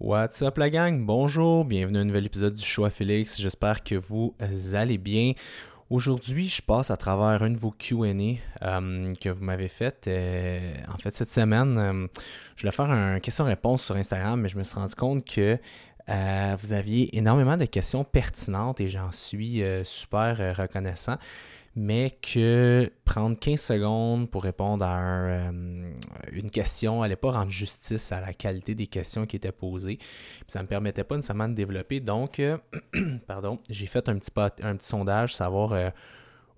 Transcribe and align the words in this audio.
What's 0.00 0.42
up 0.42 0.58
la 0.58 0.70
gang? 0.70 1.06
Bonjour, 1.06 1.64
bienvenue 1.64 1.98
à 1.98 2.00
un 2.00 2.04
nouvel 2.04 2.26
épisode 2.26 2.56
du 2.56 2.84
à 2.84 2.90
Félix. 2.90 3.40
J'espère 3.40 3.84
que 3.84 3.94
vous 3.94 4.34
allez 4.72 4.98
bien. 4.98 5.34
Aujourd'hui, 5.88 6.48
je 6.48 6.60
passe 6.60 6.90
à 6.90 6.96
travers 6.96 7.40
un 7.44 7.50
de 7.50 7.56
vos 7.56 7.70
QA 7.70 8.06
euh, 8.62 9.14
que 9.14 9.28
vous 9.28 9.44
m'avez 9.44 9.68
fait. 9.68 10.08
Euh, 10.08 10.74
en 10.92 10.98
fait, 10.98 11.14
cette 11.14 11.30
semaine, 11.30 11.78
euh, 11.78 12.06
je 12.56 12.62
voulais 12.62 12.72
faire 12.72 12.90
un 12.90 13.20
question-réponse 13.20 13.84
sur 13.84 13.94
Instagram, 13.94 14.40
mais 14.40 14.48
je 14.48 14.58
me 14.58 14.64
suis 14.64 14.74
rendu 14.74 14.96
compte 14.96 15.24
que 15.24 15.58
vous 16.08 16.72
aviez 16.72 17.16
énormément 17.16 17.56
de 17.56 17.64
questions 17.64 18.02
pertinentes 18.02 18.80
et 18.80 18.88
j'en 18.88 19.12
suis 19.12 19.62
super 19.84 20.56
reconnaissant 20.58 21.18
mais 21.76 22.10
que 22.10 22.90
prendre 23.04 23.38
15 23.38 23.60
secondes 23.60 24.30
pour 24.30 24.44
répondre 24.44 24.84
à 24.84 25.00
euh, 25.00 25.90
une 26.32 26.50
question 26.50 27.00
n'allait 27.00 27.16
pas 27.16 27.32
rendre 27.32 27.50
justice 27.50 28.12
à 28.12 28.20
la 28.20 28.32
qualité 28.32 28.74
des 28.74 28.86
questions 28.86 29.26
qui 29.26 29.36
étaient 29.36 29.52
posées. 29.52 29.98
ça 30.46 30.60
ne 30.60 30.64
me 30.64 30.68
permettait 30.68 31.04
pas 31.04 31.16
nécessairement 31.16 31.48
de 31.48 31.54
développer. 31.54 31.98
Donc, 32.00 32.38
euh, 32.38 32.58
pardon, 33.26 33.58
j'ai 33.68 33.86
fait 33.86 34.08
un 34.08 34.18
petit, 34.18 34.30
un 34.62 34.76
petit 34.76 34.86
sondage, 34.86 35.34
savoir 35.34 35.72
euh, 35.72 35.90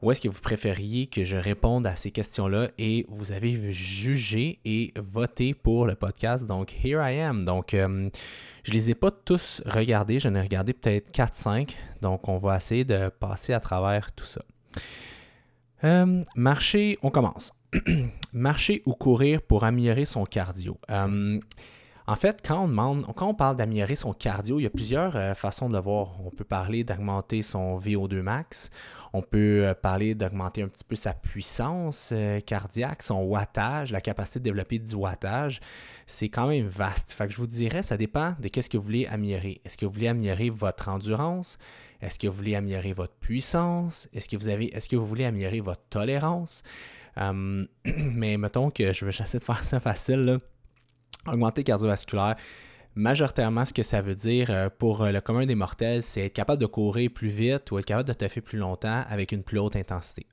où 0.03 0.11
est-ce 0.11 0.21
que 0.21 0.29
vous 0.29 0.41
préfériez 0.41 1.07
que 1.07 1.25
je 1.25 1.39
réponde 1.39 1.87
à 1.87 1.97
ces 1.97 2.11
questions-là 2.11 2.69
et 2.77 3.07
vous 3.09 3.33
avez 3.33 3.73
jugé 3.73 4.59
et 4.67 4.93
voté 4.97 5.55
pour 5.55 5.87
le 5.87 5.95
podcast. 5.95 6.47
Donc, 6.47 6.75
here 6.85 7.01
I 7.03 7.21
am. 7.21 7.45
Donc, 7.45 7.69
je 7.73 7.79
ne 7.79 8.11
les 8.71 8.91
ai 8.91 8.95
pas 8.95 9.11
tous 9.11 9.63
regardés, 9.65 10.21
j'en 10.21 10.35
ai 10.35 10.43
regardé 10.43 10.75
peut-être 10.75 11.11
4-5. 11.11 11.71
Donc, 12.03 12.29
on 12.29 12.37
va 12.37 12.59
essayer 12.59 12.85
de 12.85 13.09
passer 13.09 13.55
à 13.55 13.61
travers 13.61 14.13
tout 14.13 14.27
ça. 14.27 14.43
Euh, 15.85 16.23
marcher, 16.35 16.99
on 17.03 17.11
commence. 17.11 17.53
marcher 18.33 18.83
ou 18.87 18.93
courir 18.95 19.43
pour 19.43 19.65
améliorer 19.65 20.05
son 20.05 20.25
cardio. 20.25 20.79
Euh, 20.91 21.39
en 22.09 22.17
fait, 22.17 22.41
quand 22.47 22.69
on 23.21 23.35
parle 23.35 23.57
d'améliorer 23.57 23.97
son 23.97 24.13
cardio, 24.13 24.61
il 24.61 24.63
y 24.63 24.67
a 24.67 24.71
plusieurs 24.71 25.17
euh, 25.17 25.35
façons 25.35 25.69
de 25.69 25.75
le 25.75 25.81
voir. 25.81 26.13
On 26.25 26.31
peut 26.31 26.45
parler 26.45 26.85
d'augmenter 26.85 27.43
son 27.43 27.79
VO2 27.79 28.23
max. 28.23 28.71
On 29.13 29.23
peut 29.23 29.75
parler 29.83 30.15
d'augmenter 30.15 30.63
un 30.63 30.69
petit 30.69 30.85
peu 30.85 30.95
sa 30.95 31.15
puissance 31.15 32.13
cardiaque, 32.45 33.03
son 33.03 33.23
wattage, 33.23 33.91
la 33.91 34.03
capacité 34.03 34.41
de 34.41 34.45
développer 34.45 34.79
du 34.79 34.95
wattage. 34.95 35.61
C'est 36.07 36.29
quand 36.29 36.49
même 36.49 36.67
vaste. 36.67 37.13
Fait 37.13 37.27
que 37.27 37.33
je 37.33 37.39
vous 37.39 37.47
dirais, 37.47 37.83
ça 37.83 37.97
dépend 37.97 38.35
de 38.39 38.49
qu'est-ce 38.49 38.69
que 38.69 38.77
vous 38.77 38.83
voulez 38.83 39.07
améliorer. 39.07 39.63
Est-ce 39.65 39.79
que 39.79 39.87
vous 39.87 39.93
voulez 39.93 40.09
améliorer 40.09 40.51
votre 40.51 40.91
endurance? 40.91 41.57
Est-ce 42.01 42.19
que 42.19 42.27
vous 42.27 42.37
voulez 42.37 42.55
améliorer 42.55 42.93
votre 42.93 43.15
puissance? 43.15 44.09
Est-ce 44.13 44.29
que 44.29 44.37
vous 44.37 44.49
avez 44.49 44.67
est-ce 44.75 44.89
que 44.89 44.97
vous 44.97 45.07
voulez 45.07 45.25
améliorer 45.25 45.61
votre 45.61 45.83
tolérance? 45.91 46.63
Hum, 47.17 47.67
mais 47.85 48.37
mettons 48.37 48.71
que 48.71 48.93
je 48.93 49.05
vais 49.05 49.11
essayer 49.21 49.39
de 49.39 49.45
faire 49.45 49.65
ça 49.65 49.81
facile. 49.81 50.41
Augmenter 51.27 51.65
cardiovasculaire, 51.65 52.37
majoritairement, 52.95 53.65
ce 53.65 53.73
que 53.73 53.83
ça 53.83 54.01
veut 54.01 54.15
dire 54.15 54.49
euh, 54.51 54.69
pour 54.79 55.03
euh, 55.03 55.11
le 55.11 55.21
commun 55.21 55.45
des 55.45 55.55
mortels, 55.55 56.03
c'est 56.03 56.27
être 56.27 56.33
capable 56.33 56.61
de 56.61 56.67
courir 56.67 57.11
plus 57.13 57.29
vite 57.29 57.71
ou 57.71 57.79
être 57.79 57.85
capable 57.85 58.09
de 58.09 58.29
faire 58.29 58.43
plus 58.43 58.59
longtemps 58.59 59.05
avec 59.09 59.33
une 59.33 59.43
plus 59.43 59.59
haute 59.59 59.77
intensité. 59.77 60.27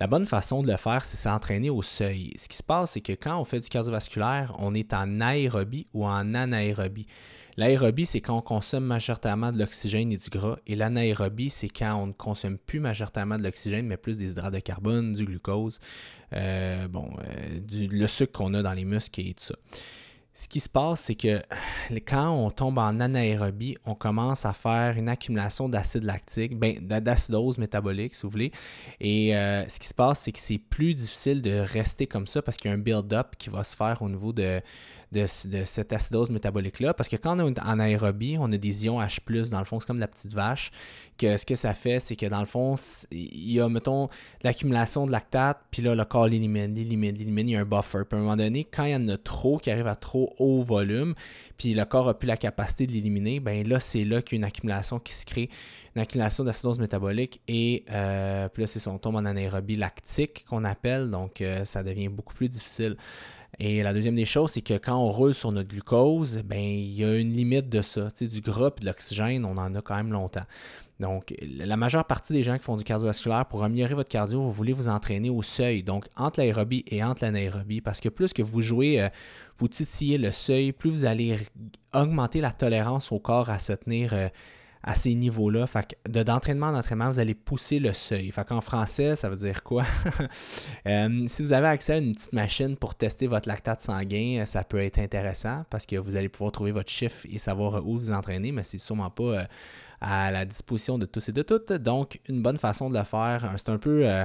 La 0.00 0.06
bonne 0.06 0.26
façon 0.26 0.62
de 0.62 0.70
le 0.70 0.76
faire, 0.76 1.04
c'est 1.04 1.16
s'entraîner 1.16 1.70
au 1.70 1.82
seuil. 1.82 2.32
Ce 2.36 2.48
qui 2.48 2.56
se 2.56 2.62
passe, 2.62 2.92
c'est 2.92 3.00
que 3.00 3.12
quand 3.12 3.38
on 3.38 3.44
fait 3.44 3.60
du 3.60 3.68
cardiovasculaire, 3.68 4.54
on 4.58 4.74
est 4.74 4.92
en 4.92 5.20
aérobie 5.20 5.86
ou 5.94 6.04
en 6.06 6.34
anaérobie. 6.34 7.06
L'aérobie, 7.56 8.06
c'est 8.06 8.20
quand 8.20 8.38
on 8.38 8.42
consomme 8.42 8.84
majoritairement 8.84 9.52
de 9.52 9.58
l'oxygène 9.58 10.10
et 10.12 10.16
du 10.16 10.30
gras. 10.30 10.56
Et 10.66 10.74
l'anaérobie, 10.74 11.50
c'est 11.50 11.68
quand 11.68 11.94
on 11.96 12.06
ne 12.08 12.12
consomme 12.12 12.58
plus 12.58 12.80
majoritairement 12.80 13.36
de 13.36 13.42
l'oxygène, 13.42 13.86
mais 13.86 13.96
plus 13.96 14.18
des 14.18 14.32
hydrates 14.32 14.54
de 14.54 14.60
carbone, 14.60 15.12
du 15.12 15.24
glucose, 15.24 15.78
euh, 16.32 16.88
bon, 16.88 17.10
euh, 17.28 17.60
le 17.70 18.06
sucre 18.06 18.38
qu'on 18.38 18.54
a 18.54 18.62
dans 18.62 18.72
les 18.72 18.84
muscles 18.84 19.20
et 19.20 19.34
tout 19.34 19.44
ça. 19.44 19.54
Ce 20.34 20.48
qui 20.48 20.60
se 20.60 20.68
passe, 20.70 21.02
c'est 21.02 21.14
que 21.14 21.42
quand 22.06 22.30
on 22.30 22.50
tombe 22.50 22.78
en 22.78 23.00
anaérobie, 23.00 23.76
on 23.84 23.94
commence 23.94 24.46
à 24.46 24.54
faire 24.54 24.96
une 24.96 25.10
accumulation 25.10 25.68
d'acide 25.68 26.04
lactique, 26.04 26.58
ben, 26.58 26.78
d'acidose 26.80 27.58
métabolique, 27.58 28.14
si 28.14 28.22
vous 28.22 28.30
voulez. 28.30 28.50
Et 28.98 29.36
euh, 29.36 29.68
ce 29.68 29.78
qui 29.78 29.88
se 29.88 29.92
passe, 29.92 30.20
c'est 30.20 30.32
que 30.32 30.38
c'est 30.38 30.56
plus 30.56 30.94
difficile 30.94 31.42
de 31.42 31.58
rester 31.58 32.06
comme 32.06 32.26
ça 32.26 32.40
parce 32.40 32.56
qu'il 32.56 32.70
y 32.70 32.72
a 32.72 32.76
un 32.76 32.80
build-up 32.80 33.36
qui 33.36 33.50
va 33.50 33.62
se 33.62 33.76
faire 33.76 34.00
au 34.00 34.08
niveau 34.08 34.32
de, 34.32 34.62
de, 35.12 35.26
cette 35.26 35.92
acidose 35.92 36.30
métabolique-là. 36.30 36.94
Parce 36.94 37.08
que 37.08 37.16
quand 37.16 37.38
on 37.38 37.48
est 37.48 37.60
en 37.60 37.78
aérobie, 37.78 38.36
on 38.38 38.50
a 38.50 38.56
des 38.56 38.86
ions 38.86 39.00
H, 39.00 39.50
dans 39.50 39.58
le 39.58 39.64
fond, 39.64 39.78
c'est 39.78 39.86
comme 39.86 40.00
la 40.00 40.08
petite 40.08 40.32
vache. 40.32 40.72
Que 41.18 41.36
ce 41.36 41.44
que 41.44 41.54
ça 41.54 41.74
fait, 41.74 42.00
c'est 42.00 42.16
que 42.16 42.26
dans 42.26 42.40
le 42.40 42.46
fond, 42.46 42.74
il 43.10 43.52
y 43.52 43.60
a, 43.60 43.68
mettons, 43.68 44.08
l'accumulation 44.42 45.06
de 45.06 45.12
lactate, 45.12 45.58
puis 45.70 45.82
là, 45.82 45.94
le 45.94 46.04
corps 46.04 46.26
l'élimine, 46.26 46.74
l'élimine, 46.74 47.14
l'élimine, 47.14 47.48
il 47.48 47.52
y 47.52 47.56
a 47.56 47.60
un 47.60 47.64
buffer. 47.64 48.04
Puis 48.08 48.16
à 48.16 48.20
un 48.20 48.24
moment 48.24 48.36
donné, 48.36 48.64
quand 48.64 48.84
il 48.84 48.92
y 48.92 48.96
en 48.96 49.08
a 49.08 49.18
trop 49.18 49.58
qui 49.58 49.70
arrivent 49.70 49.86
à 49.86 49.96
trop 49.96 50.34
haut 50.38 50.62
volume, 50.62 51.14
puis 51.58 51.74
le 51.74 51.84
corps 51.84 52.06
n'a 52.06 52.14
plus 52.14 52.26
la 52.26 52.38
capacité 52.38 52.86
de 52.86 52.92
l'éliminer, 52.92 53.40
ben 53.40 53.66
là, 53.68 53.78
c'est 53.78 54.04
là 54.04 54.22
qu'il 54.22 54.36
y 54.36 54.38
a 54.38 54.40
une 54.40 54.44
accumulation 54.44 54.98
qui 54.98 55.12
se 55.12 55.26
crée, 55.26 55.50
une 55.94 56.02
accumulation 56.02 56.44
d'acidose 56.44 56.78
métabolique, 56.78 57.40
et 57.46 57.84
euh, 57.90 58.48
puis 58.48 58.62
là, 58.62 58.66
c'est 58.66 58.80
son 58.80 58.98
tombe 58.98 59.16
en 59.16 59.24
anaérobie 59.26 59.76
lactique 59.76 60.46
qu'on 60.48 60.64
appelle, 60.64 61.10
donc 61.10 61.42
euh, 61.42 61.64
ça 61.64 61.82
devient 61.82 62.08
beaucoup 62.08 62.34
plus 62.34 62.48
difficile. 62.48 62.96
Et 63.58 63.82
la 63.82 63.92
deuxième 63.92 64.16
des 64.16 64.24
choses, 64.24 64.52
c'est 64.52 64.62
que 64.62 64.74
quand 64.74 64.96
on 64.96 65.12
roule 65.12 65.34
sur 65.34 65.52
notre 65.52 65.68
glucose, 65.68 66.42
ben 66.44 66.58
il 66.58 66.94
y 66.94 67.04
a 67.04 67.16
une 67.16 67.32
limite 67.32 67.68
de 67.68 67.82
ça. 67.82 68.08
Du 68.20 68.40
gras 68.40 68.70
et 68.76 68.80
de 68.80 68.86
l'oxygène, 68.86 69.44
on 69.44 69.58
en 69.58 69.74
a 69.74 69.82
quand 69.82 69.96
même 69.96 70.12
longtemps. 70.12 70.46
Donc, 71.00 71.34
la 71.42 71.76
majeure 71.76 72.04
partie 72.04 72.32
des 72.32 72.44
gens 72.44 72.56
qui 72.56 72.62
font 72.62 72.76
du 72.76 72.84
cardiovasculaire, 72.84 73.46
pour 73.46 73.64
améliorer 73.64 73.94
votre 73.94 74.08
cardio, 74.08 74.40
vous 74.40 74.52
voulez 74.52 74.72
vous 74.72 74.88
entraîner 74.88 75.30
au 75.30 75.42
seuil, 75.42 75.82
donc 75.82 76.06
entre 76.16 76.38
l'aérobie 76.38 76.84
et 76.86 77.02
entre 77.02 77.24
l'anaérobie, 77.24 77.80
parce 77.80 78.00
que 78.00 78.08
plus 78.08 78.32
que 78.32 78.42
vous 78.42 78.62
jouez, 78.62 79.00
euh, 79.00 79.08
vous 79.56 79.66
titillez 79.66 80.16
le 80.16 80.30
seuil, 80.30 80.70
plus 80.70 80.90
vous 80.90 81.04
allez 81.04 81.38
augmenter 81.92 82.40
la 82.40 82.52
tolérance 82.52 83.10
au 83.10 83.18
corps 83.18 83.50
à 83.50 83.58
se 83.58 83.72
tenir 83.72 84.12
euh, 84.12 84.28
à 84.82 84.94
ces 84.94 85.14
niveaux-là. 85.14 85.66
Fait 85.66 85.96
de, 86.08 86.22
d'entraînement 86.22 86.66
en 86.66 86.74
entraînement, 86.74 87.10
vous 87.10 87.18
allez 87.18 87.34
pousser 87.34 87.78
le 87.78 87.92
seuil. 87.92 88.30
Fait 88.30 88.46
qu'en 88.46 88.60
français, 88.60 89.16
ça 89.16 89.28
veut 89.28 89.36
dire 89.36 89.62
quoi? 89.62 89.84
Euh, 90.86 91.24
si 91.28 91.42
vous 91.42 91.52
avez 91.52 91.68
accès 91.68 91.92
à 91.92 91.98
une 91.98 92.12
petite 92.12 92.32
machine 92.32 92.76
pour 92.76 92.94
tester 92.94 93.28
votre 93.28 93.48
lactate 93.48 93.80
sanguin, 93.80 94.44
ça 94.46 94.64
peut 94.64 94.82
être 94.82 94.98
intéressant 94.98 95.64
parce 95.70 95.86
que 95.86 95.96
vous 95.96 96.16
allez 96.16 96.28
pouvoir 96.28 96.50
trouver 96.50 96.72
votre 96.72 96.90
chiffre 96.90 97.24
et 97.30 97.38
savoir 97.38 97.86
où 97.86 97.98
vous 97.98 98.10
entraînez, 98.10 98.50
mais 98.50 98.64
c'est 98.64 98.78
sûrement 98.78 99.10
pas 99.10 99.22
euh, 99.22 99.44
à 100.00 100.30
la 100.32 100.44
disposition 100.44 100.98
de 100.98 101.06
tous 101.06 101.28
et 101.28 101.32
de 101.32 101.42
toutes. 101.42 101.72
Donc, 101.72 102.20
une 102.28 102.42
bonne 102.42 102.58
façon 102.58 102.90
de 102.90 102.98
le 102.98 103.04
faire, 103.04 103.52
c'est 103.56 103.68
un 103.68 103.78
peu... 103.78 104.08
Euh, 104.08 104.24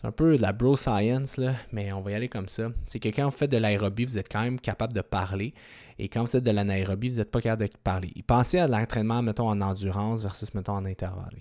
c'est 0.00 0.06
un 0.06 0.12
peu 0.12 0.38
de 0.38 0.42
la 0.42 0.52
bro 0.52 0.76
science, 0.76 1.36
là, 1.36 1.52
mais 1.72 1.92
on 1.92 2.00
va 2.00 2.12
y 2.12 2.14
aller 2.14 2.30
comme 2.30 2.48
ça. 2.48 2.68
C'est 2.86 2.98
que 2.98 3.10
quand 3.10 3.26
vous 3.26 3.36
faites 3.36 3.50
de 3.50 3.58
l'aérobie, 3.58 4.06
vous 4.06 4.16
êtes 4.16 4.32
quand 4.32 4.40
même 4.40 4.58
capable 4.58 4.94
de 4.94 5.02
parler. 5.02 5.52
Et 5.98 6.08
quand 6.08 6.22
vous 6.22 6.26
faites 6.26 6.42
de 6.42 6.50
l'anaérobie, 6.50 7.10
vous 7.10 7.18
n'êtes 7.18 7.30
pas 7.30 7.42
capable 7.42 7.68
de 7.68 7.76
parler. 7.84 8.10
pensez 8.26 8.58
à 8.58 8.66
l'entraînement, 8.66 9.20
mettons, 9.20 9.50
en 9.50 9.60
endurance 9.60 10.22
versus, 10.22 10.54
mettons, 10.54 10.72
en 10.72 10.86
intervalle. 10.86 11.36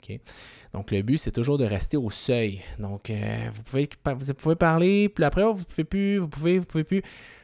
Donc, 0.73 0.91
le 0.91 1.01
but, 1.03 1.19
c'est 1.19 1.31
toujours 1.31 1.57
de 1.57 1.63
rester 1.63 1.95
au 1.95 2.09
seuil. 2.09 2.61
Donc, 2.79 3.09
euh, 3.09 3.49
vous, 3.53 3.63
pouvez, 3.63 3.89
vous 4.05 4.33
pouvez 4.33 4.55
parler, 4.55 5.07
puis 5.07 5.23
après, 5.23 5.43
vous 5.43 5.59
ne 5.59 5.63
pouvez 5.63 5.85
plus, 5.85 6.17
vous 6.17 6.27
pouvez, 6.27 6.59
vous 6.59 6.65
pouvez 6.65 6.83
plus. 6.83 7.01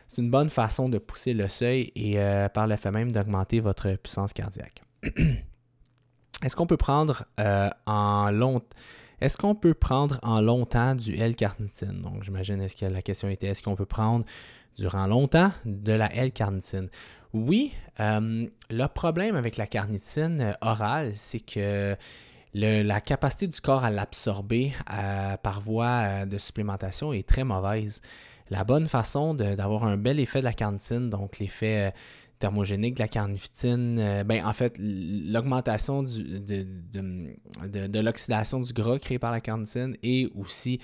C'est 0.10 0.22
une 0.22 0.30
bonne 0.30 0.50
façon 0.50 0.90
de 0.90 0.98
pousser 0.98 1.34
le 1.34 1.48
seuil 1.48 1.94
et 1.96 2.20
euh, 2.20 2.50
par 2.50 2.68
le 2.68 2.76
fait 2.76 2.92
même 2.92 3.14
d'augmenter 3.14 3.62
votre 3.62 3.96
puissance 3.96 4.34
cardiaque. 4.34 4.84
Est-ce 6.44 6.58
qu'on 6.58 6.68
peut 6.68 6.76
prendre 6.76 7.24
euh, 7.40 7.70
en 7.86 8.32
long 8.32 8.62
est-ce 9.22 9.38
qu'on 9.38 9.56
peut 9.56 9.74
prendre 9.74 10.20
en 10.24 10.42
longtemps 10.42 10.96
du 10.96 11.16
L-carnitine? 11.16 12.02
Donc, 12.02 12.24
j'imagine, 12.24 12.62
est-ce 12.62 12.76
que 12.76 12.86
la 12.86 13.02
question 13.02 13.30
était, 13.30 13.48
est-ce 13.48 13.64
qu'on 13.64 13.76
peut 13.76 13.86
prendre 13.86 14.26
durant 14.78 15.08
longtemps 15.08 15.52
de 15.66 15.94
la 15.94 16.14
L-carnitine? 16.14 16.90
Oui, 17.34 17.74
euh, 18.00 18.48
le 18.70 18.88
problème 18.88 19.36
avec 19.36 19.58
la 19.58 19.68
carnitine 19.68 20.42
euh, 20.42 20.54
orale, 20.62 21.12
c'est 21.16 21.42
que 21.42 21.98
la 22.54 23.02
capacité 23.02 23.48
du 23.48 23.60
corps 23.60 23.84
à 23.84 23.90
l'absorber 23.90 24.72
euh, 24.90 25.36
par 25.36 25.60
voie 25.60 26.26
de 26.26 26.38
supplémentation 26.38 27.12
est 27.12 27.28
très 27.28 27.44
mauvaise. 27.44 28.02
La 28.50 28.64
bonne 28.64 28.88
façon 28.88 29.34
d'avoir 29.34 29.84
un 29.84 29.98
bel 29.98 30.22
effet 30.22 30.40
de 30.40 30.46
la 30.46 30.54
carnitine, 30.54 31.10
donc 31.10 31.40
l'effet 31.40 31.94
thermogénique 32.40 32.96
de 32.96 33.02
la 33.02 33.08
carnitine, 33.08 33.98
euh, 34.00 34.24
ben, 34.24 34.46
en 34.46 34.54
fait, 34.54 34.76
l'augmentation 34.80 36.04
de, 36.04 36.66
de, 37.64 38.00
l'oxydation 38.00 38.60
du 38.60 38.74
gras 38.74 39.00
créé 39.00 39.20
par 39.20 39.32
la 39.32 39.42
carnitine 39.42 39.96
et 40.04 40.30
aussi 40.36 40.80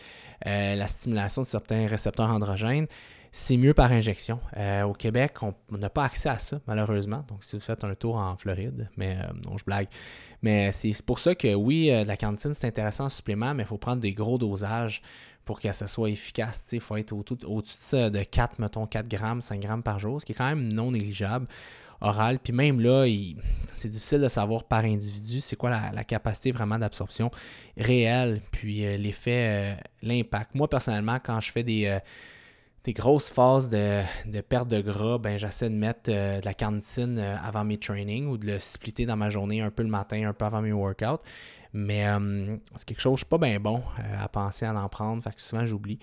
euh, 0.47 0.75
la 0.75 0.87
stimulation 0.87 1.41
de 1.41 1.47
certains 1.47 1.87
récepteurs 1.87 2.29
androgènes, 2.29 2.87
c'est 3.33 3.55
mieux 3.55 3.73
par 3.73 3.91
injection. 3.91 4.39
Euh, 4.57 4.83
au 4.83 4.93
Québec, 4.93 5.37
on 5.41 5.53
n'a 5.77 5.89
pas 5.89 6.03
accès 6.03 6.27
à 6.27 6.37
ça, 6.37 6.59
malheureusement. 6.67 7.23
Donc, 7.29 7.43
si 7.43 7.55
vous 7.55 7.61
faites 7.61 7.83
un 7.85 7.95
tour 7.95 8.17
en 8.17 8.35
Floride, 8.35 8.89
mais 8.97 9.15
non, 9.45 9.57
je 9.57 9.63
blague. 9.63 9.87
Mais 10.41 10.73
c'est 10.73 11.01
pour 11.05 11.19
ça 11.19 11.33
que 11.33 11.53
oui, 11.53 11.91
la 12.05 12.17
carnitine, 12.17 12.53
c'est 12.53 12.67
intéressant 12.67 13.05
en 13.05 13.09
supplément, 13.09 13.53
mais 13.53 13.63
il 13.63 13.67
faut 13.67 13.77
prendre 13.77 14.01
des 14.01 14.11
gros 14.11 14.37
dosages 14.37 15.01
pour 15.45 15.59
que 15.59 15.71
ça 15.71 15.87
soit 15.87 16.09
efficace. 16.09 16.69
Il 16.71 16.79
faut 16.79 16.97
être 16.97 17.13
au-dessus 17.13 18.09
de 18.09 18.23
4, 18.23 18.59
mettons 18.59 18.85
4 18.85 19.07
grammes, 19.07 19.41
5 19.41 19.59
grammes 19.59 19.83
par 19.83 19.99
jour, 19.99 20.21
ce 20.21 20.25
qui 20.25 20.31
est 20.33 20.35
quand 20.35 20.49
même 20.49 20.71
non 20.71 20.91
négligeable 20.91 21.47
oral. 22.01 22.39
Puis 22.39 22.51
même 22.51 22.79
là, 22.79 23.05
c'est 23.73 23.87
difficile 23.87 24.21
de 24.21 24.27
savoir 24.27 24.63
par 24.63 24.83
individu 24.83 25.39
c'est 25.39 25.55
quoi 25.55 25.69
la, 25.69 26.03
capacité 26.03 26.51
vraiment 26.51 26.77
d'absorption 26.77 27.31
réelle, 27.77 28.41
puis 28.51 28.85
euh, 28.85 28.97
l'effet, 28.97 29.75
euh, 29.77 29.81
l'impact. 30.01 30.55
Moi, 30.55 30.67
personnellement, 30.67 31.19
quand 31.23 31.39
je 31.39 31.51
fais 31.51 31.63
des, 31.63 31.85
euh, 31.85 31.99
grosses 32.87 33.29
phases 33.29 33.69
de, 33.69 34.03
perte 34.41 34.67
de 34.67 34.81
gras, 34.81 35.19
ben 35.19 35.37
j'essaie 35.37 35.69
de 35.69 35.75
mettre 35.75 36.11
de 36.11 36.43
la 36.43 36.53
carnitine 36.55 37.19
avant 37.19 37.63
mes 37.63 37.77
trainings 37.77 38.25
ou 38.27 38.37
de 38.37 38.47
le 38.47 38.59
splitter 38.59 39.05
dans 39.05 39.15
ma 39.15 39.29
journée 39.29 39.61
un 39.61 39.69
peu 39.69 39.83
le 39.83 39.89
matin, 39.89 40.27
un 40.27 40.33
peu 40.33 40.45
avant 40.45 40.61
mes 40.61 40.71
workouts. 40.71 41.21
Mais 41.73 42.07
euh, 42.07 42.57
c'est 42.75 42.85
quelque 42.85 43.01
chose, 43.01 43.23
pas 43.23 43.37
bien 43.37 43.59
bon 43.59 43.81
à 44.17 44.27
penser 44.27 44.65
à 44.65 44.73
en 44.75 44.89
prendre, 44.89 45.23
que 45.23 45.41
souvent 45.41 45.65
j'oublie. 45.65 45.99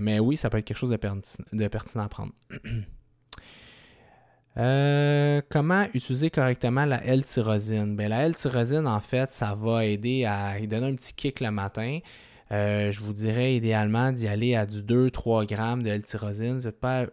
mais 0.00 0.18
oui, 0.18 0.36
ça 0.36 0.50
peut 0.50 0.58
être 0.58 0.66
quelque 0.66 0.76
chose 0.76 0.90
de, 0.90 1.68
pertinent 1.68 2.04
à 2.04 2.08
prendre. 2.08 2.32
comment 5.48 5.86
utiliser 5.94 6.28
correctement 6.30 6.84
la 6.84 7.02
L-tyrosine? 7.04 7.96
Ben, 7.96 8.08
la 8.08 8.26
L-tyrosine, 8.26 8.86
en 8.86 9.00
fait, 9.00 9.30
ça 9.30 9.54
va 9.54 9.86
aider 9.86 10.26
à 10.26 10.60
donner 10.66 10.88
un 10.88 10.94
petit 10.94 11.14
kick 11.14 11.40
le 11.40 11.50
matin. 11.50 12.00
Euh, 12.52 12.92
je 12.92 13.00
vous 13.00 13.14
dirais 13.14 13.56
idéalement 13.56 14.12
d'y 14.12 14.28
aller 14.28 14.54
à 14.54 14.66
du 14.66 14.82
2-3 14.82 15.46
grammes 15.46 15.82
de 15.82 15.88
L-tyrosine. 15.88 16.58
Vous 16.58 16.66
n'êtes 16.66 16.80
pas, 16.80 17.06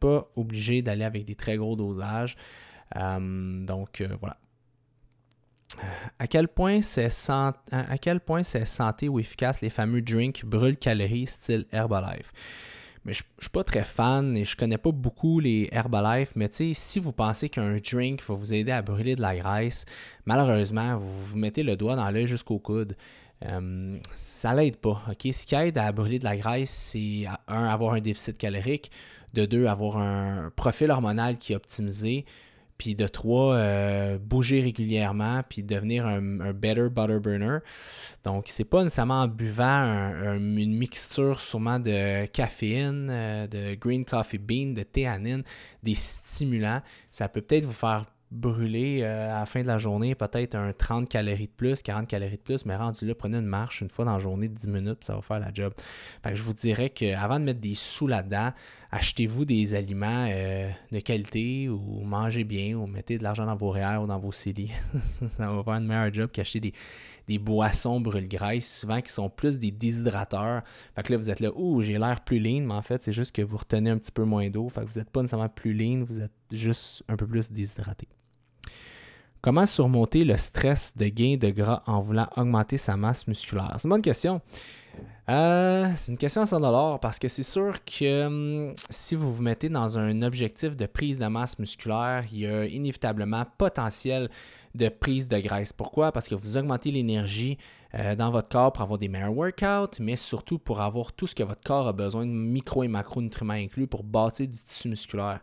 pas 0.00 0.28
obligé 0.36 0.82
d'aller 0.82 1.04
avec 1.04 1.24
des 1.24 1.34
très 1.34 1.56
gros 1.56 1.76
dosages. 1.76 2.36
Euh, 2.96 3.64
donc 3.64 4.02
euh, 4.02 4.08
voilà. 4.20 4.36
À 6.18 6.26
quel 6.26 6.48
point 6.48 6.82
c'est 6.82 7.10
à 7.30 7.98
quel 8.00 8.20
point 8.20 8.42
santé 8.42 9.08
ou 9.08 9.18
efficace 9.18 9.60
les 9.60 9.70
fameux 9.70 10.02
drinks 10.02 10.44
brûle 10.44 10.76
calories 10.76 11.26
style 11.26 11.66
Herbalife? 11.72 12.32
Mais 13.04 13.12
je, 13.12 13.24
ne 13.38 13.42
suis 13.42 13.50
pas 13.50 13.64
très 13.64 13.84
fan 13.84 14.36
et 14.36 14.44
je 14.44 14.56
connais 14.56 14.78
pas 14.78 14.92
beaucoup 14.92 15.40
les 15.40 15.68
Herbalife, 15.72 16.32
mais 16.36 16.48
si 16.52 17.00
vous 17.00 17.12
pensez 17.12 17.48
qu'un 17.48 17.76
drink 17.78 18.22
va 18.22 18.34
vous 18.34 18.54
aider 18.54 18.70
à 18.70 18.80
brûler 18.80 19.16
de 19.16 19.20
la 19.20 19.34
graisse, 19.34 19.86
malheureusement, 20.24 20.98
vous 20.98 21.24
vous 21.24 21.36
mettez 21.36 21.64
le 21.64 21.74
doigt 21.74 21.96
dans 21.96 22.08
l'œil 22.10 22.28
jusqu'au 22.28 22.60
coude. 22.60 22.96
Euh, 23.44 23.98
ça 24.14 24.54
l'aide 24.54 24.76
pas. 24.76 25.02
ok? 25.10 25.32
Ce 25.32 25.46
qui 25.46 25.54
aide 25.56 25.78
à 25.78 25.90
brûler 25.90 26.20
de 26.20 26.24
la 26.24 26.36
graisse, 26.36 26.70
c'est 26.70 27.26
un, 27.48 27.64
avoir 27.64 27.94
un 27.94 28.00
déficit 28.00 28.38
calorique, 28.38 28.92
de 29.34 29.46
deux, 29.46 29.66
avoir 29.66 29.98
un 29.98 30.52
profil 30.54 30.92
hormonal 30.92 31.38
qui 31.38 31.54
est 31.54 31.56
optimisé, 31.56 32.24
puis 32.82 32.96
de 32.96 33.06
trois, 33.06 33.54
euh, 33.54 34.18
bouger 34.18 34.60
régulièrement, 34.60 35.42
puis 35.48 35.62
devenir 35.62 36.04
un, 36.04 36.52
better 36.52 36.88
butter 36.90 37.20
burner. 37.20 37.58
Donc, 38.24 38.46
c'est 38.48 38.64
pas 38.64 38.82
nécessairement 38.82 39.22
en 39.22 39.28
buvant 39.28 39.84
une 40.34 40.74
mixture 40.76 41.38
sûrement 41.38 41.78
de 41.78 42.26
caféine, 42.26 43.06
euh, 43.08 43.46
de 43.46 43.76
green 43.76 44.04
coffee 44.04 44.38
bean, 44.38 44.72
de 44.74 44.82
théanine, 44.82 45.44
des 45.84 45.94
stimulants. 45.94 46.82
Ça 47.12 47.28
peut 47.28 47.40
peut-être 47.40 47.66
vous 47.66 47.72
faire 47.72 48.06
brûler 48.32 49.00
euh, 49.02 49.36
à 49.36 49.40
la 49.40 49.46
fin 49.46 49.62
de 49.62 49.66
la 49.66 49.78
journée 49.78 50.14
peut-être 50.14 50.54
un 50.54 50.72
30 50.72 51.08
calories 51.08 51.46
de 51.46 51.52
plus, 51.52 51.82
40 51.82 52.08
calories 52.08 52.38
de 52.38 52.42
plus, 52.42 52.64
mais 52.64 52.74
rendu 52.74 53.06
là, 53.06 53.14
prenez 53.14 53.38
une 53.38 53.46
marche 53.46 53.82
une 53.82 53.90
fois 53.90 54.04
dans 54.04 54.14
la 54.14 54.18
journée 54.18 54.48
de 54.48 54.54
10 54.54 54.68
minutes, 54.68 55.04
ça 55.04 55.14
va 55.14 55.22
faire 55.22 55.38
la 55.38 55.52
job. 55.52 55.74
je 56.32 56.42
vous 56.42 56.54
dirais 56.54 56.90
qu'avant 56.90 57.38
de 57.38 57.44
mettre 57.44 57.60
des 57.60 57.74
sous 57.74 58.06
là-dedans, 58.06 58.52
achetez-vous 58.90 59.44
des 59.44 59.74
aliments 59.74 60.26
euh, 60.30 60.70
de 60.90 61.00
qualité 61.00 61.68
ou 61.68 62.00
mangez 62.04 62.44
bien 62.44 62.74
ou 62.74 62.86
mettez 62.86 63.18
de 63.18 63.22
l'argent 63.22 63.44
dans 63.44 63.56
vos 63.56 63.70
REER 63.70 63.98
ou 64.02 64.06
dans 64.06 64.18
vos 64.18 64.32
CELI. 64.32 64.70
ça 65.28 65.50
va 65.50 65.62
faire 65.62 65.74
un 65.74 65.80
meilleur 65.80 66.12
job 66.12 66.30
qu'acheter 66.32 66.60
des, 66.60 66.72
des 67.28 67.38
boissons 67.38 68.00
brûle-graisse, 68.00 68.80
souvent 68.80 69.00
qui 69.00 69.12
sont 69.12 69.28
plus 69.28 69.58
des 69.58 69.70
déshydrateurs. 69.70 70.62
Fait 70.94 71.02
que 71.02 71.12
là, 71.12 71.18
vous 71.18 71.30
êtes 71.30 71.40
là, 71.40 71.50
ouh, 71.54 71.82
j'ai 71.82 71.98
l'air 71.98 72.22
plus 72.22 72.38
lean, 72.38 72.62
mais 72.62 72.74
en 72.74 72.82
fait, 72.82 73.02
c'est 73.02 73.12
juste 73.12 73.34
que 73.34 73.42
vous 73.42 73.58
retenez 73.58 73.90
un 73.90 73.98
petit 73.98 74.12
peu 74.12 74.24
moins 74.24 74.48
d'eau. 74.48 74.68
Fait 74.70 74.82
que 74.82 74.90
vous 74.90 74.98
n'êtes 74.98 75.10
pas 75.10 75.20
nécessairement 75.20 75.48
plus 75.48 75.74
lean, 75.74 76.04
vous 76.04 76.20
êtes 76.20 76.32
juste 76.50 77.02
un 77.08 77.16
peu 77.16 77.26
plus 77.26 77.52
déshydraté. 77.52 78.08
Comment 79.42 79.66
surmonter 79.66 80.22
le 80.22 80.36
stress 80.36 80.96
de 80.96 81.06
gain 81.06 81.36
de 81.36 81.50
gras 81.50 81.82
en 81.88 82.00
voulant 82.00 82.28
augmenter 82.36 82.78
sa 82.78 82.96
masse 82.96 83.26
musculaire? 83.26 83.74
C'est 83.76 83.88
une 83.88 83.90
bonne 83.90 84.00
question. 84.00 84.40
Euh, 85.28 85.88
c'est 85.96 86.12
une 86.12 86.18
question 86.18 86.42
à 86.42 86.46
100 86.46 86.98
parce 86.98 87.18
que 87.18 87.26
c'est 87.26 87.42
sûr 87.42 87.84
que 87.84 88.26
hum, 88.26 88.74
si 88.88 89.16
vous 89.16 89.34
vous 89.34 89.42
mettez 89.42 89.68
dans 89.68 89.98
un 89.98 90.22
objectif 90.22 90.76
de 90.76 90.86
prise 90.86 91.18
de 91.18 91.26
masse 91.26 91.58
musculaire, 91.58 92.22
il 92.30 92.38
y 92.38 92.46
a 92.46 92.66
inévitablement 92.66 93.44
potentiel 93.58 94.30
de 94.76 94.88
prise 94.88 95.26
de 95.26 95.38
graisse. 95.40 95.72
Pourquoi? 95.72 96.12
Parce 96.12 96.28
que 96.28 96.36
vous 96.36 96.56
augmentez 96.56 96.92
l'énergie 96.92 97.58
euh, 97.94 98.14
dans 98.14 98.30
votre 98.30 98.48
corps 98.48 98.72
pour 98.72 98.82
avoir 98.84 99.00
des 99.00 99.08
meilleurs 99.08 99.36
workouts, 99.36 99.98
mais 99.98 100.14
surtout 100.14 100.60
pour 100.60 100.80
avoir 100.80 101.12
tout 101.12 101.26
ce 101.26 101.34
que 101.34 101.42
votre 101.42 101.62
corps 101.64 101.88
a 101.88 101.92
besoin 101.92 102.26
micro 102.26 102.84
et 102.84 102.88
macronutriments 102.88 103.54
inclus 103.54 103.88
pour 103.88 104.04
bâtir 104.04 104.46
du 104.46 104.56
tissu 104.56 104.88
musculaire. 104.88 105.40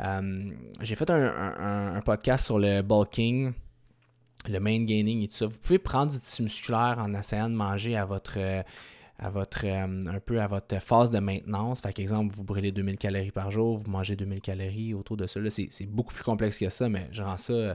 Euh, 0.00 0.50
j'ai 0.80 0.94
fait 0.94 1.08
un, 1.10 2.00
podcast 2.04 2.46
sur 2.46 2.58
le 2.58 2.82
bulking, 2.82 3.52
le 4.48 4.58
main 4.58 4.82
gaining 4.82 5.22
et 5.22 5.28
tout 5.28 5.34
ça. 5.34 5.46
Vous 5.46 5.58
pouvez 5.58 5.78
prendre 5.78 6.12
du 6.12 6.18
tissu 6.18 6.42
musculaire 6.42 6.96
en 6.98 7.14
essayant 7.14 7.48
de 7.48 7.54
manger 7.54 7.96
à 7.96 8.04
votre 8.04 8.38
à 9.18 9.30
votre 9.30 9.64
euh, 9.64 10.00
un 10.08 10.20
peu 10.20 10.40
à 10.40 10.46
votre 10.46 10.80
phase 10.80 11.12
de 11.12 11.18
maintenance. 11.18 11.80
Par 11.80 11.92
exemple, 11.96 12.34
vous 12.34 12.44
brûlez 12.44 12.72
2000 12.72 12.98
calories 12.98 13.30
par 13.30 13.50
jour, 13.50 13.76
vous 13.76 13.88
mangez 13.88 14.16
2000 14.16 14.40
calories 14.40 14.92
autour 14.92 15.16
de 15.16 15.26
ça. 15.26 15.40
c'est 15.48 15.86
beaucoup 15.86 16.14
plus 16.14 16.24
complexe 16.24 16.58
que 16.58 16.68
ça, 16.68 16.88
mais 16.88 17.08
je 17.12 17.22
rends 17.22 17.36
ça 17.36 17.52
euh, 17.52 17.74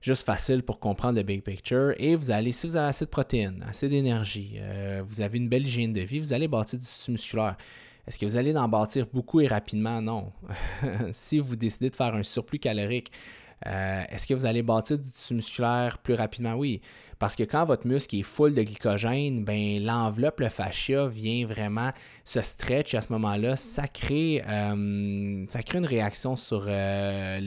juste 0.00 0.24
facile 0.24 0.62
pour 0.62 0.78
comprendre 0.78 1.16
le 1.16 1.24
big 1.24 1.42
picture. 1.42 1.92
Et 1.98 2.14
vous 2.14 2.30
allez, 2.30 2.52
si 2.52 2.68
vous 2.68 2.76
avez 2.76 2.88
assez 2.88 3.04
de 3.04 3.10
protéines, 3.10 3.64
assez 3.68 3.88
d'énergie, 3.88 4.60
vous 5.06 5.20
avez 5.20 5.38
une 5.38 5.48
belle 5.48 5.66
hygiène 5.66 5.92
de 5.92 6.00
vie, 6.00 6.20
vous 6.20 6.32
allez 6.32 6.48
bâtir 6.48 6.78
du 6.78 6.84
tissu 6.84 7.10
musculaire. 7.10 7.56
Est-ce 8.06 8.18
que 8.18 8.26
vous 8.26 8.36
allez 8.36 8.56
en 8.56 8.68
bâtir 8.68 9.06
beaucoup 9.12 9.40
et 9.40 9.46
rapidement? 9.46 10.00
Non. 10.00 10.32
si 11.12 11.38
vous 11.38 11.56
décidez 11.56 11.90
de 11.90 11.96
faire 11.96 12.14
un 12.14 12.22
surplus 12.22 12.58
calorique, 12.58 13.12
euh, 13.66 14.02
est-ce 14.08 14.26
que 14.26 14.34
vous 14.34 14.46
allez 14.46 14.62
bâtir 14.62 14.98
du 14.98 15.10
tissu 15.10 15.34
musculaire 15.34 15.98
plus 15.98 16.14
rapidement? 16.14 16.54
Oui. 16.54 16.80
Parce 17.18 17.36
que 17.36 17.42
quand 17.42 17.66
votre 17.66 17.86
muscle 17.86 18.16
est 18.16 18.22
full 18.22 18.54
de 18.54 18.62
glycogène, 18.62 19.44
ben, 19.44 19.84
l'enveloppe, 19.84 20.40
le 20.40 20.48
fascia 20.48 21.06
vient 21.06 21.46
vraiment 21.46 21.90
se 22.24 22.40
stretch 22.40 22.94
à 22.94 23.02
ce 23.02 23.12
moment-là. 23.12 23.56
Ça 23.56 23.86
crée, 23.86 24.42
euh, 24.48 25.44
ça 25.48 25.62
crée 25.62 25.78
une 25.78 25.86
réaction 25.86 26.36
sur 26.36 26.64
euh, 26.66 27.38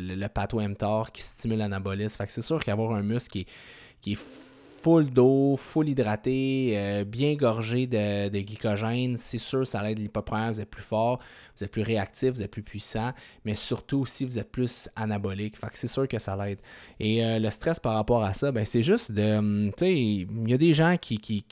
le, 0.00 0.16
le, 0.16 0.68
mTOR 0.68 1.12
qui 1.12 1.20
stimule 1.20 1.58
l'anabolisme. 1.58 2.24
c'est 2.26 2.42
sûr 2.42 2.64
qu'avoir 2.64 2.92
un 2.92 3.02
muscle 3.02 3.30
qui 3.30 3.46
qui 4.00 4.12
est 4.12 4.18
full 4.78 5.10
d'eau, 5.10 5.56
full 5.56 5.88
hydraté, 5.88 6.72
euh, 6.74 7.04
bien 7.04 7.34
gorgé 7.34 7.86
de, 7.86 8.28
glycogène, 8.28 9.16
c'est 9.16 9.38
sûr, 9.38 9.66
ça 9.66 9.88
aide 9.90 9.98
l'hypopreneur, 9.98 10.52
vous 10.52 10.60
êtes 10.60 10.70
plus 10.70 10.82
fort, 10.82 11.18
vous 11.56 11.64
êtes 11.64 11.70
plus 11.70 11.82
réactif, 11.82 12.30
vous 12.30 12.42
êtes 12.42 12.50
plus 12.50 12.62
puissant, 12.62 13.12
mais 13.44 13.54
surtout 13.54 14.00
aussi, 14.00 14.24
vous 14.24 14.38
êtes 14.38 14.50
plus 14.50 14.88
anabolique. 14.94 15.56
Fait 15.58 15.66
c'est 15.72 15.88
sûr 15.88 16.06
que 16.06 16.18
ça 16.18 16.36
l'aide. 16.36 16.60
Et 17.00 17.24
euh, 17.24 17.38
le 17.38 17.50
stress 17.50 17.80
par 17.80 17.94
rapport 17.94 18.22
à 18.22 18.32
ça, 18.32 18.52
ben, 18.52 18.64
c'est 18.64 18.82
juste 18.82 19.12
de. 19.12 19.36
Hum, 19.36 19.72
tu 19.76 19.84
sais, 19.84 19.94
il 19.94 20.48
y 20.48 20.54
a 20.54 20.58
des 20.58 20.74
gens 20.74 20.96
qui, 20.96 21.44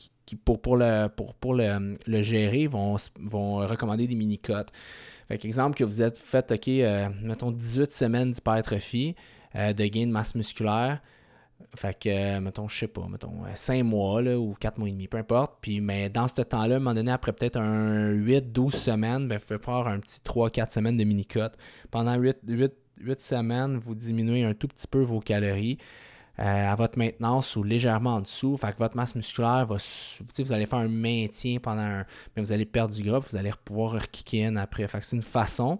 pour, 0.44 0.60
pour, 0.60 0.76
le, 0.76 1.08
pour, 1.08 1.34
pour 1.34 1.54
le, 1.54 2.22
gérer, 2.22 2.66
vont, 2.66 2.96
vont 3.20 3.56
recommander 3.56 4.06
des 4.06 4.14
mini-cotes. 4.14 4.70
Fait 5.28 5.44
exemple, 5.44 5.76
que 5.76 5.84
vous 5.84 6.02
êtes 6.02 6.16
fait, 6.16 6.52
OK, 6.52 6.68
euh, 6.68 7.08
mettons 7.22 7.50
18 7.50 7.90
semaines 7.92 8.30
d'hypertrophie, 8.30 9.16
de 9.54 9.86
gain 9.86 10.06
de 10.06 10.12
masse 10.12 10.34
musculaire. 10.34 11.00
Fait 11.74 11.98
que, 11.98 12.08
euh, 12.08 12.40
mettons, 12.40 12.68
je 12.68 12.78
sais 12.78 12.88
pas, 12.88 13.06
mettons, 13.08 13.42
5 13.54 13.80
euh, 13.80 13.84
mois 13.84 14.22
ou 14.36 14.54
4 14.58 14.78
mois 14.78 14.88
et 14.88 14.92
demi, 14.92 15.08
peu 15.08 15.18
importe. 15.18 15.56
Puis, 15.60 15.80
mais 15.80 16.08
dans 16.08 16.28
ce 16.28 16.42
temps-là, 16.42 16.74
à 16.74 16.76
un 16.76 16.80
moment 16.80 16.94
donné, 16.94 17.10
après 17.10 17.32
peut-être 17.32 17.58
un 17.58 18.12
8-12 18.12 18.70
semaines, 18.70 19.28
ben, 19.28 19.38
vous 19.38 19.44
pouvez 19.44 19.58
faire 19.58 19.86
un 19.86 19.98
petit 19.98 20.20
3-4 20.24 20.70
semaines 20.70 20.96
de 20.96 21.04
mini-cut. 21.04 21.50
Pendant 21.90 22.14
8, 22.14 22.38
8, 22.46 22.72
8 22.98 23.20
semaines, 23.20 23.76
vous 23.78 23.94
diminuez 23.94 24.44
un 24.44 24.54
tout 24.54 24.68
petit 24.68 24.86
peu 24.86 25.00
vos 25.00 25.20
calories. 25.20 25.78
Euh, 26.38 26.70
à 26.70 26.74
votre 26.74 26.98
maintenance 26.98 27.56
ou 27.56 27.62
légèrement 27.62 28.16
en 28.16 28.20
dessous. 28.20 28.58
Fait 28.58 28.72
que 28.72 28.78
votre 28.78 28.94
masse 28.94 29.14
musculaire 29.14 29.64
va. 29.64 29.76
Vous 29.76 30.52
allez 30.52 30.66
faire 30.66 30.80
un 30.80 30.88
maintien 30.88 31.58
pendant 31.58 31.80
un. 31.80 32.04
Mais 32.34 32.42
vous 32.42 32.52
allez 32.52 32.66
perdre 32.66 32.94
du 32.94 33.02
gras, 33.02 33.20
vous 33.20 33.36
allez 33.36 33.50
pouvoir 33.64 33.92
rekicker 33.92 34.54
après. 34.58 34.86
Fait 34.86 35.00
que 35.00 35.06
c'est 35.06 35.16
une 35.16 35.22
façon. 35.22 35.78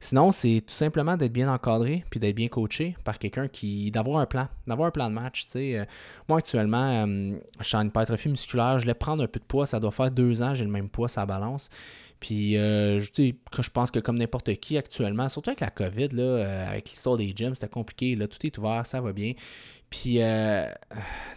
Sinon, 0.00 0.32
c'est 0.32 0.62
tout 0.66 0.72
simplement 0.72 1.16
d'être 1.16 1.32
bien 1.32 1.52
encadré 1.52 2.04
puis 2.10 2.18
d'être 2.18 2.34
bien 2.34 2.48
coaché 2.48 2.96
par 3.04 3.18
quelqu'un 3.18 3.48
qui. 3.48 3.90
d'avoir 3.90 4.20
un 4.20 4.26
plan. 4.26 4.48
D'avoir 4.66 4.88
un 4.88 4.92
plan 4.92 5.10
de 5.10 5.14
match. 5.14 5.44
Euh, 5.56 5.84
moi, 6.26 6.38
actuellement, 6.38 7.06
euh, 7.06 7.34
je 7.60 7.64
suis 7.66 7.76
en 7.76 7.86
hypertrophie 7.86 8.30
musculaire. 8.30 8.78
Je 8.78 8.86
vais 8.86 8.94
prendre 8.94 9.22
un 9.22 9.28
peu 9.28 9.40
de 9.40 9.44
poids. 9.44 9.66
Ça 9.66 9.78
doit 9.78 9.90
faire 9.90 10.10
deux 10.10 10.40
ans, 10.40 10.54
j'ai 10.54 10.64
le 10.64 10.70
même 10.70 10.88
poids, 10.88 11.08
ça 11.08 11.26
balance. 11.26 11.68
Puis, 12.20 12.56
euh, 12.56 13.00
je 13.00 13.70
pense 13.70 13.90
que 13.92 14.00
comme 14.00 14.18
n'importe 14.18 14.52
qui 14.54 14.76
actuellement, 14.76 15.28
surtout 15.28 15.50
avec 15.50 15.60
la 15.60 15.70
COVID, 15.70 16.08
là, 16.08 16.22
euh, 16.22 16.68
avec 16.68 16.90
l'histoire 16.90 17.16
des 17.16 17.32
gyms, 17.34 17.54
c'était 17.54 17.68
compliqué. 17.68 18.16
Là, 18.16 18.26
tout 18.26 18.44
est 18.44 18.58
ouvert, 18.58 18.84
ça 18.84 19.00
va 19.00 19.12
bien. 19.12 19.34
Puis, 19.88 20.20
euh, 20.20 20.68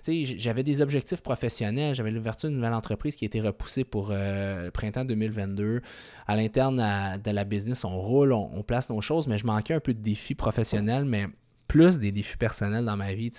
j'avais 0.07 0.63
des 0.63 0.81
objectifs 0.81 1.21
professionnels. 1.21 1.93
J'avais 1.93 2.09
l'ouverture 2.09 2.49
d'une 2.49 2.57
nouvelle 2.57 2.73
entreprise 2.73 3.15
qui 3.15 3.25
a 3.25 3.27
été 3.27 3.39
repoussée 3.41 3.83
pour 3.83 4.09
le 4.09 4.69
printemps 4.71 5.05
2022. 5.05 5.81
À 6.27 6.35
l'interne 6.35 6.77
de 7.23 7.31
la 7.31 7.43
business, 7.43 7.85
on 7.85 7.99
roule, 7.99 8.33
on, 8.33 8.63
place 8.63 8.89
nos 8.89 9.01
choses, 9.01 9.27
mais 9.27 9.37
je 9.37 9.45
manquais 9.45 9.75
un 9.75 9.79
peu 9.79 9.93
de 9.93 10.01
défis 10.01 10.35
professionnels, 10.35 11.05
mais 11.05 11.27
plus 11.67 11.99
des 11.99 12.11
défis 12.11 12.37
personnels 12.37 12.85
dans 12.85 12.97
ma 12.97 13.13
vie. 13.13 13.31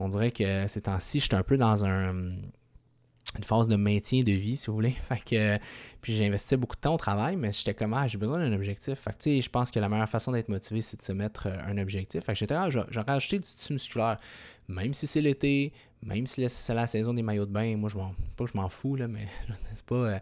On 0.00 0.08
dirait 0.08 0.30
que 0.30 0.66
ces 0.68 0.82
temps-ci, 0.82 1.20
j'étais 1.20 1.34
un 1.34 1.42
peu 1.42 1.56
dans 1.56 1.84
un 1.84 2.12
une 3.36 3.44
phase 3.44 3.68
de 3.68 3.76
maintien 3.76 4.20
de 4.20 4.32
vie, 4.32 4.56
si 4.56 4.68
vous 4.68 4.74
voulez. 4.74 4.90
Fait 5.02 5.22
que, 5.22 5.58
puis 6.00 6.14
j'investissais 6.14 6.56
beaucoup 6.56 6.76
de 6.76 6.80
temps 6.80 6.94
au 6.94 6.98
travail, 6.98 7.36
mais 7.36 7.52
j'étais 7.52 7.74
comme, 7.74 7.94
ah, 7.94 8.06
j'ai 8.06 8.18
besoin 8.18 8.38
d'un 8.38 8.52
objectif. 8.54 8.98
Fait 8.98 9.16
que, 9.16 9.40
je 9.40 9.48
pense 9.48 9.70
que 9.70 9.80
la 9.80 9.88
meilleure 9.88 10.08
façon 10.08 10.32
d'être 10.32 10.48
motivé, 10.48 10.80
c'est 10.80 10.96
de 10.96 11.02
se 11.02 11.12
mettre 11.12 11.48
euh, 11.48 11.56
un 11.66 11.78
objectif. 11.78 12.24
Fait 12.24 12.32
que 12.32 12.38
j'étais, 12.38 12.54
ah, 12.54 12.68
j'aurais 12.70 13.12
ajouté 13.12 13.38
du 13.38 13.44
tissu 13.44 13.72
musculaire, 13.72 14.18
même 14.68 14.94
si 14.94 15.06
c'est 15.06 15.20
l'été, 15.20 15.72
même 16.02 16.26
si 16.26 16.48
c'est 16.48 16.74
la 16.74 16.86
saison 16.86 17.12
des 17.14 17.22
maillots 17.22 17.46
de 17.46 17.52
bain. 17.52 17.76
Moi, 17.76 17.90
je 17.90 17.96
m'en, 17.96 18.14
pas 18.36 18.46
je 18.46 18.56
m'en 18.56 18.68
fous, 18.68 18.96
là, 18.96 19.08
mais 19.08 19.26
c'est 19.72 19.84
pas, 19.86 19.94
euh, 19.94 20.18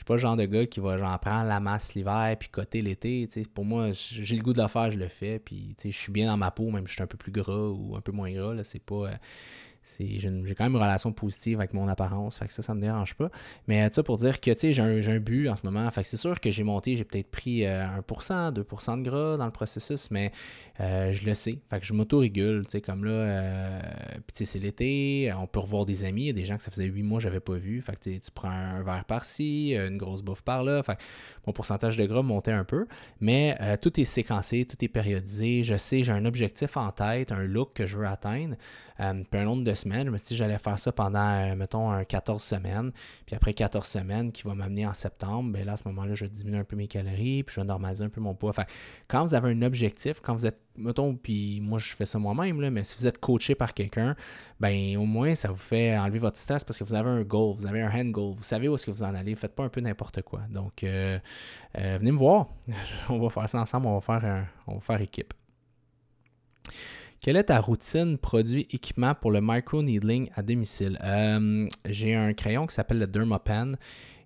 suis 0.00 0.06
pas 0.06 0.14
le 0.14 0.20
genre 0.20 0.36
de 0.36 0.46
gars 0.46 0.66
qui 0.66 0.80
va 0.80 0.96
genre 0.96 1.18
prendre 1.20 1.46
la 1.46 1.60
masse 1.60 1.94
l'hiver 1.94 2.34
puis 2.38 2.48
coter 2.48 2.80
l'été. 2.80 3.28
Pour 3.52 3.66
moi, 3.66 3.90
j'ai 3.92 4.34
le 4.34 4.42
goût 4.42 4.54
de 4.54 4.62
le 4.62 4.68
faire, 4.68 4.90
je 4.90 4.98
le 4.98 5.08
fais. 5.08 5.38
Puis 5.38 5.76
je 5.82 5.90
suis 5.90 6.10
bien 6.10 6.26
dans 6.26 6.38
ma 6.38 6.50
peau, 6.50 6.70
même 6.70 6.86
si 6.86 6.92
je 6.92 6.94
suis 6.94 7.02
un 7.02 7.06
peu 7.06 7.18
plus 7.18 7.32
gras 7.32 7.68
ou 7.68 7.94
un 7.96 8.00
peu 8.00 8.12
moins 8.12 8.32
gras. 8.32 8.54
C'est 8.64 8.82
pas. 8.82 8.94
Euh, 8.94 9.14
j'ai 9.98 10.54
quand 10.56 10.64
même 10.64 10.74
une 10.74 10.82
relation 10.82 11.12
positive 11.12 11.58
avec 11.58 11.72
mon 11.72 11.88
apparence, 11.88 12.38
fait 12.38 12.46
que 12.46 12.52
ça, 12.52 12.62
ça 12.62 12.74
me 12.74 12.80
dérange 12.80 13.14
pas. 13.14 13.30
Mais 13.66 13.88
ça 13.92 14.02
pour 14.02 14.16
dire 14.16 14.40
que 14.40 14.52
j'ai 14.56 14.80
un, 14.80 15.08
un, 15.08 15.18
but 15.18 15.48
en 15.48 15.56
ce 15.56 15.64
moment. 15.64 15.90
Fait 15.90 16.02
que 16.02 16.08
c'est 16.08 16.16
sûr 16.16 16.40
que 16.40 16.50
j'ai 16.50 16.62
monté, 16.62 16.96
j'ai 16.96 17.04
peut-être 17.04 17.30
pris 17.30 17.62
1%, 17.62 17.66
euh, 17.66 18.50
2% 18.52 18.98
de 18.98 19.08
gras 19.08 19.36
dans 19.36 19.46
le 19.46 19.50
processus, 19.50 20.10
mais 20.10 20.32
euh, 20.80 21.12
je 21.12 21.24
le 21.24 21.34
sais. 21.34 21.58
Fait 21.70 21.80
que 21.80 21.86
je 21.86 21.92
m'auto-régule, 21.92 22.64
comme 22.84 23.04
là, 23.04 23.10
euh, 23.10 23.80
c'est 24.32 24.58
l'été, 24.58 25.32
on 25.36 25.46
peut 25.46 25.60
revoir 25.60 25.86
des 25.86 26.04
amis, 26.04 26.22
il 26.22 26.26
y 26.26 26.30
a 26.30 26.34
des 26.34 26.44
gens 26.44 26.56
que 26.56 26.62
ça 26.62 26.70
faisait 26.70 26.84
8 26.84 27.02
mois 27.02 27.18
que 27.18 27.24
j'avais 27.24 27.40
pas 27.40 27.56
vu. 27.56 27.80
Fait 27.80 27.98
que 27.98 28.10
tu 28.10 28.30
prends 28.32 28.50
un 28.50 28.82
verre 28.82 29.04
par-ci, 29.04 29.74
une 29.74 29.96
grosse 29.96 30.22
bouffe 30.22 30.42
par-là. 30.42 30.82
Fait 30.82 30.98
mon 31.46 31.52
pourcentage 31.52 31.96
de 31.96 32.04
gras 32.04 32.22
montait 32.22 32.52
un 32.52 32.64
peu, 32.64 32.86
mais 33.20 33.58
tout 33.80 33.98
est 33.98 34.04
séquencé, 34.04 34.66
tout 34.66 34.82
est 34.84 34.88
périodisé. 34.88 35.62
Je 35.64 35.76
sais, 35.76 36.02
j'ai 36.02 36.12
un 36.12 36.24
objectif 36.26 36.76
en 36.76 36.90
tête, 36.90 37.32
un 37.32 37.44
look 37.44 37.72
que 37.74 37.86
je 37.86 37.98
veux 37.98 38.06
atteindre. 38.06 38.56
Euh, 39.00 39.22
puis 39.30 39.40
un 39.40 39.44
nombre 39.44 39.64
de 39.64 39.74
semaines, 39.80 40.06
je 40.06 40.10
me 40.10 40.18
suis 40.18 40.28
dit 40.28 40.36
j'allais 40.36 40.58
faire 40.58 40.78
ça 40.78 40.92
pendant, 40.92 41.18
euh, 41.18 41.54
mettons, 41.56 41.90
un 41.90 42.04
14 42.04 42.42
semaines. 42.42 42.92
Puis 43.26 43.34
après 43.34 43.54
14 43.54 43.86
semaines, 43.86 44.32
qui 44.32 44.42
va 44.44 44.54
m'amener 44.54 44.86
en 44.86 44.92
septembre, 44.92 45.52
bien 45.52 45.64
là, 45.64 45.72
à 45.72 45.76
ce 45.76 45.88
moment-là, 45.88 46.14
je 46.14 46.26
diminue 46.26 46.58
un 46.58 46.64
peu 46.64 46.76
mes 46.76 46.88
calories, 46.88 47.42
puis 47.42 47.54
je 47.54 47.60
vais 47.60 47.66
normaliser 47.66 48.04
un 48.04 48.08
peu 48.08 48.20
mon 48.20 48.34
poids. 48.34 48.50
Enfin, 48.50 48.64
quand 49.08 49.24
vous 49.24 49.34
avez 49.34 49.50
un 49.50 49.62
objectif, 49.62 50.20
quand 50.20 50.34
vous 50.34 50.46
êtes, 50.46 50.60
mettons, 50.76 51.14
puis 51.14 51.60
moi, 51.60 51.78
je 51.78 51.94
fais 51.94 52.06
ça 52.06 52.18
moi-même, 52.18 52.56
mais 52.70 52.84
si 52.84 52.96
vous 52.98 53.06
êtes 53.06 53.18
coaché 53.18 53.54
par 53.54 53.74
quelqu'un, 53.74 54.14
ben 54.60 54.96
au 54.96 55.04
moins, 55.04 55.34
ça 55.34 55.48
vous 55.48 55.56
fait 55.56 55.96
enlever 55.96 56.18
votre 56.18 56.38
stress 56.38 56.64
parce 56.64 56.78
que 56.78 56.84
vous 56.84 56.94
avez 56.94 57.10
un 57.10 57.22
goal, 57.22 57.56
vous 57.56 57.66
avez 57.66 57.82
un 57.82 57.90
hand 57.90 58.10
goal, 58.10 58.34
vous 58.34 58.42
savez 58.42 58.68
où 58.68 58.74
est-ce 58.74 58.86
que 58.86 58.90
vous 58.90 59.02
en 59.02 59.14
allez, 59.14 59.34
faites 59.34 59.54
pas 59.54 59.64
un 59.64 59.68
peu 59.68 59.80
n'importe 59.80 60.22
quoi. 60.22 60.40
Donc, 60.50 60.84
euh, 60.84 61.18
venez 61.74 62.12
me 62.12 62.18
voir. 62.18 62.48
on 63.08 63.18
va 63.18 63.30
faire 63.30 63.48
ça 63.48 63.60
ensemble, 63.60 63.86
on 63.86 63.98
va 63.98 64.00
faire, 64.00 64.46
on 64.66 64.74
va 64.74 64.80
faire 64.80 65.00
équipe. 65.00 65.34
Quelle 67.20 67.36
est 67.36 67.44
ta 67.44 67.60
routine 67.60 68.16
produit 68.16 68.66
équipement 68.70 69.14
pour 69.14 69.30
le 69.30 69.42
micro-needling 69.42 70.30
à 70.36 70.42
domicile? 70.42 70.98
Euh, 71.04 71.68
j'ai 71.86 72.14
un 72.14 72.32
crayon 72.32 72.66
qui 72.66 72.74
s'appelle 72.74 72.98
le 72.98 73.06
Dermapen 73.06 73.76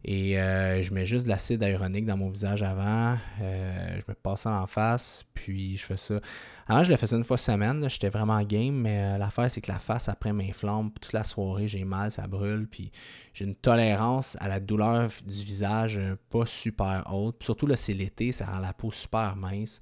et 0.04 0.38
euh, 0.38 0.82
je 0.82 0.92
mets 0.92 1.06
juste 1.06 1.25
de 1.25 1.30
l'acide 1.30 1.62
hyaluronique 1.62 2.04
dans 2.04 2.16
mon 2.16 2.28
visage 2.28 2.62
avant. 2.62 3.16
Euh, 3.40 3.99
je 3.99 4.04
me 4.08 4.14
passe 4.14 4.42
ça 4.42 4.52
en 4.52 4.66
face, 4.66 5.25
puis 5.34 5.76
je 5.76 5.84
fais 5.84 5.96
ça. 5.96 6.20
Avant, 6.66 6.84
je 6.84 6.90
le 6.90 6.96
faisais 6.96 7.16
une 7.16 7.25
fois 7.25 7.38
semaine. 7.38 7.88
J'étais 7.88 8.08
vraiment 8.08 8.42
game, 8.42 8.75
mais 8.75 9.18
l'affaire, 9.18 9.50
c'est 9.50 9.61
que 9.61 9.70
la 9.70 9.78
face 9.78 10.08
après 10.08 10.32
m'inflamme. 10.32 10.90
Toute 11.00 11.12
la 11.12 11.25
soirée, 11.25 11.68
j'ai 11.68 11.84
mal, 11.84 12.11
ça 12.11 12.26
brûle. 12.26 12.66
Puis 12.70 12.90
j'ai 13.32 13.44
une 13.44 13.54
tolérance 13.54 14.37
à 14.40 14.49
la 14.49 14.61
douleur 14.61 15.11
du 15.26 15.42
visage 15.42 16.00
pas 16.30 16.46
super 16.46 17.04
haute. 17.12 17.42
surtout, 17.42 17.66
là, 17.66 17.76
c'est 17.76 17.94
l'été, 17.94 18.32
ça 18.32 18.46
rend 18.46 18.61
la 18.61 18.73
peau 18.73 18.90
super 18.90 19.37
mince 19.37 19.80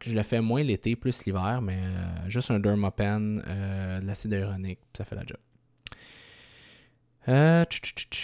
je 0.00 0.14
le 0.14 0.22
fais 0.22 0.40
moins 0.40 0.62
l'été, 0.62 0.96
plus 0.96 1.24
l'hiver, 1.24 1.60
mais 1.62 1.78
euh, 1.82 2.28
juste 2.28 2.50
un 2.50 2.58
dermapen, 2.58 3.42
euh, 3.46 4.00
de 4.00 4.06
l'acide 4.06 4.32
hyaluronique, 4.32 4.80
ça 4.96 5.04
fait 5.04 5.16
la 5.16 5.24
job. 5.26 5.38
Euh, 7.28 7.64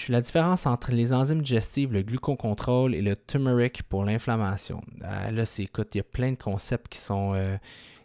la 0.09 0.21
différence 0.21 0.66
entre 0.66 0.92
les 0.92 1.12
enzymes 1.12 1.42
digestives, 1.42 1.92
le 1.92 2.02
glucocontrôle 2.02 2.95
et 2.95 3.00
le 3.00 3.16
turmeric 3.16 3.83
pour 3.85 4.04
l'inflammation. 4.04 4.83
là, 5.00 5.45
c'est 5.47 5.62
écoute, 5.62 5.88
il 5.95 5.99
y 5.99 6.00
a 6.00 6.04
plein 6.04 6.33
de 6.33 6.37
concepts 6.37 6.88
qui 6.88 6.99
sont 6.99 7.35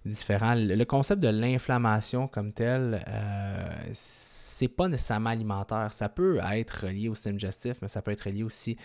différents. 0.06 0.56
Le, 0.56 0.84
concept 0.86 1.22
de 1.22 1.28
l'inflammation 1.28 2.30
comme 2.30 2.54
tel, 2.54 3.04
c'est 3.92 4.70
pas 4.70 4.88
nécessairement 4.88 5.32
alimentaire. 5.32 5.92
Ça 5.92 6.08
peut 6.08 6.40
être 6.54 6.86
relié 6.86 7.10
au 7.10 7.16
système 7.16 7.36
digestif, 7.36 7.78
mais 7.82 7.90
ça 7.90 8.02
peut 8.02 8.12
être 8.12 8.22
relié 8.22 8.44
aussi 8.44 8.78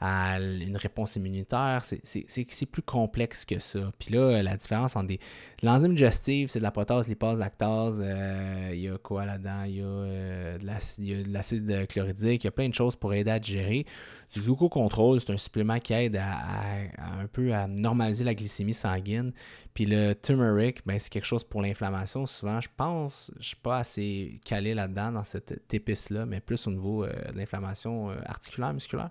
à 0.00 0.38
une 0.40 0.76
réponse 0.76 1.16
immunitaire. 1.16 1.82
C'est 1.84 2.66
plus 2.66 2.82
complexe 2.82 3.44
que 3.44 3.58
ça. 3.58 3.92
Puis 3.98 4.14
là, 4.14 4.42
la 4.42 4.56
différence 4.56 4.96
entre. 4.96 5.14
L'enzyme 5.62 5.94
digestive, 5.94 6.48
c'est 6.48 6.58
de 6.58 6.64
la 6.64 6.70
protéase, 6.70 7.08
lipase, 7.08 7.38
lactase. 7.38 8.02
Euh, 8.04 8.70
il 8.74 8.80
y 8.80 8.88
a 8.88 8.98
quoi 8.98 9.24
là-dedans? 9.24 9.62
Il 9.64 9.76
y 9.76 9.80
a 9.80 9.84
euh, 9.84 10.58
de 10.58 11.32
l'acide 11.32 11.86
chloridique. 11.88 12.44
Il 12.44 12.46
y 12.46 12.48
a 12.48 12.50
plein 12.50 12.68
de 12.68 12.74
choses 12.74 12.96
pour 12.96 13.14
aider 13.14 13.30
à 13.30 13.38
digérer. 13.38 13.86
Du 14.34 14.40
glucocontrôle, 14.40 15.20
c'est 15.20 15.32
un 15.32 15.36
supplément 15.36 15.78
qui 15.78 15.92
aide 15.92 16.16
à, 16.16 17.20
un 17.20 17.26
peu 17.32 17.54
à 17.54 17.66
normaliser 17.66 18.24
la 18.24 18.34
glycémie 18.34 18.74
sanguine. 18.74 19.32
Puis 19.72 19.86
le 19.86 20.12
turmeric, 20.14 20.80
ben, 20.84 20.98
c'est 20.98 21.10
quelque 21.10 21.24
chose 21.24 21.44
pour 21.44 21.62
l'inflammation. 21.62 22.26
Souvent, 22.26 22.60
je 22.60 22.68
pense, 22.76 23.30
je 23.34 23.38
ne 23.38 23.44
suis 23.44 23.56
pas 23.56 23.78
assez 23.78 24.40
calé 24.44 24.74
là-dedans, 24.74 25.12
dans 25.12 25.24
cette 25.24 25.72
épice-là, 25.72 26.26
mais 26.26 26.40
plus 26.40 26.66
au 26.66 26.72
niveau 26.72 27.04
euh, 27.04 27.12
de 27.32 27.38
l'inflammation 27.38 28.10
articulaire, 28.26 28.74
musculaire. 28.74 29.10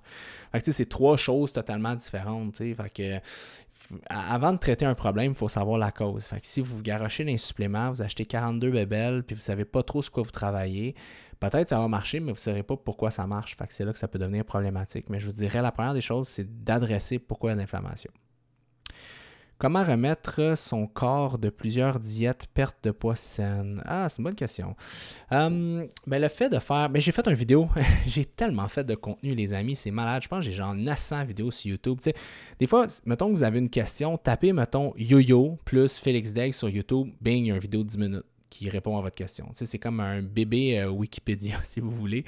C'est 0.84 0.90
trois 0.90 1.16
choses 1.16 1.54
totalement 1.54 1.96
différentes. 1.96 2.62
Avant 4.10 4.54
de 4.54 4.58
traiter 4.58 4.86
un 4.86 4.96
problème, 4.96 5.32
il 5.32 5.36
faut 5.36 5.48
savoir 5.48 5.78
la 5.78 5.92
cause. 5.92 6.26
Fait 6.26 6.40
que 6.42 6.46
si 6.46 6.60
vous 6.60 6.82
garochez 6.82 7.26
un 7.32 7.38
supplément, 7.38 7.90
vous 7.90 8.02
achetez 8.02 8.26
42 8.26 8.70
bébelles, 8.70 9.24
puis 9.24 9.36
vous 9.36 9.40
ne 9.40 9.44
savez 9.44 9.66
pas 9.66 9.82
trop 9.82 10.02
ce 10.02 10.10
quoi 10.10 10.24
vous 10.24 10.32
travaillez, 10.32 10.96
peut-être 11.40 11.70
ça 11.70 11.80
va 11.80 11.88
marcher, 11.88 12.20
mais 12.20 12.32
vous 12.32 12.38
ne 12.38 12.40
saurez 12.40 12.64
pas 12.64 12.76
pourquoi 12.76 13.12
ça 13.12 13.26
marche. 13.28 13.56
C'est 13.70 13.86
là 13.86 13.94
que 13.94 14.00
ça 14.00 14.08
peut 14.10 14.20
devenir 14.20 14.44
problématique. 14.44 15.06
Mais 15.10 15.20
je 15.20 15.26
vous 15.26 15.32
dirais, 15.34 15.62
la 15.62 15.72
première 15.72 15.94
des 15.94 16.02
choses, 16.02 16.28
c'est 16.28 16.64
d'adresser 16.64 17.20
pourquoi 17.20 17.56
l'inflammation. 17.56 18.12
Comment 19.64 19.86
remettre 19.86 20.58
son 20.58 20.88
corps 20.88 21.38
de 21.38 21.50
plusieurs 21.50 21.98
diètes 21.98 22.48
perte 22.54 22.84
de 22.84 22.92
poids 22.92 23.16
saine? 23.16 23.82
Ah, 23.86 24.10
c'est 24.10 24.18
une 24.18 24.26
bonne 24.26 24.36
question. 24.36 24.76
Hum, 25.32 25.88
ben, 26.06 26.22
le 26.22 26.28
fait 26.28 26.50
de 26.50 26.60
faire. 26.60 26.90
Ben, 26.90 27.02
j'ai 27.02 27.14
fait 27.14 27.26
une 27.26 27.34
vidéo. 27.34 27.70
j'ai 28.06 28.26
tellement 28.26 28.68
fait 28.68 28.84
de 28.84 28.94
contenu, 28.94 29.34
les 29.34 29.54
amis. 29.54 29.78
C'est 29.78 29.90
malade. 29.90 30.22
Je 30.22 30.28
pense 30.28 30.40
que 30.40 30.48
j'ai 30.48 30.52
genre 30.52 30.76
900 30.76 31.24
vidéos 31.24 31.50
sur 31.50 31.72
YouTube. 31.72 31.98
des 32.60 32.68
fois, 32.68 32.88
mettons 33.06 33.30
que 33.30 33.38
vous 33.38 33.44
avez 33.44 33.58
une 33.58 33.70
question, 33.70 34.18
tapez, 34.18 34.52
mettons, 34.52 34.94
yo-yo 34.98 35.58
plus 35.64 35.98
Félix 35.98 36.34
Degg 36.34 36.52
sur 36.52 36.68
YouTube. 36.68 37.14
Bing, 37.22 37.46
il 37.46 37.48
y 37.48 37.52
a 37.52 37.56
une 37.56 37.62
vidéo 37.62 37.84
de 37.84 37.88
10 37.88 37.98
minutes 38.00 38.33
qui 38.54 38.70
répond 38.70 38.98
à 38.98 39.02
votre 39.02 39.16
question. 39.16 39.50
c'est 39.52 39.80
comme 39.80 40.00
un 40.00 40.22
bébé 40.22 40.80
euh, 40.80 40.90
Wikipédia, 40.90 41.58
si 41.64 41.80
vous 41.80 41.90
voulez. 41.90 42.24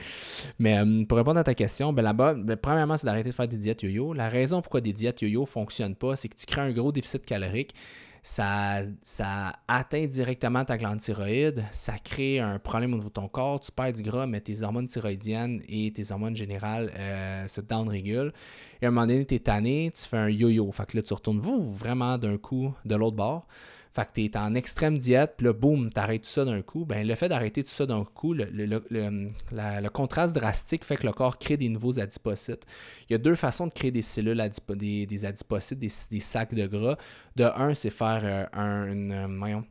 Mais 0.57 0.77
euh, 0.77 1.05
pour 1.05 1.17
répondre 1.17 1.39
à 1.39 1.43
ta 1.43 1.53
question, 1.53 1.93
ben 1.93 2.01
là-bas, 2.01 2.33
ben, 2.33 2.57
premièrement, 2.57 2.97
c'est 2.97 3.05
d'arrêter 3.05 3.29
de 3.29 3.35
faire 3.35 3.47
des 3.47 3.57
diètes 3.57 3.83
yo-yo. 3.83 4.13
La 4.13 4.29
raison 4.29 4.61
pourquoi 4.61 4.81
des 4.81 4.93
diètes 4.93 5.21
yo-yo 5.21 5.41
ne 5.41 5.45
fonctionnent 5.45 5.95
pas, 5.95 6.15
c'est 6.15 6.27
que 6.27 6.35
tu 6.35 6.45
crées 6.45 6.61
un 6.61 6.71
gros 6.71 6.91
déficit 6.91 7.25
calorique. 7.25 7.75
Ça, 8.23 8.81
ça 9.03 9.53
atteint 9.67 10.07
directement 10.07 10.65
ta 10.65 10.79
glande 10.79 10.97
thyroïde, 10.97 11.63
ça 11.69 11.93
crée 12.03 12.39
un 12.39 12.57
problème 12.57 12.93
au 12.93 12.95
niveau 12.95 13.09
de 13.09 13.13
ton 13.13 13.27
corps, 13.27 13.59
tu 13.59 13.71
perds 13.71 13.93
du 13.93 14.01
gras, 14.01 14.25
mais 14.25 14.41
tes 14.41 14.63
hormones 14.63 14.87
thyroïdiennes 14.87 15.61
et 15.69 15.93
tes 15.93 16.11
hormones 16.11 16.35
générales 16.35 16.91
euh, 16.97 17.47
se 17.47 17.61
down-régulent. 17.61 18.33
Et 18.81 18.85
à 18.85 18.87
un 18.87 18.91
moment 18.91 19.05
donné, 19.05 19.27
tu 19.27 19.35
es 19.35 19.39
tanné, 19.39 19.91
tu 19.93 20.07
fais 20.07 20.17
un 20.17 20.29
yo-yo. 20.29 20.71
Fait 20.71 20.87
que 20.87 20.97
là, 20.97 21.03
tu 21.03 21.13
retournes 21.13 21.39
vous 21.39 21.69
vraiment 21.69 22.17
d'un 22.17 22.39
coup 22.39 22.73
de 22.83 22.95
l'autre 22.95 23.15
bord. 23.15 23.45
Fait 23.95 24.03
que 24.03 24.11
tu 24.15 24.25
es 24.25 24.37
en 24.37 24.55
extrême 24.55 24.97
diète, 24.97 25.35
puis 25.37 25.45
là, 25.45 25.53
boum, 25.53 25.89
tu 25.89 25.97
arrêtes 25.97 26.23
tout 26.23 26.29
ça 26.29 26.43
d'un 26.43 26.61
coup. 26.61 26.83
Ben, 26.83 27.07
le 27.07 27.15
fait 27.15 27.29
d'arrêter 27.29 27.63
tout 27.63 27.69
ça 27.69 27.85
d'un 27.85 28.03
coup, 28.03 28.33
le, 28.33 29.87
contraste 29.87 30.35
drastique 30.35 30.83
fait 30.83 30.97
que 30.97 31.07
le 31.07 31.13
corps 31.13 31.39
crée 31.39 31.55
des 31.55 31.69
nouveaux 31.69 31.97
adipocytes. 31.97 32.65
Il 33.09 33.13
y 33.13 33.15
a 33.15 33.19
deux 33.19 33.35
façons 33.35 33.67
de 33.67 33.71
créer 33.71 33.91
des 33.91 34.01
cellules, 34.01 34.43
des, 34.75 35.25
adipocytes, 35.25 35.79
des, 35.79 36.19
sacs 36.19 36.53
de 36.53 36.67
gras. 36.67 36.97
De 37.37 37.45
un, 37.45 37.73
c'est 37.73 37.89
faire 37.89 38.49
euh, 38.53 38.91
une, 38.91 39.13
euh, 39.13 39.61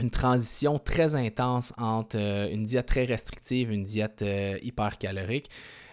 une 0.00 0.10
transition 0.10 0.78
très 0.78 1.14
intense 1.14 1.74
entre 1.76 2.16
euh, 2.16 2.50
une 2.50 2.64
diète 2.64 2.86
très 2.86 3.04
restrictive 3.04 3.70
et 3.70 3.74
une 3.74 3.84
diète 3.84 4.24
hypercalorique. 4.62 5.50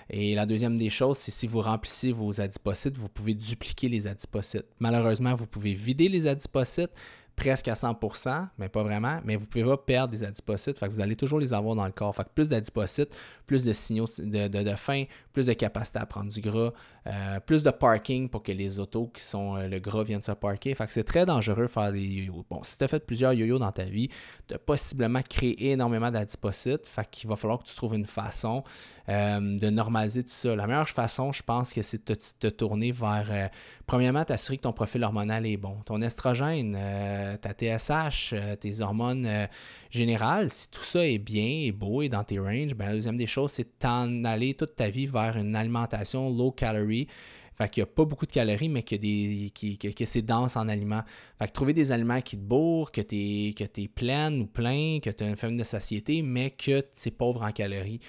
Et 0.09 0.35
la 0.35 0.45
deuxième 0.45 0.77
des 0.77 0.89
choses, 0.89 1.17
c'est 1.17 1.31
si 1.31 1.47
vous 1.47 1.59
remplissez 1.61 2.11
vos 2.11 2.39
adipocytes, 2.39 2.97
vous 2.97 3.09
pouvez 3.09 3.33
dupliquer 3.33 3.89
les 3.89 4.07
adipocytes. 4.07 4.67
Malheureusement, 4.79 5.33
vous 5.35 5.47
pouvez 5.47 5.73
vider 5.73 6.07
les 6.07 6.27
adipocytes, 6.27 6.91
presque 7.35 7.67
à 7.67 7.73
100%, 7.73 8.47
mais 8.57 8.69
pas 8.69 8.83
vraiment. 8.83 9.19
Mais 9.23 9.35
vous 9.35 9.43
ne 9.43 9.47
pouvez 9.47 9.63
pas 9.63 9.77
perdre 9.77 10.11
des 10.11 10.23
adipocytes. 10.23 10.77
Fait 10.77 10.87
que 10.87 10.91
vous 10.91 11.01
allez 11.01 11.15
toujours 11.15 11.39
les 11.39 11.53
avoir 11.53 11.75
dans 11.75 11.85
le 11.85 11.91
corps. 11.91 12.15
Fait 12.15 12.23
que 12.23 12.29
plus 12.33 12.49
d'adipocytes, 12.49 13.15
plus 13.45 13.65
de 13.65 13.73
signaux 13.73 14.05
de, 14.19 14.75
faim, 14.75 15.03
plus 15.31 15.47
de 15.47 15.53
capacité 15.53 15.99
à 15.99 16.05
prendre 16.05 16.31
du 16.31 16.41
gras, 16.41 16.71
euh, 17.07 17.39
plus 17.39 17.63
de 17.63 17.69
parking 17.69 18.29
pour 18.29 18.43
que 18.43 18.51
les 18.51 18.79
autos 18.79 19.07
qui 19.07 19.21
sont 19.21 19.57
euh, 19.57 19.67
le 19.67 19.79
gras 19.79 20.03
viennent 20.03 20.21
se 20.21 20.31
parker. 20.31 20.73
Fait 20.73 20.87
que 20.87 20.93
c'est 20.93 21.03
très 21.03 21.25
dangereux 21.25 21.63
de 21.63 21.67
faire 21.67 21.91
des 21.91 22.01
yo-yo. 22.01 22.45
Bon, 22.49 22.61
si 22.63 22.77
tu 22.77 22.83
as 22.83 22.87
fait 22.87 23.05
plusieurs 23.05 23.33
yo-yo 23.33 23.59
dans 23.59 23.71
ta 23.71 23.83
vie, 23.83 24.09
tu 24.47 24.53
as 24.53 24.59
possiblement 24.59 25.21
créé 25.21 25.71
énormément 25.71 26.11
d'adipocytes. 26.11 26.87
Fait 26.87 27.09
qu'il 27.09 27.29
va 27.29 27.35
falloir 27.35 27.59
que 27.59 27.65
tu 27.65 27.75
trouves 27.75 27.95
une 27.95 28.05
façon 28.05 28.63
euh, 29.09 29.57
de 29.57 29.69
normaliser 29.69 30.23
tout 30.23 30.29
ça. 30.29 30.55
La 30.55 30.65
meilleure 30.65 30.87
façon, 30.87 31.31
je 31.31 31.43
pense 31.43 31.73
que 31.73 31.81
c'est 31.81 32.07
de 32.07 32.15
te, 32.15 32.47
tourner 32.47 32.91
vers, 32.91 33.49
premièrement, 33.85 34.23
t'assurer 34.23 34.57
que 34.57 34.63
ton 34.63 34.73
profil 34.73 35.03
hormonal 35.03 35.45
est 35.45 35.57
bon. 35.57 35.77
Ton 35.85 36.01
estrogène, 36.01 36.77
ta 37.41 37.51
TSH, 37.51 38.33
tes 38.59 38.81
hormones 38.81 39.47
générales, 39.89 40.49
si 40.49 40.69
tout 40.71 40.83
ça 40.83 41.05
est 41.05 41.17
bien, 41.17 41.65
est 41.67 41.71
beau 41.71 42.01
et 42.01 42.09
dans 42.09 42.23
tes 42.23 42.39
ranges, 42.39 42.75
ben, 42.75 42.87
la 42.87 42.93
deuxième 42.93 43.17
des 43.17 43.27
c'est 43.47 43.67
d'en 43.81 44.23
aller 44.23 44.53
toute 44.53 44.75
ta 44.75 44.89
vie 44.89 45.07
vers 45.07 45.37
une 45.37 45.55
alimentation 45.55 46.29
low 46.29 46.51
calorie. 46.51 47.07
Fait 47.55 47.69
qu'il 47.69 47.83
n'y 47.83 47.89
a 47.89 47.93
pas 47.93 48.05
beaucoup 48.05 48.25
de 48.25 48.31
calories, 48.31 48.69
mais 48.69 48.81
que, 48.81 48.95
qui, 48.95 49.77
que, 49.77 50.05
c'est 50.05 50.23
dense 50.23 50.57
en 50.57 50.67
aliments. 50.67 51.03
Fait 51.37 51.47
que 51.47 51.51
trouver 51.51 51.73
des 51.73 51.91
aliments 51.91 52.21
qui 52.21 52.35
te 52.35 52.41
bourrent, 52.41 52.91
que 52.91 53.01
tu 53.01 53.15
es, 53.15 53.53
que 53.53 53.87
pleine 53.87 54.41
ou 54.41 54.47
plein, 54.47 54.99
que 54.99 55.11
tu 55.11 55.23
as 55.23 55.29
une 55.29 55.35
famille 55.35 55.59
de 55.59 55.63
satiété, 55.63 56.21
mais 56.23 56.51
que 56.51 56.83
c'est 56.93 57.11
pauvre 57.11 57.43
en 57.43 57.51
calories. 57.51 57.99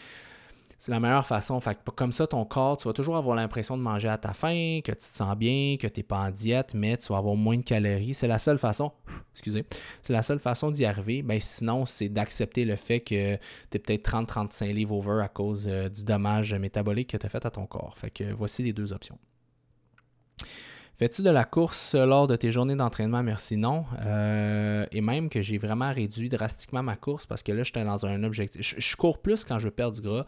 C'est 0.85 0.93
la 0.93 1.01
meilleure 1.01 1.27
façon. 1.27 1.59
Fait 1.61 1.75
que 1.75 1.91
comme 1.93 2.13
ça, 2.13 2.27
ton 2.27 2.45
corps, 2.45 2.77
tu 2.77 2.87
vas 2.87 2.93
toujours 2.93 3.17
avoir 3.17 3.37
l'impression 3.37 3.79
de 3.79 3.83
manger 3.83 4.09
à 4.09 4.19
ta 4.19 4.35
faim, 4.35 4.81
que 4.85 4.93
tu 4.93 4.99
te 4.99 5.03
sens 5.03 5.35
bien, 5.35 5.79
que 5.81 5.87
tu 5.87 6.01
n'es 6.01 6.05
pas 6.05 6.19
en 6.19 6.31
diète, 6.31 6.75
mais 6.75 6.99
tu 6.99 7.09
vas 7.11 7.17
avoir 7.17 7.37
moins 7.37 7.57
de 7.57 7.63
calories. 7.63 8.13
C'est 8.13 8.27
la 8.27 8.39
seule 8.39 8.59
façon, 8.59 8.93
excusez, 9.33 9.65
c'est 10.03 10.13
la 10.13 10.23
seule 10.23 10.41
façon 10.41 10.71
d'y 10.71 10.85
arriver. 10.85 11.23
Ben, 11.23 11.41
sinon, 11.41 11.87
c'est 11.87 12.11
d'accepter 12.11 12.67
le 12.67 12.77
fait 12.77 13.01
que 13.01 13.37
tu 13.37 13.77
es 13.77 13.79
peut-être 13.79 14.11
30-35 14.11 14.75
livres 14.75 14.95
over 14.95 15.23
à 15.23 15.29
cause 15.29 15.67
euh, 15.71 15.89
du 15.89 16.05
dommage 16.05 16.53
métabolique 16.53 17.09
que 17.09 17.17
tu 17.17 17.25
as 17.25 17.31
fait 17.31 17.47
à 17.47 17.51
ton 17.51 17.65
corps. 17.65 17.97
Fait 17.97 18.11
que 18.11 18.35
voici 18.35 18.63
les 18.63 18.75
deux 18.75 18.93
options. 18.93 19.19
Fais-tu 20.97 21.23
de 21.23 21.31
la 21.31 21.43
course 21.43 21.97
lors 21.97 22.29
de 22.29 22.37
tes 22.37 22.53
journées 22.53 22.77
d'entraînement? 22.77 23.25
Merci, 23.25 23.57
non. 23.57 23.85
Euh, 24.05 24.87
et 24.93 25.01
même 25.01 25.29
que 25.29 25.43
j'ai 25.43 25.59
vraiment 25.59 25.93
réduit 25.93 26.29
drastiquement 26.29 26.85
ma 26.85 26.95
course 26.95 27.27
parce 27.27 27.43
que 27.43 27.51
là, 27.51 27.65
j'étais 27.65 27.85
dans 27.85 28.07
un 28.07 28.23
objectif. 28.23 28.79
Je, 28.79 28.97
cours 28.97 29.21
plus 29.21 29.45
quand 29.45 29.59
je 29.59 29.69
perds 29.69 29.91
du 29.91 30.01
gras. 30.03 30.25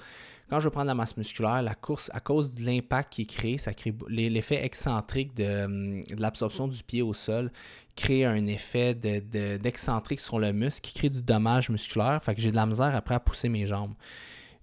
Quand 0.51 0.59
je 0.59 0.65
veux 0.65 0.71
prendre 0.71 0.89
la 0.89 0.95
masse 0.97 1.17
musculaire, 1.17 1.63
la 1.63 1.75
course, 1.75 2.11
à 2.15 2.19
cause 2.19 2.53
de 2.53 2.65
l'impact 2.65 3.13
qui 3.13 3.23
est 3.23 3.27
créé, 3.27 3.59
ça 3.59 3.75
crée 3.75 3.95
l'effet 4.09 4.65
excentrique 4.65 5.35
de, 5.37 6.01
l'absorption 6.21 6.67
du 6.67 6.83
pied 6.83 7.03
au 7.03 7.15
sol, 7.15 7.53
crée 7.95 8.25
un 8.25 8.47
effet 8.47 8.95
d'excentrique 8.95 10.21
sur 10.21 10.41
le 10.41 10.53
muscle 10.53 10.81
qui 10.83 10.95
crée 10.95 11.11
du 11.11 11.23
dommage 11.23 11.71
musculaire. 11.71 12.21
Fait 12.25 12.35
que 12.35 12.41
j'ai 12.41 12.51
de 12.51 12.57
la 12.57 12.67
misère 12.67 12.95
après 12.97 13.15
à 13.15 13.21
pousser 13.21 13.49
mes 13.49 13.67
jambes. 13.67 13.95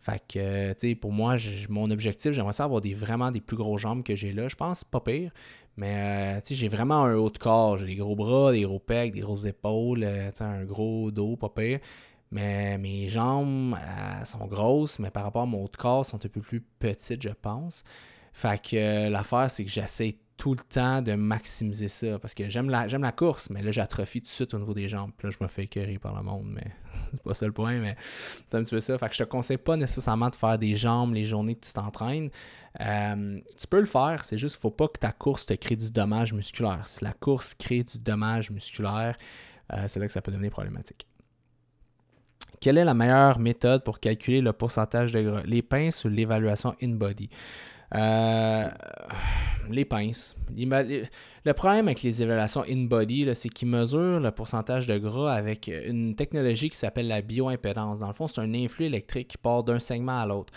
Fait 0.04 0.22
que, 0.28 0.74
tu 0.74 0.90
sais, 0.90 0.96
pour 0.96 1.14
moi, 1.14 1.38
mon 1.70 1.90
objectif, 1.90 2.34
j'aimerais 2.34 2.52
ça 2.52 2.66
avoir 2.66 2.82
des, 2.82 2.94
vraiment 2.94 3.32
des 3.32 3.40
plus 3.40 3.56
gros 3.56 3.78
jambes 3.78 4.04
que 4.04 4.18
j'ai 4.18 4.34
là. 4.34 4.50
Je 4.50 4.56
pense 4.58 4.84
pas 4.84 5.00
pire. 5.00 5.32
Mais, 5.78 6.38
euh, 6.38 6.42
j'ai 6.50 6.68
vraiment 6.68 7.04
un 7.04 7.16
haut 7.16 7.30
de 7.30 7.38
corps. 7.38 7.78
J'ai 7.78 7.86
des 7.86 7.96
gros 7.96 8.16
bras, 8.16 8.52
des 8.52 8.62
gros 8.62 8.80
pecs, 8.80 9.14
des 9.14 9.22
grosses 9.22 9.46
épaules, 9.46 10.04
euh, 10.04 10.30
un 10.40 10.64
gros 10.64 11.12
dos, 11.12 11.36
pas 11.36 11.50
pire. 11.50 11.80
Mais 12.32 12.78
mes 12.78 13.10
jambes 13.10 13.76
euh, 13.76 14.26
sont 14.26 14.46
grosses, 14.48 15.00
mais 15.00 15.12
par 15.12 15.24
rapport 15.24 15.44
à 15.44 15.46
mon 15.46 15.64
haut 15.66 15.70
de 15.70 15.78
corps, 15.78 16.06
sont 16.06 16.18
un 16.18 16.30
peu 16.30 16.42
plus 16.42 16.62
petites, 16.62 17.22
je 17.22 17.30
pense. 17.30 17.84
Fait 18.34 18.60
que 18.62 19.10
l'affaire, 19.10 19.52
c'est 19.52 19.64
que 19.66 19.70
j'essaie 19.70 20.18
tout 20.38 20.54
le 20.54 20.60
temps 20.60 21.02
de 21.02 21.14
maximiser 21.14 21.88
ça. 21.88 22.20
Parce 22.20 22.34
que 22.34 22.50
j'aime 22.50 22.70
la, 22.70 22.88
la 22.88 23.12
course, 23.12 23.50
mais 23.50 23.62
là, 23.62 23.72
j'atrophie 23.72 24.22
tout 24.22 24.26
de 24.26 24.30
suite 24.30 24.54
au 24.54 24.60
niveau 24.60 24.74
des 24.74 24.88
jambes. 24.88 25.12
Puis 25.18 25.28
là, 25.28 25.36
je 25.38 25.44
me 25.44 25.48
fais 25.48 25.64
écœurer 25.64 26.00
par 26.00 26.16
le 26.16 26.24
monde, 26.24 26.48
mais 26.48 26.66
c'est 27.12 27.24
pas 27.24 27.34
ça 27.34 27.46
le 27.46 27.52
point, 27.52 27.80
mais 27.80 27.96
c'est 28.02 28.56
un 28.56 28.62
petit 28.62 28.72
peu 28.72 28.82
ça. 28.82 28.98
Fait 28.98 29.10
que 29.10 29.16
je 29.16 29.24
te 29.24 29.30
conseille 29.30 29.58
pas 29.58 29.78
nécessairement 29.78 30.30
de 30.30 30.36
faire 30.36 30.58
des 30.58 30.76
jambes 30.76 31.14
les 31.14 31.26
journées 31.26 31.56
que 31.56 31.66
tu 31.66 31.74
t'entraînes. 31.74 32.30
Euh, 32.82 33.40
tu 33.60 33.68
peux 33.68 33.80
le 33.80 33.86
faire, 33.86 34.26
c'est 34.26 34.38
juste 34.38 34.56
qu'il 34.56 34.62
faut 34.62 34.72
pas 34.72 34.88
que 34.88 35.00
ta 35.00 35.12
course 35.12 35.46
te 35.46 35.54
crée 35.54 35.76
du 35.76 35.92
dommage 35.92 36.34
musculaire. 36.34 36.88
Si 36.88 37.04
la 37.04 37.14
course 37.14 37.54
crée 37.54 37.84
du 37.84 38.00
dommage 38.00 38.50
musculaire, 38.50 39.16
euh, 39.74 39.86
c'est 39.88 40.00
là 40.00 40.08
que 40.08 40.14
ça 40.14 40.22
peut 40.22 40.32
devenir 40.32 40.52
problématique. 40.52 41.08
Quelle 42.60 42.78
est 42.78 42.86
la 42.86 42.94
meilleure 42.94 43.40
méthode 43.40 43.84
pour 43.84 44.00
calculer 44.00 44.40
le 44.40 44.54
pourcentage 44.54 45.12
de 45.12 45.22
gras? 45.22 45.42
Les 45.44 45.62
pinces 45.62 46.06
ou 46.06 46.10
l'évaluation 46.10 46.76
in-body? 46.82 47.30
Euh, 47.94 48.68
les 49.70 49.86
pinces. 49.86 50.36
Le 50.56 51.52
problème 51.54 51.88
avec 51.88 52.02
les 52.02 52.22
évaluations 52.22 52.64
in-body, 52.68 53.30
c'est 53.36 53.50
qu'ils 53.50 53.68
mesurent 53.68 54.20
le 54.20 54.32
pourcentage 54.32 54.88
de 54.88 54.98
gras 54.98 55.34
avec 55.34 55.68
une 55.68 56.16
technologie 56.16 56.70
qui 56.70 56.78
s'appelle 56.78 57.08
la 57.08 57.22
bioimpédance. 57.22 58.00
Dans 58.00 58.08
le 58.08 58.14
fond, 58.14 58.28
c'est 58.28 58.42
un 58.42 58.54
influx 58.54 58.86
électrique 58.86 59.30
qui 59.30 59.38
part 59.38 59.64
d'un 59.64 59.80
segment 59.80 60.20
à 60.20 60.26
l'autre. 60.26 60.54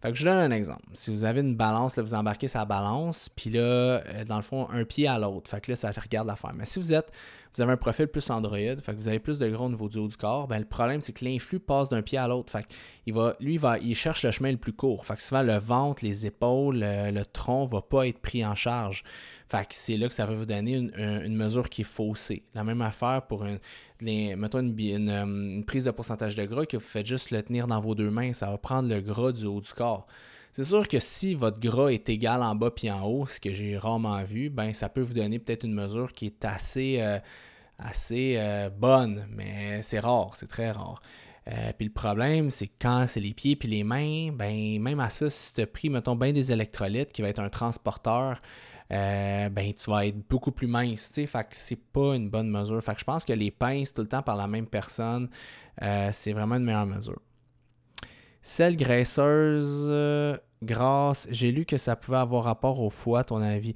Fait 0.00 0.12
que 0.12 0.16
je 0.16 0.24
donne 0.24 0.38
un 0.38 0.50
exemple. 0.52 0.84
Si 0.92 1.10
vous 1.10 1.24
avez 1.24 1.40
une 1.40 1.56
balance, 1.56 1.98
vous 1.98 2.14
embarquez 2.14 2.46
sa 2.46 2.64
balance, 2.64 3.28
puis 3.28 3.50
là, 3.50 3.60
euh, 3.60 4.24
dans 4.24 4.36
le 4.36 4.42
fond, 4.42 4.68
un 4.70 4.84
pied 4.84 5.08
à 5.08 5.18
l'autre. 5.18 5.50
Fait 5.50 5.60
que 5.60 5.72
là, 5.72 5.76
ça 5.76 5.90
regarde 5.90 6.28
l'affaire. 6.28 6.52
Mais 6.54 6.66
si 6.66 6.78
vous 6.78 6.92
êtes, 6.92 7.10
vous 7.58 7.62
avez 7.62 7.72
un 7.72 7.76
profil 7.76 8.06
plus 8.06 8.30
Android, 8.30 8.56
fait 8.56 8.92
que 8.92 8.96
vous 8.96 9.08
avez 9.08 9.18
plus 9.18 9.40
de 9.40 9.48
gras 9.48 9.64
au 9.64 9.68
niveau 9.68 9.88
du 9.88 9.98
haut 9.98 10.06
du 10.06 10.16
corps, 10.16 10.46
ben, 10.46 10.60
le 10.60 10.64
problème, 10.64 11.00
c'est 11.00 11.12
que 11.12 11.24
l'influx 11.24 11.58
passe 11.58 11.88
d'un 11.88 12.02
pied 12.02 12.16
à 12.16 12.28
l'autre. 12.28 12.52
Fait 12.52 12.64
il 13.06 13.12
va, 13.12 13.34
lui, 13.40 13.54
il, 13.54 13.58
va, 13.58 13.78
il 13.78 13.96
cherche 13.96 14.22
le 14.22 14.30
chemin 14.30 14.52
le 14.52 14.58
plus 14.58 14.72
court. 14.72 15.04
Fait 15.04 15.16
que 15.16 15.22
souvent, 15.22 15.42
le 15.42 15.58
ventre, 15.58 16.04
les 16.04 16.24
épaules, 16.24 16.78
le, 16.78 17.22
tronc 17.24 17.66
va 17.66 17.82
pas 17.82 18.06
être 18.06 18.20
pris 18.20 18.46
en 18.46 18.54
charge. 18.54 19.02
Fait 19.48 19.66
que 19.66 19.74
c'est 19.74 19.96
là 19.96 20.06
que 20.06 20.14
ça 20.14 20.24
va 20.24 20.34
vous 20.34 20.46
donner 20.46 20.74
une, 20.74 21.36
mesure 21.36 21.68
qui 21.68 21.80
est 21.80 21.84
faussée. 21.84 22.44
La 22.54 22.62
même 22.62 22.82
affaire 22.82 23.22
pour 23.22 23.44
une, 23.44 23.58
mettons 24.36 24.60
une, 24.60 24.78
une, 24.78 25.64
prise 25.64 25.84
de 25.86 25.90
pourcentage 25.90 26.36
de 26.36 26.44
gras 26.44 26.64
que 26.64 26.76
vous 26.76 26.82
faites 26.82 27.06
juste 27.06 27.32
le 27.32 27.42
tenir 27.42 27.66
dans 27.66 27.80
vos 27.80 27.96
deux 27.96 28.10
mains. 28.10 28.32
Ça 28.32 28.50
va 28.50 28.58
prendre 28.58 28.88
le 28.88 29.00
gras 29.00 29.32
du 29.32 29.46
haut 29.46 29.60
du 29.60 29.72
corps. 29.72 30.06
C'est 30.52 30.64
sûr 30.64 30.88
que 30.88 30.98
si 30.98 31.34
votre 31.34 31.60
gras 31.60 31.88
est 31.88 32.08
égal 32.08 32.42
en 32.42 32.54
bas 32.54 32.70
puis 32.70 32.90
en 32.90 33.04
haut, 33.04 33.26
ce 33.26 33.38
que 33.38 33.52
j'ai 33.54 33.78
rarement 33.78 34.22
vu, 34.24 34.50
ben 34.50 34.72
ça 34.74 34.88
peut 34.88 35.02
vous 35.02 35.14
donner 35.14 35.38
peut-être 35.38 35.64
une 35.64 35.74
mesure 35.74 36.12
qui 36.12 36.26
est 36.26 36.44
assez, 36.44 36.96
euh, 37.00 37.18
assez 37.78 38.34
euh, 38.36 38.70
bonne, 38.70 39.26
mais 39.30 39.82
c'est 39.82 40.00
rare, 40.00 40.30
c'est 40.34 40.48
très 40.48 40.70
rare. 40.70 41.00
Euh, 41.48 41.72
puis 41.76 41.86
le 41.86 41.92
problème, 41.92 42.50
c'est 42.50 42.68
quand 42.80 43.06
c'est 43.06 43.20
les 43.20 43.32
pieds 43.32 43.56
puis 43.56 43.68
les 43.68 43.84
mains, 43.84 44.32
ben 44.32 44.80
même 44.80 45.00
à 45.00 45.08
ça, 45.08 45.30
si 45.30 45.54
tu 45.54 45.62
as 45.62 45.66
pris, 45.66 45.88
mettons, 45.88 46.16
bien 46.16 46.32
des 46.32 46.52
électrolytes, 46.52 47.12
qui 47.12 47.22
va 47.22 47.28
être 47.28 47.38
un 47.38 47.48
transporteur, 47.48 48.38
euh, 48.92 49.48
ben 49.48 49.72
tu 49.72 49.90
vas 49.90 50.06
être 50.06 50.18
beaucoup 50.28 50.52
plus 50.52 50.66
mince, 50.66 51.08
tu 51.08 51.14
sais, 51.14 51.26
fait 51.26 51.44
que 51.44 51.56
c'est 51.56 51.80
pas 51.92 52.16
une 52.16 52.28
bonne 52.28 52.50
mesure. 52.50 52.82
Fait 52.82 52.94
que 52.94 53.00
je 53.00 53.04
pense 53.04 53.24
que 53.24 53.32
les 53.32 53.50
pinces 53.50 53.94
tout 53.94 54.02
le 54.02 54.08
temps 54.08 54.22
par 54.22 54.36
la 54.36 54.46
même 54.46 54.66
personne, 54.66 55.30
c'est 56.12 56.32
vraiment 56.32 56.56
une 56.56 56.64
meilleure 56.64 56.86
mesure. 56.86 57.20
Celle 58.42 58.76
graisseuse, 58.76 59.88
grasse, 60.62 61.28
j'ai 61.30 61.52
lu 61.52 61.64
que 61.64 61.78
ça 61.78 61.96
pouvait 61.96 62.18
avoir 62.18 62.44
rapport 62.44 62.80
au 62.80 62.90
foie, 62.90 63.20
à 63.20 63.24
ton 63.24 63.40
avis. 63.40 63.74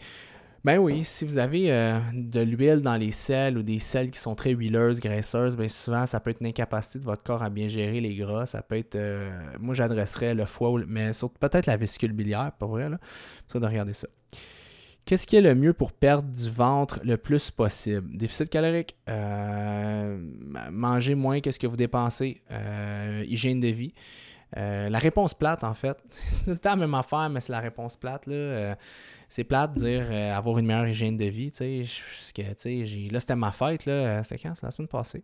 Ben 0.64 0.78
oui, 0.78 1.02
si 1.02 1.24
vous 1.24 1.38
avez 1.38 1.70
de 2.14 2.40
l'huile 2.40 2.82
dans 2.82 2.94
les 2.94 3.10
selles 3.10 3.58
ou 3.58 3.64
des 3.64 3.80
selles 3.80 4.10
qui 4.10 4.18
sont 4.18 4.36
très 4.36 4.50
huileuses, 4.50 5.00
graisseuses, 5.00 5.56
ben 5.56 5.68
souvent 5.68 6.06
ça 6.06 6.20
peut 6.20 6.30
être 6.30 6.40
une 6.40 6.46
incapacité 6.46 7.00
de 7.00 7.04
votre 7.04 7.24
corps 7.24 7.42
à 7.42 7.50
bien 7.50 7.66
gérer 7.66 8.00
les 8.00 8.14
gras. 8.14 8.46
Ça 8.46 8.62
peut 8.62 8.76
être, 8.76 8.96
moi 9.58 9.74
j'adresserais 9.74 10.34
le 10.34 10.46
foie, 10.46 10.80
mais 10.86 11.12
surtout 11.12 11.38
peut-être 11.40 11.66
la 11.66 11.76
vésicule 11.76 12.12
biliaire, 12.12 12.52
pour 12.60 12.68
vrai, 12.68 12.88
là. 12.88 12.98
Ça 13.48 13.58
de 13.58 13.66
regarder 13.66 13.92
ça. 13.92 14.06
Qu'est-ce 15.04 15.26
qui 15.26 15.34
est 15.34 15.40
le 15.40 15.56
mieux 15.56 15.72
pour 15.72 15.92
perdre 15.92 16.28
du 16.28 16.48
ventre 16.48 17.00
le 17.02 17.16
plus 17.16 17.50
possible? 17.50 18.16
Déficit 18.16 18.48
calorique, 18.48 18.96
euh, 19.08 20.16
manger 20.70 21.16
moins 21.16 21.40
que 21.40 21.50
ce 21.50 21.58
que 21.58 21.66
vous 21.66 21.76
dépensez, 21.76 22.40
euh, 22.52 23.24
hygiène 23.26 23.58
de 23.58 23.66
vie. 23.66 23.94
Euh, 24.56 24.88
la 24.88 24.98
réponse 24.98 25.34
plate, 25.34 25.64
en 25.64 25.74
fait, 25.74 25.96
c'est 26.10 26.44
tout 26.44 26.50
le 26.50 26.58
temps 26.58 26.70
la 26.70 26.76
même 26.76 26.94
affaire, 26.94 27.28
mais 27.30 27.40
c'est 27.40 27.52
la 27.52 27.60
réponse 27.60 27.96
plate. 27.96 28.26
Là. 28.26 28.76
c'est 29.28 29.44
plate 29.44 29.74
de 29.74 29.80
dire 29.80 30.36
avoir 30.36 30.58
une 30.58 30.66
meilleure 30.66 30.88
hygiène 30.88 31.16
de 31.16 31.26
vie. 31.26 31.50
Sais, 31.52 31.82
là, 33.10 33.20
c'était 33.20 33.36
ma 33.36 33.52
fête. 33.52 33.86
Là, 33.86 34.22
c'était 34.22 34.42
quand? 34.42 34.54
C'est 34.54 34.66
la 34.66 34.72
semaine 34.72 34.88
passée. 34.88 35.22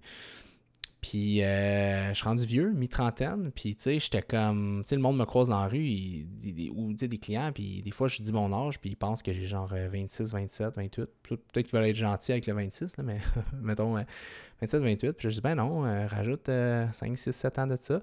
Puis 1.00 1.44
euh, 1.44 2.08
je 2.08 2.14
suis 2.14 2.24
rendu 2.24 2.44
vieux, 2.44 2.72
mi-trentaine, 2.72 3.52
puis 3.54 3.76
tu 3.76 3.82
sais, 3.84 3.98
j'étais 4.00 4.22
comme, 4.22 4.82
tu 4.84 4.88
sais, 4.88 4.96
le 4.96 5.00
monde 5.00 5.16
me 5.16 5.24
croise 5.24 5.48
dans 5.48 5.60
la 5.60 5.68
rue, 5.68 6.26
ou 6.74 6.92
des 6.92 7.18
clients, 7.18 7.52
puis 7.52 7.82
des 7.82 7.92
fois, 7.92 8.08
je 8.08 8.20
dis 8.20 8.32
mon 8.32 8.52
âge, 8.52 8.80
puis 8.80 8.90
ils 8.90 8.96
pensent 8.96 9.22
que 9.22 9.32
j'ai 9.32 9.44
genre 9.44 9.68
26, 9.68 10.32
27, 10.32 10.74
28. 10.76 11.08
Peut-être 11.22 11.66
qu'ils 11.66 11.78
veulent 11.78 11.88
être 11.88 11.96
gentils 11.96 12.32
avec 12.32 12.46
le 12.46 12.54
26, 12.54 12.96
là, 12.96 13.04
mais 13.04 13.20
mettons 13.62 13.94
27, 14.60 14.82
28. 14.82 15.12
Puis 15.12 15.30
je 15.30 15.34
dis, 15.36 15.40
ben 15.40 15.54
non, 15.54 15.86
euh, 15.86 16.08
rajoute 16.08 16.46
5, 16.46 17.16
6, 17.16 17.32
7 17.32 17.58
ans 17.60 17.66
de 17.68 17.76
ça. 17.80 18.02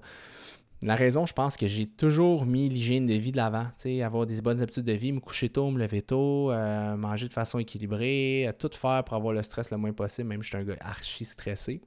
La 0.82 0.94
raison, 0.94 1.24
je 1.24 1.32
pense 1.32 1.56
que 1.56 1.66
j'ai 1.66 1.86
toujours 1.86 2.44
mis 2.44 2.68
l'hygiène 2.68 3.06
de 3.06 3.14
vie 3.14 3.32
de 3.32 3.38
l'avant. 3.38 3.68
Avoir 4.04 4.26
des 4.26 4.40
bonnes 4.40 4.62
habitudes 4.62 4.84
de 4.84 4.92
vie, 4.92 5.12
me 5.12 5.20
coucher 5.20 5.48
tôt, 5.48 5.70
me 5.70 5.78
lever 5.78 6.02
tôt, 6.02 6.50
euh, 6.50 6.96
manger 6.96 7.28
de 7.28 7.32
façon 7.32 7.58
équilibrée, 7.58 8.50
tout 8.58 8.70
faire 8.72 9.02
pour 9.04 9.16
avoir 9.16 9.32
le 9.32 9.42
stress 9.42 9.70
le 9.70 9.78
moins 9.78 9.92
possible, 9.92 10.28
même 10.28 10.42
si 10.42 10.50
je 10.50 10.56
suis 10.56 10.62
un 10.62 10.66
gars 10.66 10.76
archi 10.80 11.24
stressé 11.24 11.80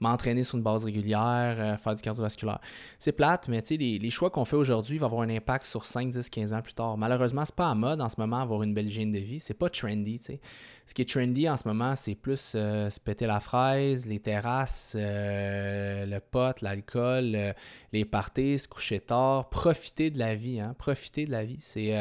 m'entraîner 0.00 0.44
sur 0.44 0.56
une 0.56 0.62
base 0.62 0.84
régulière, 0.84 1.56
euh, 1.58 1.76
faire 1.76 1.94
du 1.94 2.02
cardiovasculaire. 2.02 2.60
C'est 2.98 3.12
plate, 3.12 3.48
mais 3.48 3.62
les, 3.70 3.98
les 3.98 4.10
choix 4.10 4.30
qu'on 4.30 4.44
fait 4.44 4.56
aujourd'hui 4.56 4.98
vont 4.98 5.06
avoir 5.06 5.22
un 5.22 5.30
impact 5.30 5.66
sur 5.66 5.84
5, 5.84 6.10
10, 6.10 6.30
15 6.30 6.52
ans 6.52 6.62
plus 6.62 6.74
tard. 6.74 6.96
Malheureusement, 6.96 7.44
c'est 7.44 7.54
pas 7.54 7.70
à 7.70 7.74
mode 7.74 8.00
en 8.00 8.08
ce 8.08 8.20
moment 8.20 8.38
avoir 8.38 8.62
une 8.62 8.74
belle 8.74 8.86
hygiène 8.86 9.10
de 9.10 9.18
vie. 9.18 9.40
C'est 9.40 9.54
pas 9.54 9.68
trendy. 9.68 10.20
Ce 10.86 10.94
qui 10.94 11.02
est 11.02 11.08
trendy 11.08 11.48
en 11.48 11.56
ce 11.56 11.66
moment, 11.66 11.96
c'est 11.96 12.14
plus 12.14 12.52
euh, 12.54 12.88
se 12.90 13.00
péter 13.00 13.26
la 13.26 13.40
fraise, 13.40 14.06
les 14.06 14.20
terrasses, 14.20 14.96
euh, 14.98 16.06
le 16.06 16.20
pot, 16.20 16.60
l'alcool, 16.62 17.54
les 17.92 18.04
parties, 18.04 18.58
se 18.58 18.68
coucher 18.68 19.00
tard, 19.00 19.48
profiter 19.50 20.10
de 20.10 20.18
la 20.18 20.34
vie. 20.34 20.60
Hein? 20.60 20.74
Profiter 20.78 21.24
de 21.24 21.32
la 21.32 21.44
vie. 21.44 21.58
C'est 21.60 21.94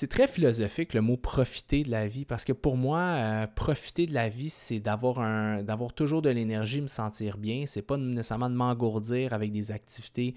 c'est 0.00 0.06
très 0.06 0.26
philosophique 0.26 0.94
le 0.94 1.02
mot 1.02 1.18
profiter 1.18 1.82
de 1.82 1.90
la 1.90 2.06
vie 2.06 2.24
parce 2.24 2.46
que 2.46 2.54
pour 2.54 2.78
moi, 2.78 3.00
euh, 3.00 3.46
profiter 3.46 4.06
de 4.06 4.14
la 4.14 4.30
vie, 4.30 4.48
c'est 4.48 4.80
d'avoir 4.80 5.18
un 5.18 5.62
d'avoir 5.62 5.92
toujours 5.92 6.22
de 6.22 6.30
l'énergie, 6.30 6.80
me 6.80 6.86
sentir 6.86 7.36
bien. 7.36 7.64
C'est 7.66 7.82
pas 7.82 7.98
nécessairement 7.98 8.48
de 8.48 8.54
m'engourdir 8.54 9.34
avec 9.34 9.52
des 9.52 9.72
activités 9.72 10.34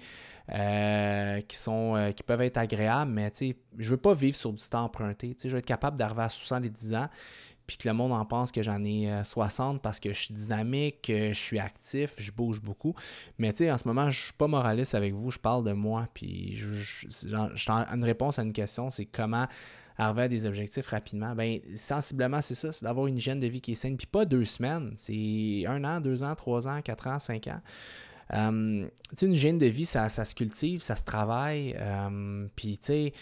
euh, 0.52 1.40
qui 1.40 1.56
sont 1.56 1.96
euh, 1.96 2.10
qui 2.12 2.22
peuvent 2.22 2.42
être 2.42 2.58
agréables, 2.58 3.10
mais 3.10 3.32
je 3.78 3.90
veux 3.90 3.96
pas 3.96 4.12
vivre 4.12 4.36
sur 4.36 4.52
du 4.52 4.62
temps 4.68 4.84
emprunté. 4.84 5.34
je 5.42 5.48
veux 5.48 5.60
être 5.60 5.64
capable 5.64 5.96
d'arriver 5.96 6.24
à 6.24 6.28
70 6.28 6.92
ans 6.92 7.08
puis 7.66 7.78
que 7.78 7.88
le 7.88 7.94
monde 7.94 8.12
en 8.12 8.24
pense 8.24 8.52
que 8.52 8.62
j'en 8.62 8.82
ai 8.84 9.10
60 9.24 9.76
euh, 9.76 9.78
parce 9.78 10.00
que 10.00 10.12
je 10.12 10.24
suis 10.24 10.34
dynamique, 10.34 11.02
que 11.02 11.28
je 11.32 11.38
suis 11.38 11.58
actif, 11.58 12.14
je 12.18 12.30
bouge 12.32 12.60
beaucoup. 12.60 12.94
Mais 13.38 13.52
tu 13.52 13.58
sais, 13.58 13.70
en 13.70 13.78
ce 13.78 13.88
moment, 13.88 14.10
je 14.10 14.24
suis 14.24 14.32
pas 14.32 14.46
moraliste 14.46 14.94
avec 14.94 15.14
vous, 15.14 15.30
je 15.30 15.38
parle 15.38 15.64
de 15.64 15.72
moi. 15.72 16.08
Puis 16.12 16.54
je, 16.54 16.72
je, 16.72 17.70
une 17.70 18.04
réponse 18.04 18.38
à 18.38 18.42
une 18.42 18.52
question, 18.52 18.90
c'est 18.90 19.06
comment 19.06 19.46
arriver 19.96 20.22
à 20.22 20.28
des 20.28 20.46
objectifs 20.46 20.86
rapidement. 20.88 21.34
Ben, 21.34 21.60
sensiblement, 21.74 22.40
c'est 22.40 22.54
ça, 22.54 22.72
c'est 22.72 22.84
d'avoir 22.84 23.06
une 23.06 23.16
hygiène 23.16 23.40
de 23.40 23.46
vie 23.46 23.60
qui 23.60 23.72
est 23.72 23.76
saine. 23.76 23.96
Puis 23.96 24.06
pas 24.06 24.24
deux 24.24 24.44
semaines, 24.44 24.92
c'est 24.96 25.64
un 25.66 25.84
an, 25.84 26.00
deux 26.00 26.22
ans, 26.22 26.34
trois 26.34 26.66
ans, 26.68 26.80
quatre 26.82 27.06
ans, 27.06 27.18
cinq 27.18 27.46
ans. 27.46 27.60
Euh, 28.32 28.88
une 29.22 29.32
hygiène 29.32 29.58
de 29.58 29.66
vie, 29.66 29.84
ça, 29.84 30.08
ça, 30.08 30.24
se 30.24 30.34
cultive, 30.34 30.80
ça 30.80 30.96
se 30.96 31.04
travaille. 31.04 31.76
Puis, 32.56 32.78
tu 32.78 32.86
sais, 32.86 33.12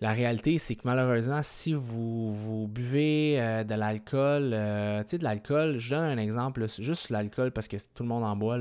la 0.00 0.12
réalité, 0.12 0.58
c'est 0.58 0.74
que 0.74 0.82
malheureusement, 0.84 1.40
si 1.42 1.72
vous, 1.72 2.32
vous 2.32 2.68
buvez 2.68 3.40
euh, 3.40 3.64
de 3.64 3.74
l'alcool, 3.74 4.50
euh, 4.52 5.02
tu 5.02 5.10
sais, 5.10 5.18
de 5.18 5.24
l'alcool, 5.24 5.78
je 5.78 5.94
donne 5.94 6.04
un 6.04 6.18
exemple, 6.18 6.66
juste 6.78 7.08
l'alcool 7.08 7.50
parce 7.50 7.66
que 7.66 7.76
tout 7.94 8.02
le 8.02 8.08
monde 8.08 8.24
en 8.24 8.36
boit, 8.36 8.58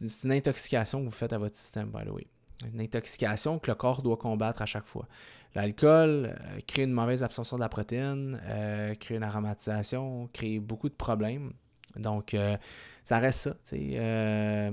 c'est 0.00 0.26
une 0.26 0.32
intoxication 0.32 1.00
que 1.00 1.06
vous 1.06 1.10
faites 1.10 1.32
à 1.32 1.38
votre 1.38 1.56
système, 1.56 1.88
by 1.88 2.04
the 2.04 2.10
way. 2.10 2.26
Une 2.72 2.80
intoxication 2.80 3.58
que 3.58 3.70
le 3.70 3.74
corps 3.74 4.02
doit 4.02 4.16
combattre 4.16 4.60
à 4.60 4.66
chaque 4.66 4.86
fois. 4.86 5.06
L'alcool 5.54 6.26
euh, 6.26 6.58
crée 6.66 6.82
une 6.82 6.92
mauvaise 6.92 7.22
absorption 7.22 7.56
de 7.56 7.62
la 7.62 7.70
protéine, 7.70 8.38
crée 9.00 9.16
une 9.16 9.22
aromatisation, 9.22 10.28
crée 10.34 10.58
beaucoup 10.58 10.90
de 10.90 10.94
problèmes. 10.94 11.52
Donc, 11.96 12.36
ça 13.06 13.20
reste 13.20 13.40
ça. 13.40 13.56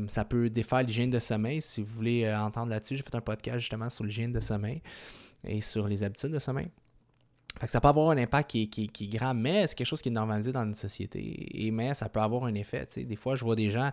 ça 0.07 0.25
peut 0.25 0.49
défaire 0.49 0.81
l'hygiène 0.81 1.11
de 1.11 1.19
sommeil. 1.19 1.61
Si 1.61 1.81
vous 1.83 1.93
voulez 1.93 2.33
entendre 2.33 2.71
là-dessus, 2.71 2.95
j'ai 2.95 3.03
fait 3.03 3.13
un 3.13 3.21
podcast 3.21 3.59
justement 3.59 3.91
sur 3.91 4.03
l'hygiène 4.03 4.33
de 4.33 4.39
sommeil 4.39 4.81
et 5.43 5.61
sur 5.61 5.87
les 5.87 6.03
habitudes 6.03 6.31
de 6.31 6.39
sommeil. 6.39 6.71
Fait 7.59 7.67
que 7.67 7.71
ça 7.71 7.79
peut 7.79 7.89
avoir 7.89 8.09
un 8.09 8.17
impact 8.17 8.49
qui, 8.49 8.91
est 9.01 9.07
grand, 9.07 9.35
mais 9.35 9.67
c'est 9.67 9.75
quelque 9.75 9.85
chose 9.85 10.01
qui 10.01 10.09
est 10.09 10.11
normalisé 10.11 10.51
dans 10.51 10.63
une 10.63 10.73
société. 10.73 11.63
Et 11.63 11.69
mais 11.69 11.93
ça 11.93 12.09
peut 12.09 12.21
avoir 12.21 12.45
un 12.45 12.55
effet. 12.55 12.87
Des 12.97 13.15
fois, 13.15 13.35
je 13.35 13.45
vois 13.45 13.55
des 13.55 13.69
gens, 13.69 13.91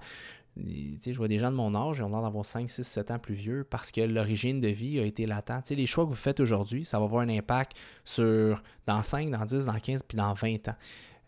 je 0.57 1.16
vois 1.18 1.29
des 1.29 1.38
gens 1.38 1.50
de 1.50 1.57
mon 1.57 1.74
âge, 1.74 1.98
ils 1.98 2.03
ont 2.03 2.09
l'air 2.09 2.22
d'avoir 2.22 2.46
5, 2.46 2.70
6, 2.70 2.83
7 2.83 3.11
ans 3.11 3.18
plus 3.18 3.35
vieux 3.35 3.66
parce 3.68 3.92
que 3.92 4.00
l'origine 4.00 4.62
de 4.62 4.68
vie 4.68 4.98
a 5.00 5.05
été 5.05 5.26
latente. 5.26 5.68
les 5.68 5.85
choix 5.85 6.05
que 6.05 6.09
vous 6.09 6.16
faites 6.16 6.40
aujourd'hui, 6.40 6.87
ça 6.87 6.98
va 6.98 7.05
avoir 7.05 7.20
un 7.20 7.29
impact 7.29 7.72
sur 8.07 8.62
dans 8.87 9.03
5, 9.03 9.31
dans 9.31 9.44
10, 9.44 9.66
dans 9.66 9.79
15, 9.79 10.05
puis 10.05 10.16
dans 10.16 10.33
20 10.33 10.68
ans. 10.68 10.76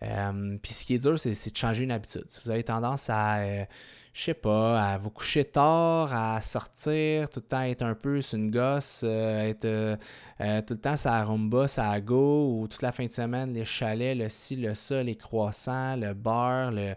Euh, 0.02 0.58
puis 0.62 0.72
ce 0.72 0.84
qui 0.84 0.94
est 0.94 0.98
dur, 0.98 1.18
c'est, 1.18 1.30
de 1.30 1.56
changer 1.56 1.84
une 1.84 1.92
habitude. 1.92 2.24
Si 2.26 2.40
vous 2.44 2.50
avez 2.50 2.64
tendance 2.64 3.08
à, 3.10 3.38
euh, 3.38 3.64
je 4.12 4.22
sais 4.24 4.34
pas, 4.34 4.92
à 4.92 4.98
vous 4.98 5.10
coucher 5.10 5.44
tard, 5.44 6.14
à 6.14 6.40
sortir, 6.42 7.30
tout 7.30 7.40
le 7.40 7.48
temps 7.48 7.62
être 7.62 7.82
un 7.82 7.94
peu 7.94 8.20
sur 8.20 8.38
une 8.38 8.50
gosse, 8.50 9.02
euh, 9.04 9.48
être 9.48 9.98
tout 10.66 10.74
le 10.74 10.80
temps 10.80 10.96
ça 10.96 11.24
rumba, 11.24 11.66
ça 11.66 11.98
go, 12.00 12.60
ou 12.60 12.68
toute 12.68 12.82
la 12.82 12.92
fin 12.92 13.06
de 13.06 13.12
semaine, 13.12 13.54
les 13.54 13.64
chalets, 13.64 14.16
le 14.16 14.28
ci, 14.28 14.56
le 14.56 14.74
ça, 14.74 15.02
les 15.02 15.16
croissants, 15.16 15.96
le 15.96 16.12
beurre, 16.12 16.72
le, 16.72 16.94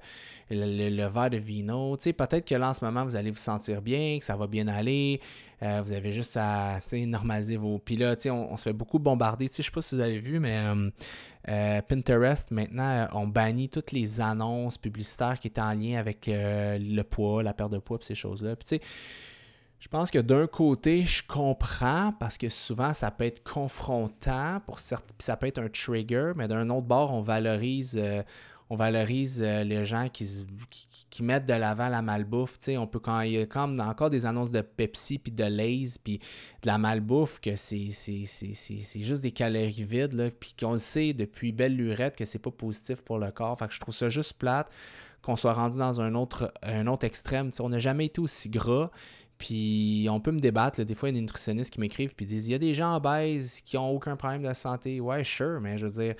le, 0.50 1.08
verre 1.08 1.30
de 1.30 1.38
vino. 1.38 1.96
Peut-être 1.96 2.46
que 2.46 2.56
là, 2.56 2.70
en 2.70 2.74
ce 2.74 2.84
moment, 2.84 3.04
vous 3.04 3.16
allez 3.16 3.32
vous 3.32 3.38
sentir 3.38 3.82
bien, 3.82 4.18
que 4.20 4.26
ça 4.26 4.36
va 4.36 4.48
bien 4.48 4.68
aller. 4.68 5.22
vous 5.62 5.94
avez 5.94 6.12
juste 6.12 6.38
à 6.38 6.82
normaliser 6.94 7.56
vos. 7.56 7.80
Puis 7.80 7.96
là, 7.96 8.16
on, 8.26 8.30
on 8.52 8.58
se 8.58 8.64
fait 8.64 8.74
beaucoup 8.74 9.00
bombarder. 9.00 9.50
Je 9.56 9.62
sais 9.62 9.72
pas 9.72 9.82
si 9.82 9.96
vous 9.96 10.02
avez 10.02 10.20
vu, 10.20 10.40
mais 10.40 10.60
euh, 11.48 11.82
Pinterest, 11.84 12.50
maintenant, 12.50 12.90
euh, 12.90 13.06
on 13.14 13.28
bannit 13.28 13.70
toutes 13.70 13.92
les 13.92 14.20
annonces 14.20 14.80
publicitaires 14.80 15.40
qui 15.40 15.48
étaient 15.48 15.62
en 15.62 15.74
lien 15.74 16.00
avec 16.00 16.28
euh, 16.28 16.80
le 16.80 17.04
poids, 17.06 17.44
la 17.44 17.54
perte 17.54 17.72
de 17.72 17.80
poids, 17.80 17.98
et 18.02 18.06
ces 18.06 18.16
choses-là. 18.16 18.56
Puis, 18.56 18.66
tu 18.66 18.76
sais, 18.78 18.82
je 19.80 19.88
pense 19.88 20.10
que 20.12 20.20
d'un 20.20 20.48
côté, 20.48 21.04
je 21.04 21.24
comprends 21.28 22.14
parce 22.20 22.38
que 22.38 22.50
souvent, 22.50 22.94
ça 22.94 23.12
peut 23.12 23.26
être 23.26 23.44
confrontant, 23.44 24.62
pour 24.66 24.80
certains, 24.80 25.14
ça 25.20 25.38
peut 25.38 25.48
être 25.48 25.60
un 25.60 25.70
trigger, 25.70 26.34
mais 26.36 26.48
d'un 26.48 26.70
autre 26.70 26.88
bord, 26.88 27.14
on 27.14 27.22
valorise, 27.22 28.00
on 28.70 28.76
valorise 28.76 29.44
euh, 29.44 29.64
les 29.64 29.86
gens 29.86 30.10
qui, 30.10 30.28
qui, 31.10 31.24
mettent 31.24 31.46
de 31.46 31.54
l'avant 31.54 31.88
la 31.88 32.02
malbouffe. 32.02 32.58
on 32.70 32.88
peut 32.88 33.00
quand 33.00 33.22
il 33.22 33.34
y 33.34 33.40
a 33.40 33.46
comme 33.46 33.80
encore 33.80 34.10
des 34.10 34.26
annonces 34.26 34.52
de 34.52 34.62
Pepsi 34.62 35.20
puis 35.20 35.32
de 35.32 35.44
Lay's 35.44 36.00
puis 36.00 36.18
de 36.18 36.68
la 36.68 36.78
malbouffe 36.78 37.40
que 37.40 37.56
c'est, 37.56 37.92
juste 37.92 39.22
des 39.22 39.32
calories 39.32 39.84
vides 39.84 40.34
puis 40.40 40.56
qu'on 40.60 40.74
le 40.74 40.80
sait 40.80 41.14
depuis 41.14 41.52
belle 41.52 41.76
lurette 41.76 42.16
que 42.16 42.26
c'est 42.26 42.40
pas 42.40 42.52
positif 42.52 43.04
pour 43.04 43.20
le 43.20 43.30
corps. 43.32 43.58
Fait 43.60 43.68
que 43.68 43.74
je 43.74 43.80
trouve 43.80 43.94
ça 43.94 44.10
juste 44.10 44.34
plate 44.34 44.70
qu'on 45.26 45.36
soit 45.36 45.54
rendu 45.54 45.80
dans 45.80 46.02
un 46.02 46.14
autre, 46.14 46.54
un 46.62 46.86
autre 46.88 47.06
extrême. 47.06 47.50
on 47.60 47.70
n'a 47.70 47.80
jamais 47.80 48.06
été 48.06 48.22
aussi 48.22 48.50
gras. 48.50 48.92
Puis 49.38 50.08
on 50.10 50.22
peut 50.22 50.32
me 50.32 50.40
débattre. 50.40 50.82
des 50.82 50.96
fois, 50.96 51.10
il 51.10 51.14
y 51.14 51.16
a 51.16 51.18
des 51.18 51.22
nutritionnistes 51.22 51.74
qui 51.74 51.80
m'écrivent 51.80 52.14
et 52.18 52.26
disent 52.26 52.48
il 52.48 52.52
y 52.52 52.56
a 52.56 52.60
des 52.60 52.74
gens 52.74 52.96
obèses 52.96 53.62
qui 53.62 53.76
n'ont 53.76 53.90
aucun 53.90 54.16
problème 54.16 54.44
de 54.44 54.54
santé. 54.54 55.02
Ouais, 55.02 55.24
sure, 55.24 55.60
mais 55.60 55.78
je 55.78 55.88
veux 55.88 56.04
dire, 56.04 56.16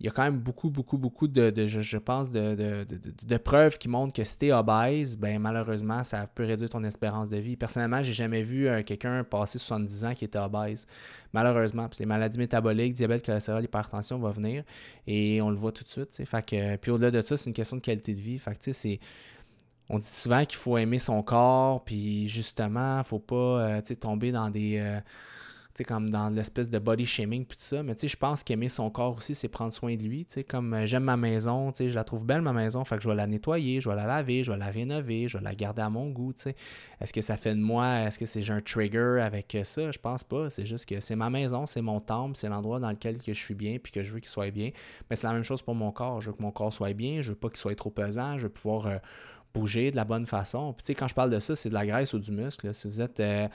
il 0.00 0.06
y 0.06 0.08
a 0.08 0.12
quand 0.12 0.24
même 0.24 0.38
beaucoup, 0.38 0.70
beaucoup, 0.70 0.98
beaucoup 0.98 1.28
de, 1.28 1.52
je, 1.66 1.98
pense, 1.98 2.30
de, 2.30 3.36
preuves 3.36 3.78
qui 3.78 3.88
montrent 3.88 4.12
que 4.12 4.24
si 4.24 4.38
tu 4.38 4.46
es 4.46 4.52
obèse, 4.52 5.16
ben, 5.16 5.38
malheureusement, 5.38 6.02
ça 6.02 6.26
peut 6.26 6.44
réduire 6.44 6.68
ton 6.68 6.82
espérance 6.82 7.30
de 7.30 7.36
vie. 7.36 7.56
Personnellement, 7.56 8.02
j'ai 8.02 8.12
jamais 8.12 8.42
vu 8.42 8.66
euh, 8.66 8.82
quelqu'un 8.82 9.22
passer 9.22 9.58
70 9.58 10.04
ans 10.04 10.14
qui 10.14 10.24
était 10.24 10.38
obèse. 10.38 10.86
Malheureusement, 11.32 11.84
parce 11.84 11.98
que 11.98 12.02
les 12.02 12.08
maladies 12.08 12.38
métaboliques, 12.38 12.94
diabète, 12.94 13.24
cholestérol, 13.24 13.62
hypertension 13.62 14.18
vont 14.18 14.30
venir 14.30 14.64
et 15.06 15.40
on 15.40 15.50
le 15.50 15.56
voit 15.56 15.72
tout 15.72 15.84
de 15.84 15.88
suite. 15.88 16.22
Fait 16.24 16.44
que, 16.44 16.76
puis 16.76 16.90
au-delà 16.90 17.10
de 17.12 17.22
ça, 17.22 17.36
c'est 17.36 17.48
une 17.48 17.54
question 17.54 17.76
de 17.76 17.82
qualité 17.82 18.14
de 18.14 18.20
vie. 18.20 18.38
Fait 18.38 18.58
que, 18.58 18.98
on 19.90 19.98
dit 19.98 20.06
souvent 20.06 20.44
qu'il 20.44 20.58
faut 20.58 20.78
aimer 20.78 20.98
son 20.98 21.22
corps, 21.22 21.84
puis 21.84 22.26
justement, 22.26 23.02
faut 23.04 23.18
pas 23.18 23.78
euh, 23.78 23.80
tomber 24.00 24.32
dans 24.32 24.48
des, 24.48 24.78
euh, 24.78 25.00
sais, 25.78 25.84
comme 25.84 26.10
dans 26.10 26.30
l'espèce 26.30 26.70
de 26.70 26.78
body 26.78 27.06
shaming 27.06 27.44
puis 27.44 27.56
tout 27.56 27.64
ça. 27.64 27.82
Mais 27.82 27.94
tu 27.94 28.02
sais, 28.02 28.08
je 28.08 28.16
pense 28.16 28.44
qu'aimer 28.44 28.68
son 28.68 28.90
corps 28.90 29.16
aussi, 29.16 29.34
c'est 29.34 29.48
prendre 29.48 29.72
soin 29.72 29.96
de 29.96 30.02
lui. 30.02 30.24
Tu 30.24 30.34
sais, 30.34 30.44
comme 30.44 30.72
euh, 30.74 30.86
j'aime 30.86 31.04
ma 31.04 31.16
maison, 31.16 31.72
tu 31.72 31.78
sais, 31.78 31.88
je 31.90 31.94
la 31.94 32.04
trouve 32.04 32.24
belle 32.24 32.42
ma 32.42 32.52
maison, 32.52 32.84
fait 32.84 32.96
que 32.96 33.02
je 33.02 33.08
vais 33.08 33.14
la 33.14 33.26
nettoyer, 33.26 33.80
je 33.80 33.88
vais 33.88 33.96
la 33.96 34.06
laver, 34.06 34.42
je 34.42 34.52
vais 34.52 34.58
la 34.58 34.68
rénover, 34.68 35.28
je 35.28 35.38
vais 35.38 35.44
la 35.44 35.54
garder 35.54 35.82
à 35.82 35.90
mon 35.90 36.10
goût. 36.10 36.32
Tu 36.32 36.42
sais. 36.42 36.56
Est-ce 37.00 37.12
que 37.12 37.22
ça 37.22 37.36
fait 37.36 37.54
de 37.54 37.60
moi, 37.60 38.00
est-ce 38.00 38.18
que 38.18 38.26
c'est 38.26 38.42
j'ai 38.42 38.52
un 38.52 38.60
trigger 38.60 39.20
avec 39.20 39.56
ça? 39.64 39.90
Je 39.90 39.98
pense 39.98 40.24
pas. 40.24 40.50
C'est 40.50 40.66
juste 40.66 40.86
que 40.86 41.00
c'est 41.00 41.16
ma 41.16 41.30
maison, 41.30 41.66
c'est 41.66 41.82
mon 41.82 42.00
temple, 42.00 42.36
c'est 42.36 42.48
l'endroit 42.48 42.80
dans 42.80 42.90
lequel 42.90 43.20
que 43.22 43.32
je 43.32 43.42
suis 43.42 43.54
bien 43.54 43.78
puis 43.82 43.92
que 43.92 44.02
je 44.02 44.12
veux 44.12 44.20
qu'il 44.20 44.28
soit 44.28 44.50
bien. 44.50 44.70
Mais 45.10 45.16
c'est 45.16 45.26
la 45.26 45.32
même 45.32 45.42
chose 45.42 45.62
pour 45.62 45.74
mon 45.74 45.90
corps. 45.92 46.20
Je 46.20 46.30
veux 46.30 46.36
que 46.36 46.42
mon 46.42 46.52
corps 46.52 46.72
soit 46.72 46.94
bien, 46.94 47.20
je 47.20 47.30
veux 47.30 47.38
pas 47.38 47.48
qu'il 47.48 47.58
soit 47.58 47.74
trop 47.74 47.90
pesant, 47.90 48.38
je 48.38 48.44
veux 48.44 48.52
pouvoir 48.52 48.86
euh, 48.86 48.98
bouger 49.54 49.90
de 49.90 49.96
la 49.96 50.04
bonne 50.04 50.26
façon. 50.26 50.72
Puis 50.72 50.82
tu 50.82 50.86
sais, 50.86 50.94
quand 50.94 51.08
je 51.08 51.14
parle 51.14 51.30
de 51.30 51.38
ça, 51.38 51.56
c'est 51.56 51.68
de 51.68 51.74
la 51.74 51.86
graisse 51.86 52.12
ou 52.12 52.18
du 52.18 52.32
muscle. 52.32 52.72
Si 52.74 52.88
vous 52.88 53.00
êtes 53.00 53.20
euh, 53.20 53.48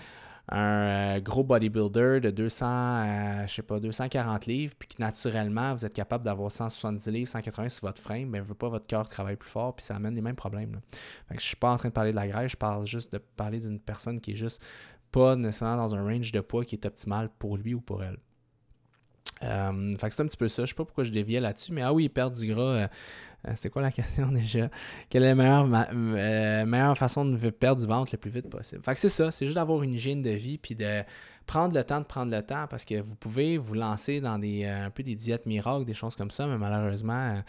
un 0.51 1.17
euh, 1.17 1.19
gros 1.19 1.43
bodybuilder 1.43 2.19
de 2.21 2.31
200, 2.31 2.65
euh, 2.65 3.47
je 3.47 3.53
sais 3.53 3.61
pas, 3.61 3.79
240 3.79 4.45
livres, 4.47 4.73
puis 4.77 4.87
que 4.87 4.95
naturellement, 4.99 5.73
vous 5.73 5.85
êtes 5.85 5.93
capable 5.93 6.25
d'avoir 6.25 6.51
170 6.51 7.07
livres, 7.11 7.29
180 7.29 7.69
sur 7.69 7.87
votre 7.87 8.01
frame, 8.01 8.29
mais 8.29 8.39
ne 8.39 8.43
veut 8.43 8.55
pas 8.55 8.69
votre 8.69 8.87
cœur 8.87 9.07
travaille 9.07 9.35
plus 9.35 9.49
fort, 9.49 9.75
puis 9.75 9.85
ça 9.85 9.95
amène 9.95 10.15
les 10.15 10.21
mêmes 10.21 10.35
problèmes. 10.35 10.73
Là. 10.73 10.79
Fait 11.27 11.35
que 11.35 11.41
je 11.41 11.45
suis 11.45 11.55
pas 11.55 11.71
en 11.71 11.77
train 11.77 11.89
de 11.89 11.93
parler 11.93 12.11
de 12.11 12.15
la 12.15 12.27
graisse, 12.27 12.53
je 12.53 12.57
parle 12.57 12.87
juste 12.87 13.13
de 13.13 13.19
parler 13.19 13.59
d'une 13.59 13.79
personne 13.79 14.19
qui 14.19 14.31
est 14.31 14.35
juste 14.35 14.63
pas 15.11 15.35
nécessairement 15.35 15.77
dans 15.77 15.95
un 15.95 16.03
range 16.03 16.31
de 16.31 16.39
poids 16.39 16.65
qui 16.65 16.75
est 16.75 16.85
optimal 16.85 17.29
pour 17.37 17.57
lui 17.57 17.73
ou 17.75 17.81
pour 17.81 18.03
elle. 18.03 18.17
Euh, 19.43 19.93
fait 19.97 20.09
que 20.09 20.15
c'est 20.15 20.21
un 20.21 20.27
petit 20.27 20.37
peu 20.37 20.47
ça. 20.47 20.63
Je 20.63 20.69
sais 20.69 20.75
pas 20.75 20.83
pourquoi 20.83 21.03
je 21.03 21.11
déviais 21.11 21.39
là-dessus, 21.39 21.71
mais 21.71 21.81
ah 21.81 21.93
oui, 21.93 22.09
perdre 22.09 22.37
du 22.37 22.47
gras. 22.47 22.89
C'est 23.55 23.69
quoi 23.69 23.81
la 23.81 23.91
question 23.93 24.31
déjà? 24.31 24.69
Quelle 25.09 25.23
est 25.23 25.29
la 25.29 25.35
meilleure, 25.35 25.67
euh, 25.93 26.65
meilleure 26.65 26.97
façon 26.97 27.25
de 27.25 27.49
perdre 27.49 27.81
du 27.81 27.87
ventre 27.87 28.11
le 28.13 28.17
plus 28.17 28.31
vite 28.31 28.49
possible? 28.49 28.83
Fait 28.83 28.93
que 28.93 28.99
c'est 28.99 29.09
ça, 29.09 29.31
c'est 29.31 29.45
juste 29.45 29.55
d'avoir 29.55 29.83
une 29.83 29.93
hygiène 29.93 30.21
de 30.21 30.31
vie 30.31 30.57
puis 30.57 30.75
de 30.75 31.03
prendre 31.45 31.75
le 31.75 31.83
temps 31.83 31.99
de 31.99 32.05
prendre 32.05 32.31
le 32.31 32.43
temps 32.43 32.67
parce 32.69 32.85
que 32.85 32.99
vous 33.01 33.15
pouvez 33.15 33.57
vous 33.57 33.73
lancer 33.73 34.21
dans 34.21 34.37
des 34.37 34.65
euh, 34.65 34.85
un 34.85 34.89
peu 34.89 35.03
des 35.03 35.15
diètes 35.15 35.45
miracles, 35.45 35.85
des 35.85 35.93
choses 35.93 36.15
comme 36.15 36.31
ça, 36.31 36.45
mais 36.47 36.57
malheureusement, 36.57 37.41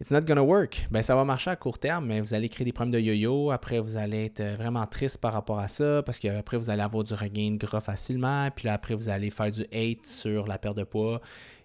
it's 0.00 0.10
not 0.10 0.20
gonna 0.22 0.42
work. 0.42 0.86
Ben, 0.90 1.02
ça 1.02 1.14
va 1.14 1.24
marcher 1.24 1.50
à 1.50 1.56
court 1.56 1.78
terme, 1.78 2.06
mais 2.06 2.20
vous 2.20 2.34
allez 2.34 2.48
créer 2.48 2.64
des 2.64 2.72
problèmes 2.72 2.92
de 2.92 3.00
yo-yo. 3.00 3.50
Après, 3.50 3.80
vous 3.80 3.96
allez 3.96 4.26
être 4.26 4.42
vraiment 4.56 4.86
triste 4.86 5.20
par 5.20 5.32
rapport 5.32 5.58
à 5.58 5.68
ça 5.68 6.02
parce 6.04 6.18
qu'après, 6.18 6.56
vous 6.56 6.70
allez 6.70 6.82
avoir 6.82 7.04
du 7.04 7.14
regain 7.14 7.52
de 7.52 7.58
gras 7.58 7.80
facilement. 7.80 8.48
Puis 8.54 8.66
là, 8.66 8.74
après, 8.74 8.94
vous 8.94 9.08
allez 9.08 9.30
faire 9.30 9.50
du 9.50 9.62
hate 9.72 10.06
sur 10.06 10.46
la 10.46 10.58
perte 10.58 10.76
de 10.76 10.84
poids 10.84 11.20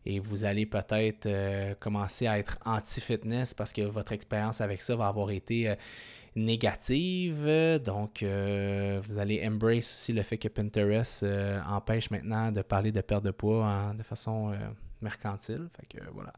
et 0.05 0.19
vous 0.19 0.45
allez 0.45 0.65
peut-être 0.65 1.25
euh, 1.25 1.73
commencer 1.79 2.27
à 2.27 2.37
être 2.37 2.57
anti-fitness 2.65 3.53
parce 3.53 3.71
que 3.71 3.81
votre 3.81 4.11
expérience 4.11 4.61
avec 4.61 4.81
ça 4.81 4.95
va 4.95 5.07
avoir 5.07 5.31
été 5.31 5.69
euh, 5.69 5.75
négative. 6.35 7.47
Donc, 7.83 8.23
euh, 8.23 8.99
vous 9.03 9.19
allez 9.19 9.45
embrace 9.45 9.93
aussi 9.93 10.13
le 10.13 10.23
fait 10.23 10.37
que 10.37 10.47
Pinterest 10.47 11.25
empêche 11.67 12.11
maintenant 12.11 12.51
de 12.51 12.61
parler 12.61 12.91
de 12.91 13.01
perte 13.01 13.23
de 13.23 13.31
poids 13.31 13.93
de 13.97 14.03
façon 14.03 14.53
mercantile. 15.03 15.69
Fait 15.77 15.85
que 15.85 16.03
voilà. 16.13 16.33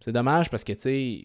C'est 0.00 0.12
dommage 0.12 0.50
parce 0.50 0.64
que, 0.64 0.72
tu 0.72 0.80
sais, 0.80 1.24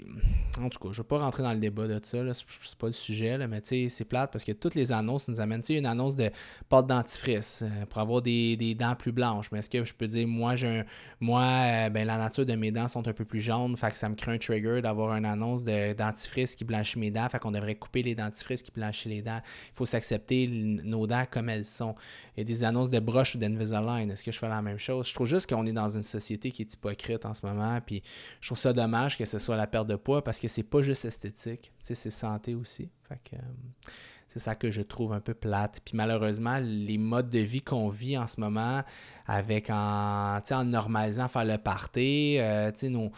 en 0.59 0.69
tout 0.69 0.79
cas, 0.79 0.89
je 0.91 0.99
ne 0.99 1.03
vais 1.03 1.07
pas 1.07 1.17
rentrer 1.19 1.43
dans 1.43 1.53
le 1.53 1.59
débat 1.59 1.87
de 1.87 1.99
ça, 2.03 2.17
c'est 2.33 2.77
pas 2.77 2.87
le 2.87 2.93
sujet, 2.93 3.37
là, 3.37 3.47
mais 3.47 3.61
tu 3.61 3.69
sais, 3.69 3.89
c'est 3.89 4.05
plate 4.05 4.31
parce 4.31 4.43
que 4.43 4.51
toutes 4.51 4.75
les 4.75 4.91
annonces 4.91 5.27
nous 5.27 5.39
amènent, 5.39 5.61
tu 5.61 5.73
sais, 5.73 5.79
une 5.79 5.85
annonce 5.85 6.15
de 6.15 6.29
pâte 6.69 6.87
dentifrice 6.87 7.63
euh, 7.63 7.85
pour 7.85 8.01
avoir 8.01 8.21
des, 8.21 8.75
dents 8.77 8.95
plus 8.95 9.11
blanches. 9.11 9.51
Mais 9.51 9.59
est-ce 9.59 9.69
que 9.69 9.83
je 9.83 9.93
peux 9.93 10.07
dire, 10.07 10.27
moi, 10.27 10.55
j'ai 10.55 10.83
moi, 11.19 11.43
euh, 11.43 11.89
ben, 11.89 12.05
la 12.05 12.17
nature 12.17 12.45
de 12.45 12.53
mes 12.53 12.71
dents 12.71 12.87
sont 12.87 13.07
un 13.07 13.13
peu 13.13 13.25
plus 13.25 13.41
jaunes, 13.41 13.75
fait 13.77 13.91
que 13.91 13.97
ça 13.97 14.09
me 14.09 14.15
crée 14.15 14.33
un 14.33 14.37
trigger 14.37 14.81
d'avoir 14.81 15.15
une 15.15 15.25
annonce 15.25 15.63
de 15.63 15.93
dentifrice 15.93 16.55
qui 16.55 16.65
blanchit 16.65 16.99
mes 16.99 17.11
dents, 17.11 17.27
fait 17.29 17.39
qu'on 17.39 17.51
devrait 17.51 17.75
couper 17.75 18.03
les 18.03 18.15
dentifrices 18.15 18.61
qui 18.61 18.71
blanchissent 18.71 19.11
les 19.11 19.21
dents. 19.21 19.41
Il 19.43 19.75
faut 19.75 19.85
s'accepter 19.85 20.47
nos 20.47 21.07
dents 21.07 21.25
comme 21.29 21.49
elles 21.49 21.65
sont. 21.65 21.95
A 22.37 22.43
des 22.43 22.63
annonces 22.63 22.89
de 22.89 22.99
broche 22.99 23.35
ou 23.35 23.37
d'Invisalign. 23.37 24.11
Est-ce 24.11 24.23
que 24.23 24.31
je 24.31 24.37
fais 24.37 24.49
la 24.49 24.61
même 24.61 24.77
chose? 24.77 25.07
Je 25.07 25.13
trouve 25.13 25.27
juste 25.27 25.49
qu'on 25.49 25.65
est 25.65 25.71
dans 25.71 25.89
une 25.89 26.03
société 26.03 26.51
qui 26.51 26.64
hypocrite 26.73 27.25
en 27.25 27.33
ce 27.33 27.45
moment. 27.45 27.79
Puis 27.85 28.03
je 28.41 28.47
trouve 28.47 28.57
ça 28.57 28.73
dommage 28.73 29.17
que 29.17 29.25
ce 29.25 29.39
soit 29.39 29.55
la 29.55 29.67
perte 29.67 29.87
de 29.87 29.95
poids 29.95 30.23
parce 30.23 30.39
que 30.39 30.47
c'est 30.47 30.63
pas 30.63 30.81
juste 30.81 31.05
esthétique, 31.05 31.71
c'est 31.81 31.95
santé 31.95 32.55
aussi. 32.55 32.89
Fait 33.07 33.19
que, 33.23 33.35
euh, 33.35 33.91
c'est 34.35 34.39
ça 34.39 34.53
que 34.53 34.69
je 34.69 34.81
trouve 34.81 35.13
un 35.13 35.21
peu 35.21 35.33
plate. 35.33 35.79
Puis 35.85 35.95
malheureusement, 35.95 36.59
les 36.61 36.97
modes 36.97 37.29
de 37.29 37.39
vie 37.39 37.61
qu'on 37.61 37.87
vit 37.87 38.17
en 38.17 38.27
ce 38.27 38.41
moment, 38.41 38.83
avec 39.27 39.69
en, 39.69 40.39
en 40.51 40.63
normalisant 40.65 41.29
faire 41.29 41.45
le 41.45 41.57
party, 41.57 42.35
euh, 42.39 42.69
nos, 42.89 43.11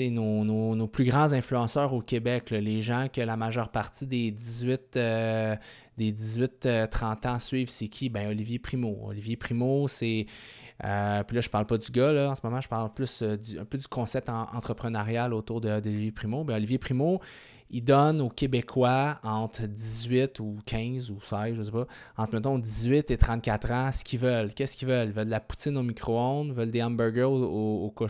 nos, 0.00 0.44
nos, 0.44 0.86
plus 0.86 1.04
grands 1.04 1.32
influenceurs 1.32 1.92
au 1.92 2.00
Québec, 2.00 2.50
les 2.50 2.82
gens 2.82 3.08
que 3.12 3.20
la 3.20 3.36
majeure 3.36 3.70
partie 3.70 4.06
des 4.06 4.30
18, 4.30 4.96
euh, 4.96 5.56
des 5.98 6.12
18 6.12 6.68
30 6.90 7.26
ans 7.26 7.38
suivent, 7.38 7.70
c'est 7.70 7.88
qui? 7.88 8.08
Ben, 8.08 8.28
Olivier 8.28 8.58
Primo. 8.58 8.98
Olivier 9.04 9.36
Primo, 9.36 9.88
c'est. 9.88 10.26
Euh, 10.84 11.22
puis 11.24 11.36
là, 11.36 11.40
je 11.40 11.50
parle 11.50 11.66
pas 11.66 11.78
du 11.78 11.90
gars, 11.90 12.12
là, 12.12 12.30
en 12.30 12.34
ce 12.34 12.40
moment, 12.44 12.60
je 12.60 12.68
parle 12.68 12.92
plus 12.92 13.22
du, 13.22 13.58
un 13.58 13.64
peu 13.64 13.78
du 13.78 13.86
concept 13.86 14.28
entrepreneurial 14.28 15.34
autour 15.34 15.60
d'Olivier 15.60 16.12
Primo. 16.12 16.44
Ben, 16.44 16.56
Olivier 16.56 16.78
Primo, 16.78 17.20
il 17.72 17.82
donne 17.82 18.20
aux 18.20 18.28
Québécois 18.28 19.18
entre 19.22 19.66
18 19.66 20.40
ou 20.40 20.58
15 20.66 21.10
ou 21.10 21.18
16, 21.20 21.56
je 21.56 21.62
sais 21.62 21.70
pas, 21.70 21.86
entre 22.16 22.34
mettons 22.34 22.58
18 22.58 23.10
et 23.10 23.16
34 23.16 23.70
ans, 23.70 23.90
ce 23.92 24.04
qu'ils 24.04 24.20
veulent. 24.20 24.52
Qu'est-ce 24.52 24.76
qu'ils 24.76 24.88
veulent? 24.88 25.08
Ils 25.08 25.14
veulent 25.14 25.26
de 25.26 25.30
la 25.30 25.40
poutine 25.40 25.76
au 25.78 25.82
micro-ondes, 25.82 26.48
ils 26.48 26.54
veulent 26.54 26.70
des 26.70 26.82
hamburgers 26.82 27.22
au, 27.22 27.86
au, 27.86 28.04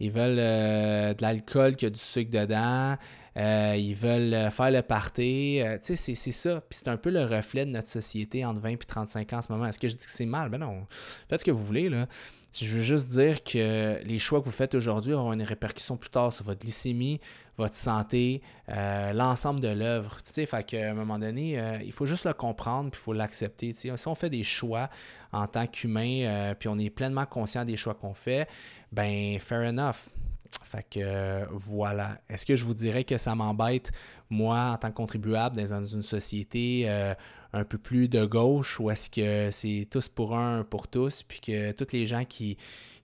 ils 0.00 0.10
veulent 0.10 0.38
euh, 0.38 1.14
de 1.14 1.22
l'alcool 1.22 1.76
qui 1.76 1.86
a 1.86 1.90
du 1.90 2.00
sucre 2.00 2.30
dedans, 2.30 2.96
euh, 3.36 3.74
ils 3.76 3.94
veulent 3.94 4.50
faire 4.50 4.70
le 4.70 4.82
party. 4.82 5.60
Euh, 5.60 5.78
tu 5.78 5.96
sais, 5.96 6.14
c'est 6.14 6.32
ça. 6.32 6.60
Puis 6.68 6.78
c'est 6.78 6.88
un 6.88 6.96
peu 6.96 7.10
le 7.10 7.24
reflet 7.24 7.64
de 7.64 7.70
notre 7.70 7.88
société 7.88 8.44
entre 8.44 8.60
20 8.60 8.70
et 8.70 8.76
35 8.78 9.32
ans 9.32 9.38
en 9.38 9.42
ce 9.42 9.52
moment. 9.52 9.66
Est-ce 9.66 9.78
que 9.78 9.88
je 9.88 9.96
dis 9.96 10.04
que 10.04 10.10
c'est 10.10 10.26
mal? 10.26 10.48
Ben 10.48 10.58
non. 10.58 10.86
Faites 11.28 11.40
ce 11.40 11.44
que 11.44 11.50
vous 11.50 11.64
voulez, 11.64 11.88
là. 11.88 12.06
Je 12.54 12.66
veux 12.76 12.82
juste 12.82 13.08
dire 13.08 13.42
que 13.42 13.98
les 14.04 14.18
choix 14.18 14.40
que 14.40 14.44
vous 14.44 14.50
faites 14.50 14.74
aujourd'hui 14.74 15.14
auront 15.14 15.32
une 15.32 15.42
répercussion 15.42 15.96
plus 15.96 16.10
tard 16.10 16.34
sur 16.34 16.44
votre 16.44 16.60
glycémie, 16.60 17.18
votre 17.62 17.76
santé, 17.76 18.42
euh, 18.70 19.12
l'ensemble 19.12 19.60
de 19.60 19.68
l'œuvre. 19.68 20.16
Tu 20.20 20.32
sais, 20.32 20.46
fait 20.46 20.64
qu'à 20.64 20.90
un 20.90 20.94
moment 20.94 21.16
donné, 21.18 21.60
euh, 21.60 21.78
il 21.84 21.92
faut 21.92 22.06
juste 22.06 22.24
le 22.24 22.32
comprendre 22.32 22.90
puis 22.90 23.00
il 23.00 23.04
faut 23.04 23.12
l'accepter. 23.12 23.72
Si 23.72 23.90
on 24.06 24.14
fait 24.16 24.30
des 24.30 24.42
choix 24.42 24.90
en 25.30 25.46
tant 25.46 25.68
qu'humain, 25.68 26.24
euh, 26.24 26.54
puis 26.54 26.68
on 26.68 26.76
est 26.78 26.90
pleinement 26.90 27.24
conscient 27.24 27.64
des 27.64 27.76
choix 27.76 27.94
qu'on 27.94 28.14
fait, 28.14 28.48
ben 28.90 29.38
fair 29.38 29.68
enough. 29.68 30.10
Fait 30.64 30.84
que 30.88 31.46
voilà. 31.52 32.18
Est-ce 32.28 32.44
que 32.44 32.56
je 32.56 32.64
vous 32.64 32.74
dirais 32.74 33.04
que 33.04 33.16
ça 33.16 33.34
m'embête, 33.34 33.92
moi, 34.32 34.72
en 34.74 34.76
tant 34.78 34.88
que 34.90 34.96
contribuable 34.96 35.56
dans 35.56 35.84
une 35.84 36.02
société 36.02 36.88
un 37.52 37.64
peu 37.64 37.78
plus 37.78 38.08
de 38.08 38.24
gauche 38.24 38.80
ou 38.80 38.90
est-ce 38.90 39.10
que 39.10 39.50
c'est 39.50 39.86
tous 39.90 40.08
pour 40.08 40.36
un, 40.36 40.64
pour 40.64 40.88
tous, 40.88 41.22
puis 41.22 41.40
que 41.40 41.72
tous 41.72 41.92
les 41.92 42.06
gens 42.06 42.24
qui, 42.24 42.56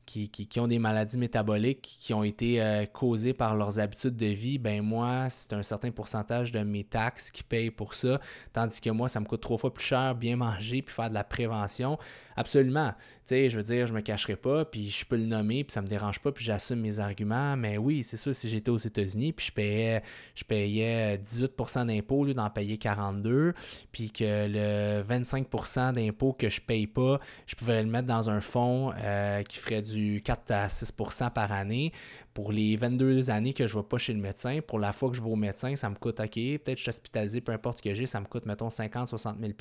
qui, 0.09 0.61
ont 0.61 0.67
des 0.67 0.79
maladies 0.79 1.19
métaboliques 1.19 1.99
qui 2.01 2.15
ont 2.15 2.25
été 2.25 2.63
euh, 2.63 2.87
causées 2.87 3.35
par 3.35 3.55
leurs 3.55 3.79
habitudes 3.79 4.17
de 4.17 4.27
vie, 4.27 4.59
ben 4.59 4.81
moi, 4.83 5.29
c'est 5.29 5.53
un 5.53 5.63
certain 5.63 5.91
pourcentage 5.91 6.51
de 6.51 6.61
mes 6.61 6.85
taxes 6.85 7.31
qui 7.31 7.43
payent 7.43 7.71
pour 7.71 7.95
ça, 7.95 8.21
tandis 8.53 8.81
que 8.81 8.91
moi, 8.91 9.09
ça 9.09 9.21
me 9.21 9.27
coûte 9.27 9.43
trois 9.43 9.59
fois 9.59 9.73
plus 9.73 9.85
cher 9.85 10.15
bien 10.15 10.37
manger 10.37 10.81
puis 10.83 10.95
faire 10.95 11.11
de 11.11 11.15
la 11.15 11.25
prévention. 11.25 11.99
Absolument. 12.37 12.93
Tu 13.27 13.35
sais, 13.35 13.51
je 13.51 13.57
veux 13.59 13.63
dire, 13.63 13.87
je 13.87 13.93
me 13.93 14.01
cacherai 14.01 14.37
pas, 14.37 14.65
puis 14.65 14.89
je 14.89 15.05
peux 15.05 15.17
le 15.17 15.27
nommer, 15.27 15.65
puis 15.65 15.73
ça 15.73 15.83
me 15.83 15.89
dérange 15.89 16.21
pas, 16.21 16.33
puis 16.33 16.45
j'assume 16.45 16.81
mes 16.81 16.99
arguments, 16.99 17.57
mais 17.57 17.77
oui, 17.77 18.03
c'est 18.03 18.17
sûr, 18.17 18.35
si 18.35 18.49
j'étais 18.49 18.71
aux 18.71 18.77
États-Unis, 18.79 19.33
puis 19.33 19.47
je 19.47 19.53
payais, 19.53 20.03
je 20.35 20.45
payais 20.45 21.18
18% 21.19 21.87
d'impôts 21.87 22.27
d'en 22.33 22.51
payer 22.51 22.79
42, 22.79 23.55
puis 23.93 24.11
que 24.11 24.47
le 24.49 25.03
25% 25.03 25.93
d'impôts 25.95 26.33
que 26.33 26.49
je 26.49 26.61
paye 26.61 26.87
pas, 26.87 27.21
je 27.47 27.55
pouvais 27.55 27.83
le 27.83 27.89
mettre 27.89 28.07
dans 28.07 28.31
un 28.31 28.41
fonds 28.41 28.93
euh, 28.97 29.43
qui 29.43 29.59
ferait 29.59 29.83
du 29.83 30.23
4 30.23 30.51
à 30.51 30.67
6% 30.69 31.31
par 31.33 31.53
année. 31.53 31.93
Pour 32.35 32.53
les 32.53 32.77
22 32.77 33.31
années 33.31 33.53
que 33.53 33.67
je 33.67 33.77
ne 33.77 33.83
vais 33.83 33.89
pas 33.89 33.99
chez 33.99 34.13
le 34.13 34.21
médecin, 34.21 34.61
pour 34.65 34.79
la 34.79 34.93
fois 34.93 35.11
que 35.11 35.17
je 35.17 35.23
vais 35.23 35.31
au 35.31 35.37
médecin, 35.37 35.75
ça 35.75 35.91
me 35.91 35.97
coûte, 35.97 36.21
OK, 36.21 36.35
peut-être 36.35 36.77
je 36.77 36.83
suis 36.83 36.91
hospitalisé, 36.91 37.41
peu 37.41 37.51
importe 37.51 37.79
ce 37.79 37.83
que 37.83 37.95
j'ai, 37.95 38.07
ça 38.07 38.21
me 38.21 38.27
coûte, 38.27 38.47
mettons, 38.47 38.71
50, 38.71 39.09
60 39.09 39.39
000 39.41 39.53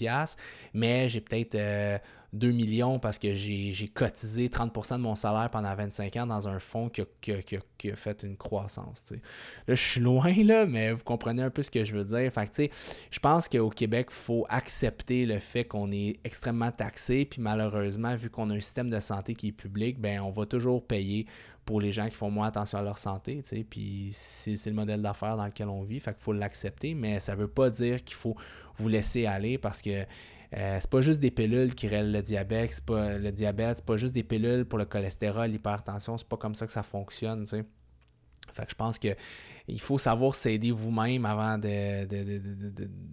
mais 0.73 1.09
j'ai 1.09 1.21
peut-être 1.21 1.55
2 2.33 2.47
euh, 2.47 2.51
millions 2.51 2.99
parce 2.99 3.17
que 3.17 3.33
j'ai 3.35 3.87
cotisé 3.93 4.47
30% 4.47 4.97
de 4.97 5.01
mon 5.01 5.15
salaire 5.15 5.49
pendant 5.49 5.73
25 5.73 6.15
ans 6.17 6.27
dans 6.27 6.47
un 6.47 6.59
fonds 6.59 6.89
qui 6.89 7.01
a, 7.01 7.95
fait 7.95 8.23
une 8.23 8.37
croissance. 8.37 9.11
Là, 9.11 9.75
je 9.75 9.81
suis 9.81 10.01
loin, 10.01 10.33
là, 10.43 10.65
mais 10.65 10.91
vous 10.91 11.03
comprenez 11.03 11.43
un 11.43 11.49
peu 11.49 11.63
ce 11.63 11.71
que 11.71 11.83
je 11.83 11.93
veux 11.93 12.03
dire. 12.03 12.31
Fait 12.31 12.71
je 13.11 13.19
pense 13.19 13.47
qu'au 13.47 13.69
Québec, 13.69 14.07
il 14.11 14.15
faut 14.15 14.45
accepter 14.49 15.25
le 15.25 15.39
fait 15.39 15.65
qu'on 15.65 15.91
est 15.91 16.19
extrêmement 16.23 16.71
taxé, 16.71 17.25
puis 17.25 17.41
malheureusement, 17.41 18.15
vu 18.15 18.29
qu'on 18.29 18.49
a 18.49 18.55
un 18.55 18.59
système 18.59 18.89
de 18.89 18.99
santé 18.99 19.33
qui 19.33 19.49
est 19.49 19.51
public, 19.51 19.99
ben 19.99 20.19
on 20.21 20.31
va 20.31 20.45
toujours 20.45 20.85
payer 20.85 21.25
pour 21.67 21.81
les 21.81 21.91
gens 21.91 22.07
qui 22.07 22.15
font 22.15 22.31
moins 22.31 22.47
attention 22.47 22.79
à 22.79 22.81
leur 22.81 22.97
santé, 22.97 23.43
puis 23.69 24.09
c'est 24.13 24.55
le 24.67 24.73
modèle 24.73 25.01
d'affaires 25.01 25.35
dans 25.35 25.45
lequel 25.45 25.67
on 25.67 25.83
vit, 25.83 25.99
fait 25.99 26.13
qu'il 26.13 26.23
faut 26.23 26.31
l'accepter, 26.31 26.93
mais 26.93 27.19
ça 27.19 27.35
veut 27.35 27.49
pas 27.49 27.69
dire 27.69 28.03
qu'il 28.05 28.15
faut 28.15 28.37
vous 28.77 28.87
laisser 28.87 29.25
aller 29.25 29.57
parce 29.57 29.81
que 29.81 30.05
euh, 30.55 30.77
c'est 30.79 30.89
pas 30.89 31.01
juste 31.01 31.19
des 31.19 31.31
pilules 31.31 31.75
qui 31.75 31.87
règlent 31.87 32.11
le 32.11 32.21
diabète, 32.21 32.73
c'est 32.73 32.85
pas 32.85 33.17
le 33.17 33.31
diabète, 33.31 33.77
c'est 33.77 33.85
pas 33.85 33.97
juste 33.97 34.13
des 34.13 34.23
pilules 34.23 34.65
pour 34.65 34.79
le 34.79 34.85
cholestérol, 34.85 35.49
l'hypertension, 35.49 36.17
c'est 36.17 36.27
pas 36.27 36.37
comme 36.37 36.55
ça 36.55 36.65
que 36.65 36.71
ça 36.71 36.83
fonctionne, 36.83 37.43
tu 37.43 37.49
sais. 37.49 37.65
Fait 38.53 38.63
que 38.63 38.71
je 38.71 38.75
pense 38.75 38.97
que 38.97 39.09
il 39.67 39.81
faut 39.81 39.97
savoir 39.97 40.33
s'aider 40.33 40.71
vous-même 40.71 41.25
avant 41.25 41.57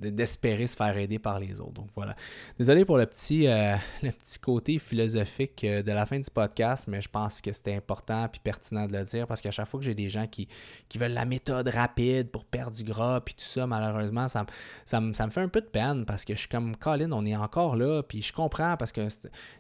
d'espérer 0.00 0.66
se 0.68 0.76
faire 0.76 0.96
aider 0.96 1.18
par 1.18 1.40
les 1.40 1.60
autres. 1.60 1.72
Donc 1.72 1.88
voilà. 1.94 2.14
Désolé 2.56 2.84
pour 2.84 2.96
le 2.96 3.06
petit, 3.06 3.48
euh, 3.48 3.74
le 4.02 4.12
petit 4.12 4.38
côté 4.38 4.78
philosophique 4.78 5.64
euh, 5.64 5.82
de 5.82 5.90
la 5.90 6.06
fin 6.06 6.18
du 6.18 6.30
podcast, 6.30 6.86
mais 6.86 7.00
je 7.00 7.08
pense 7.08 7.40
que 7.40 7.52
c'était 7.52 7.74
important 7.74 8.26
et 8.26 8.38
pertinent 8.42 8.86
de 8.86 8.92
le 8.96 9.02
dire 9.02 9.26
parce 9.26 9.40
qu'à 9.40 9.50
chaque 9.50 9.66
fois 9.66 9.80
que 9.80 9.86
j'ai 9.86 9.94
des 9.94 10.08
gens 10.08 10.28
qui, 10.28 10.46
qui 10.88 10.98
veulent 10.98 11.12
la 11.12 11.24
méthode 11.24 11.68
rapide 11.68 12.30
pour 12.30 12.44
perdre 12.44 12.76
du 12.76 12.84
gras 12.84 13.20
puis 13.20 13.34
tout 13.34 13.44
ça, 13.44 13.66
malheureusement, 13.66 14.28
ça, 14.28 14.46
ça, 14.84 15.00
me 15.00 15.12
fait 15.12 15.40
un 15.40 15.48
peu 15.48 15.60
de 15.60 15.66
peine 15.66 16.04
parce 16.04 16.24
que 16.24 16.34
je 16.34 16.40
suis 16.40 16.48
comme 16.48 16.76
Colin, 16.76 17.10
on 17.10 17.26
est 17.26 17.36
encore 17.36 17.74
là, 17.74 18.02
puis 18.02 18.22
je 18.22 18.32
comprends 18.32 18.76
parce 18.76 18.92
que 18.92 19.08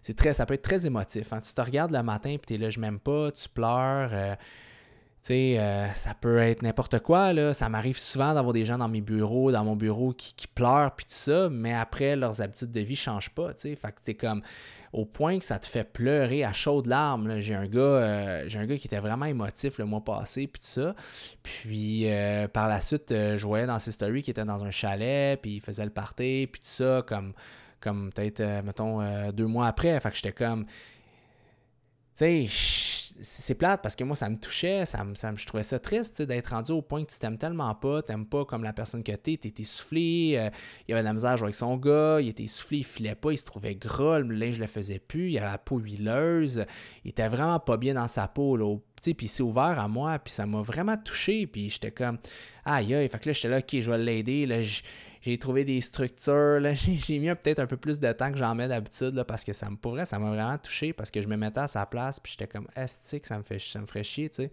c'est 0.02 0.14
très, 0.14 0.32
ça 0.32 0.46
peut 0.46 0.54
être 0.54 0.62
très 0.62 0.86
émotif. 0.86 1.32
Hein. 1.32 1.40
Tu 1.40 1.52
te 1.52 1.60
regardes 1.60 1.90
le 1.90 2.02
matin 2.04 2.36
puis 2.36 2.46
tu 2.46 2.54
es 2.54 2.58
là, 2.58 2.70
je 2.70 2.78
m'aime 2.78 3.00
pas, 3.00 3.32
tu 3.32 3.48
pleures. 3.48 4.10
Euh, 4.12 4.36
sais, 5.28 5.58
euh, 5.58 5.90
ça 5.94 6.12
peut 6.14 6.38
être 6.38 6.62
n'importe 6.62 6.98
quoi, 6.98 7.32
là. 7.32 7.54
Ça 7.54 7.68
m'arrive 7.68 7.98
souvent 7.98 8.34
d'avoir 8.34 8.52
des 8.52 8.64
gens 8.64 8.76
dans 8.76 8.88
mes 8.88 9.00
bureaux, 9.00 9.50
dans 9.52 9.64
mon 9.64 9.76
bureau, 9.76 10.12
qui, 10.12 10.46
pleurent, 10.46 10.94
puis 10.94 11.06
tout 11.06 11.14
ça, 11.14 11.48
mais 11.50 11.72
après, 11.72 12.14
leurs 12.14 12.42
habitudes 12.42 12.70
de 12.70 12.80
vie 12.80 12.96
changent 12.96 13.30
pas, 13.30 13.54
tu 13.54 13.62
sais. 13.62 13.76
Fait 13.76 13.88
que 13.88 13.98
c'est 14.02 14.14
comme, 14.14 14.42
au 14.92 15.06
point 15.06 15.38
que 15.38 15.44
ça 15.44 15.58
te 15.58 15.66
fait 15.66 15.84
pleurer 15.84 16.44
à 16.44 16.52
chaudes 16.52 16.86
larmes. 16.86 17.40
J'ai 17.40 17.54
un 17.54 17.66
gars, 17.66 17.80
euh, 17.80 18.48
un 18.54 18.66
gars 18.66 18.76
qui 18.76 18.86
était 18.86 19.00
vraiment 19.00 19.26
émotif 19.26 19.78
le 19.78 19.86
mois 19.86 20.04
passé, 20.04 20.46
puis 20.46 20.60
tout 20.60 20.68
ça. 20.68 20.94
Puis 21.42 22.10
euh, 22.10 22.46
par 22.46 22.68
la 22.68 22.80
suite, 22.80 23.08
je 23.10 23.46
voyais 23.46 23.66
dans 23.66 23.78
ses 23.78 23.92
stories 23.92 24.22
qu'il 24.22 24.32
était 24.32 24.44
dans 24.44 24.62
un 24.62 24.70
chalet, 24.70 25.40
puis 25.40 25.56
il 25.56 25.60
faisait 25.60 25.84
le 25.84 25.90
party, 25.90 26.48
puis 26.52 26.60
tout 26.60 26.68
ça, 26.68 27.02
comme, 27.06 27.32
comme 27.80 28.12
peut-être, 28.12 28.42
mettons, 28.62 29.00
deux 29.32 29.46
mois 29.46 29.66
après. 29.68 29.98
Fait 30.00 30.10
que 30.10 30.16
j'étais 30.16 30.32
comme, 30.32 30.66
tu 30.66 32.46
sais, 32.46 32.93
c'est 33.20 33.54
plate 33.54 33.82
parce 33.82 33.96
que 33.96 34.04
moi, 34.04 34.16
ça 34.16 34.28
me 34.28 34.36
touchait, 34.36 34.86
ça 34.86 35.04
me, 35.04 35.14
ça 35.14 35.32
je 35.34 35.46
trouvais 35.46 35.62
ça 35.62 35.78
triste 35.78 36.22
d'être 36.22 36.48
rendu 36.48 36.72
au 36.72 36.82
point 36.82 37.04
que 37.04 37.12
tu 37.12 37.18
t'aimes 37.18 37.38
tellement 37.38 37.74
pas, 37.74 38.02
t'aimes 38.02 38.26
pas 38.26 38.44
comme 38.44 38.64
la 38.64 38.72
personne 38.72 39.02
que 39.02 39.12
t'es, 39.12 39.36
t'es 39.36 39.52
essoufflé, 39.58 40.34
euh, 40.36 40.50
il 40.88 40.92
avait 40.92 41.02
de 41.02 41.06
la 41.06 41.12
misère 41.12 41.36
jouer 41.36 41.46
avec 41.46 41.54
son 41.54 41.76
gars, 41.76 42.20
il 42.20 42.28
était 42.28 42.44
essoufflé, 42.44 42.78
il 42.78 42.84
filait 42.84 43.14
pas, 43.14 43.32
il 43.32 43.38
se 43.38 43.44
trouvait 43.44 43.74
gras, 43.74 44.18
le 44.18 44.34
linge 44.34 44.58
le 44.58 44.66
faisait 44.66 44.98
plus, 44.98 45.30
il 45.30 45.38
avait 45.38 45.46
la 45.46 45.58
peau 45.58 45.78
huileuse, 45.78 46.64
il 47.04 47.10
était 47.10 47.28
vraiment 47.28 47.60
pas 47.60 47.76
bien 47.76 47.94
dans 47.94 48.08
sa 48.08 48.28
peau, 48.28 48.56
là, 48.56 48.76
puis 49.02 49.14
il 49.20 49.28
s'est 49.28 49.42
ouvert 49.42 49.78
à 49.78 49.88
moi, 49.88 50.18
puis 50.18 50.32
ça 50.32 50.46
m'a 50.46 50.62
vraiment 50.62 50.96
touché, 50.96 51.46
puis 51.46 51.70
j'étais 51.70 51.90
comme, 51.90 52.18
aïe, 52.64 52.94
aïe, 52.94 53.08
fait 53.08 53.18
que 53.18 53.28
là, 53.28 53.32
j'étais 53.32 53.48
là, 53.48 53.58
ok, 53.58 53.80
je 53.80 53.90
vais 53.90 53.98
l'aider, 53.98 54.46
là, 54.46 54.62
j'ai 55.24 55.38
trouvé 55.38 55.64
des 55.64 55.80
structures. 55.80 56.60
J'ai 56.74 57.18
mis 57.18 57.28
peut-être 57.28 57.60
un 57.60 57.66
peu 57.66 57.78
plus 57.78 57.98
de 57.98 58.12
temps 58.12 58.30
que 58.30 58.36
j'en 58.36 58.54
mets 58.54 58.68
d'habitude 58.68 59.22
parce 59.26 59.42
que 59.42 59.54
ça 59.54 59.70
me 59.70 59.76
pourrait, 59.76 60.04
ça 60.04 60.18
m'a 60.18 60.28
vraiment 60.28 60.58
touché 60.58 60.92
parce 60.92 61.10
que 61.10 61.22
je 61.22 61.28
me 61.28 61.36
mettais 61.36 61.60
à 61.60 61.66
sa 61.66 61.86
place 61.86 62.20
puis 62.20 62.32
j'étais 62.32 62.46
comme 62.46 62.68
estique, 62.76 63.26
ça 63.26 63.38
me 63.38 63.42
fait 63.42 63.58
ça 63.58 63.80
me 63.80 63.86
ferait 63.86 64.04
chier, 64.04 64.28
tu 64.28 64.36
sais. 64.36 64.50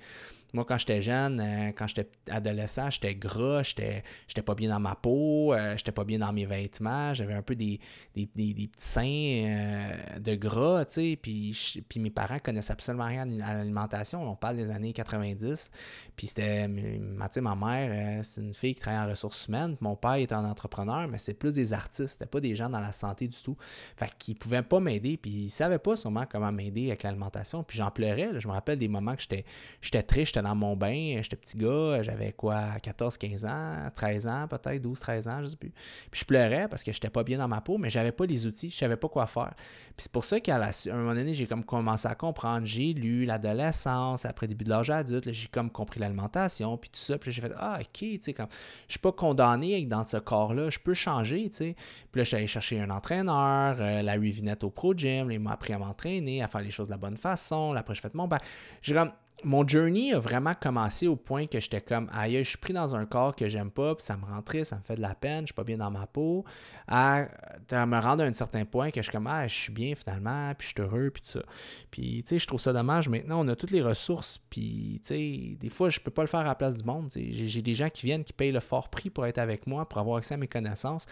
Moi, 0.54 0.66
quand 0.66 0.78
j'étais 0.78 1.02
jeune, 1.02 1.40
euh, 1.40 1.72
quand 1.76 1.88
j'étais 1.88 2.10
adolescent, 2.30 2.90
j'étais 2.90 3.16
gras, 3.16 3.64
j'étais, 3.64 4.04
pas 4.46 4.54
bien 4.54 4.70
dans 4.70 4.80
ma 4.82 4.96
peau, 4.96 5.54
euh, 5.54 5.78
j'étais 5.78 5.94
pas 5.94 6.04
bien 6.04 6.20
dans 6.20 6.34
mes 6.34 6.46
vêtements, 6.46 7.14
j'avais 7.14 7.34
un 7.34 7.42
peu 7.42 7.56
des, 7.56 7.80
des, 8.16 8.28
petits 8.28 8.70
seins 8.78 9.02
euh, 9.06 10.20
de 10.20 10.36
gras, 10.36 10.84
tu 10.86 10.94
sais, 10.94 11.20
puis, 11.22 11.84
puis 11.88 12.00
mes 12.02 12.10
parents 12.10 12.40
connaissaient 12.40 12.74
absolument 12.74 13.08
rien 13.08 13.40
à 13.40 13.54
l'alimentation. 13.54 14.30
On 14.30 14.36
parle 14.36 14.58
des 14.58 14.70
années 14.72 14.92
90, 14.92 15.72
puis 16.18 16.28
c'était, 16.28 16.68
ma, 16.68 17.30
ma 17.42 17.56
mère, 17.56 18.26
c'est 18.26 18.42
une 18.42 18.54
fille 18.54 18.74
qui 18.74 18.82
travaille 18.82 19.08
en 19.08 19.10
ressources 19.10 19.48
humaines, 19.48 19.78
mon 19.80 19.96
père 19.96 20.16
était 20.16 20.36
un 20.36 20.46
entrepreneur, 20.46 21.08
mais 21.08 21.18
c'est 21.18 21.34
plus 21.34 21.54
des 21.54 21.72
artistes, 21.72 22.20
c'était 22.20 22.26
pas 22.26 22.42
des 22.42 22.56
gens 22.56 22.70
dans 22.70 22.82
la 22.82 22.92
santé 22.92 23.28
du 23.28 23.42
tout. 23.42 23.56
Fait 23.96 24.12
qu'ils 24.18 24.36
pouvaient 24.36 24.64
pas 24.64 24.82
m'aider, 24.82 25.16
puis 25.16 25.32
ils 25.32 25.50
savaient 25.50 25.80
pas 25.80 25.96
sûrement 25.96 26.26
comment 26.30 26.52
m'aider 26.52 26.88
avec 26.88 27.04
l'alimentation, 27.04 27.64
puis 27.64 27.78
j'en 27.78 27.90
pleurais, 27.90 28.32
je 28.38 28.48
me 28.50 28.54
rappelle 28.54 28.78
des 28.78 28.90
moments 28.90 29.16
que 29.16 29.22
j'étais, 29.22 29.46
j'étais 29.82 30.04
triste, 30.04 30.41
dans 30.42 30.56
mon 30.56 30.76
bain, 30.76 31.20
j'étais 31.22 31.36
petit 31.36 31.58
gars, 31.58 32.02
j'avais 32.02 32.34
quoi, 32.34 32.78
14, 32.82 33.18
15 33.18 33.46
ans, 33.46 33.76
13 33.94 34.28
ans 34.28 34.48
peut-être, 34.50 34.82
12, 34.82 35.00
13 35.00 35.28
ans, 35.28 35.40
je 35.42 35.48
sais 35.48 35.58
plus. 35.58 35.72
Puis 36.10 36.22
je 36.22 36.26
pleurais 36.26 36.68
parce 36.68 36.84
que 36.84 36.92
j'étais 36.92 37.10
pas 37.10 37.24
bien 37.24 37.38
dans 37.38 37.48
ma 37.48 37.62
peau, 37.62 37.78
mais 37.78 37.90
j'avais 37.90 38.12
pas 38.12 38.26
les 38.26 38.46
outils, 38.46 38.70
je 38.70 38.78
savais 38.78 38.98
pas 38.98 39.10
quoi 39.10 39.28
faire. 39.28 39.54
Puis 39.98 40.06
c'est 40.06 40.12
pour 40.12 40.24
ça 40.24 40.40
qu'à 40.40 40.56
un 40.58 40.96
moment 40.96 41.14
donné, 41.14 41.34
j'ai 41.34 41.48
comme 41.48 41.64
commencé 41.64 42.08
à 42.08 42.16
comprendre, 42.16 42.66
j'ai 42.66 42.94
lu 42.94 43.26
l'adolescence, 43.26 44.26
après 44.26 44.48
début 44.48 44.66
de 44.66 44.70
l'âge 44.70 44.90
adulte, 44.90 45.32
j'ai 45.32 45.48
comme 45.48 45.70
compris 45.70 46.00
l'alimentation, 46.00 46.78
puis 46.78 46.90
tout 46.90 47.00
ça, 47.00 47.18
puis 47.18 47.32
j'ai 47.32 47.42
fait 47.42 47.52
ah 47.58 47.78
OK, 47.80 47.88
tu 47.92 48.20
sais 48.22 48.34
comme 48.34 48.48
je 48.88 48.94
suis 48.94 49.00
pas 49.00 49.12
condamné 49.12 49.84
dans 49.86 50.06
ce 50.06 50.18
corps-là, 50.18 50.70
je 50.70 50.80
peux 50.80 50.94
changer, 50.94 51.50
tu 51.50 51.58
sais. 51.58 51.76
Puis 52.12 52.22
là, 52.22 52.38
allé 52.38 52.48
chercher 52.48 52.80
un 52.80 52.90
entraîneur, 52.90 53.78
euh, 53.80 54.02
la 54.02 54.16
8 54.16 54.64
au 54.64 54.70
Pro 54.70 54.94
Gym, 54.94 55.32
il 55.32 55.40
m'a 55.40 55.52
appris 55.52 55.74
à 55.74 55.80
m'entraîner, 55.80 56.42
à 56.42 56.48
faire 56.48 56.62
les 56.62 56.72
choses 56.72 56.88
de 56.88 56.92
la 56.92 56.98
bonne 56.98 57.18
façon, 57.18 57.74
là, 57.74 57.82
après 57.82 57.96
je 57.96 58.02
fais 58.02 58.10
mon 58.14 58.28
bain. 58.28 58.38
J'ai 58.82 58.94
comme 58.94 59.12
mon 59.44 59.68
journey 59.68 60.14
a 60.14 60.20
vraiment 60.20 60.54
commencé 60.54 61.08
au 61.08 61.16
point 61.16 61.48
que 61.48 61.60
j'étais 61.60 61.82
comme, 61.82 62.10
aïe, 62.14 62.44
je 62.44 62.50
suis 62.50 62.58
pris 62.58 62.74
dans 62.74 62.96
un 62.96 63.06
corps 63.06 63.36
que 63.36 63.48
j'aime 63.48 63.72
pas, 63.72 63.96
puis 63.96 64.06
ça 64.06 64.18
me 64.18 64.26
rend 64.26 64.42
triste, 64.42 64.72
ça 64.72 64.78
me 64.78 64.84
fait 64.84 64.96
de 64.96 65.02
la 65.02 65.16
peine, 65.16 65.42
je 65.42 65.48
suis 65.48 65.54
pas 65.54 65.64
bien 65.64 65.78
dans 65.78 65.92
ma 65.92 66.08
peau, 66.08 66.46
à, 66.88 67.28
me 67.72 68.00
rendre 68.00 68.24
à 68.24 68.28
un 68.28 68.34
certain 68.34 68.66
point 68.66 68.92
que 68.92 69.02
je 69.02 69.04
suis 69.04 69.12
comme, 69.12 69.28
ah, 69.28 69.48
je 69.48 69.56
suis 69.56 69.72
bien 69.72 69.96
finalement, 69.96 70.54
puis 70.58 70.68
je 70.68 70.74
suis 70.74 70.82
heureux, 70.82 71.10
puis 71.12 71.22
tout 71.22 71.40
ça. 71.40 71.44
Puis, 71.90 72.24
tu 72.24 72.30
sais, 72.30 72.40
je 72.40 72.48
trouve 72.48 72.60
ça 72.60 72.74
dommage. 72.74 73.10
Maintenant, 73.10 73.44
on 73.44 73.48
a 73.48 73.56
toutes 73.56 73.72
les 73.72 73.82
ressources, 73.82 74.38
puis, 74.38 75.02
tu 75.06 75.08
sais, 75.08 75.58
des 75.60 75.70
fois, 75.70 75.90
je 75.90 76.00
peux 76.00 76.12
pas 76.12 76.22
le 76.22 76.28
faire 76.28 76.42
à 76.42 76.46
la 76.46 76.56
place 76.56 76.78
du 76.78 76.84
monde. 76.84 77.12
J'ai 77.16 77.62
des 77.62 77.74
gens 77.74 77.90
qui 77.90 78.06
viennent, 78.06 78.24
qui 78.24 78.34
payent 78.34 78.52
le 78.52 78.60
fort 78.60 78.90
prix 78.90 79.10
pour 79.10 79.26
être 79.26 79.38
avec 79.38 79.68
moi, 79.68 79.88
pour 79.88 80.00
avoir 80.00 80.18
accès 80.18 80.36
à 80.36 80.38
mes 80.38 80.48
connaissances. 80.48 81.06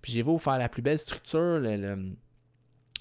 Puis, 0.00 0.12
j'ai 0.12 0.22
vous 0.22 0.38
faire 0.38 0.58
la 0.58 0.68
plus 0.68 0.82
belle 0.82 0.98
structure, 0.98 1.60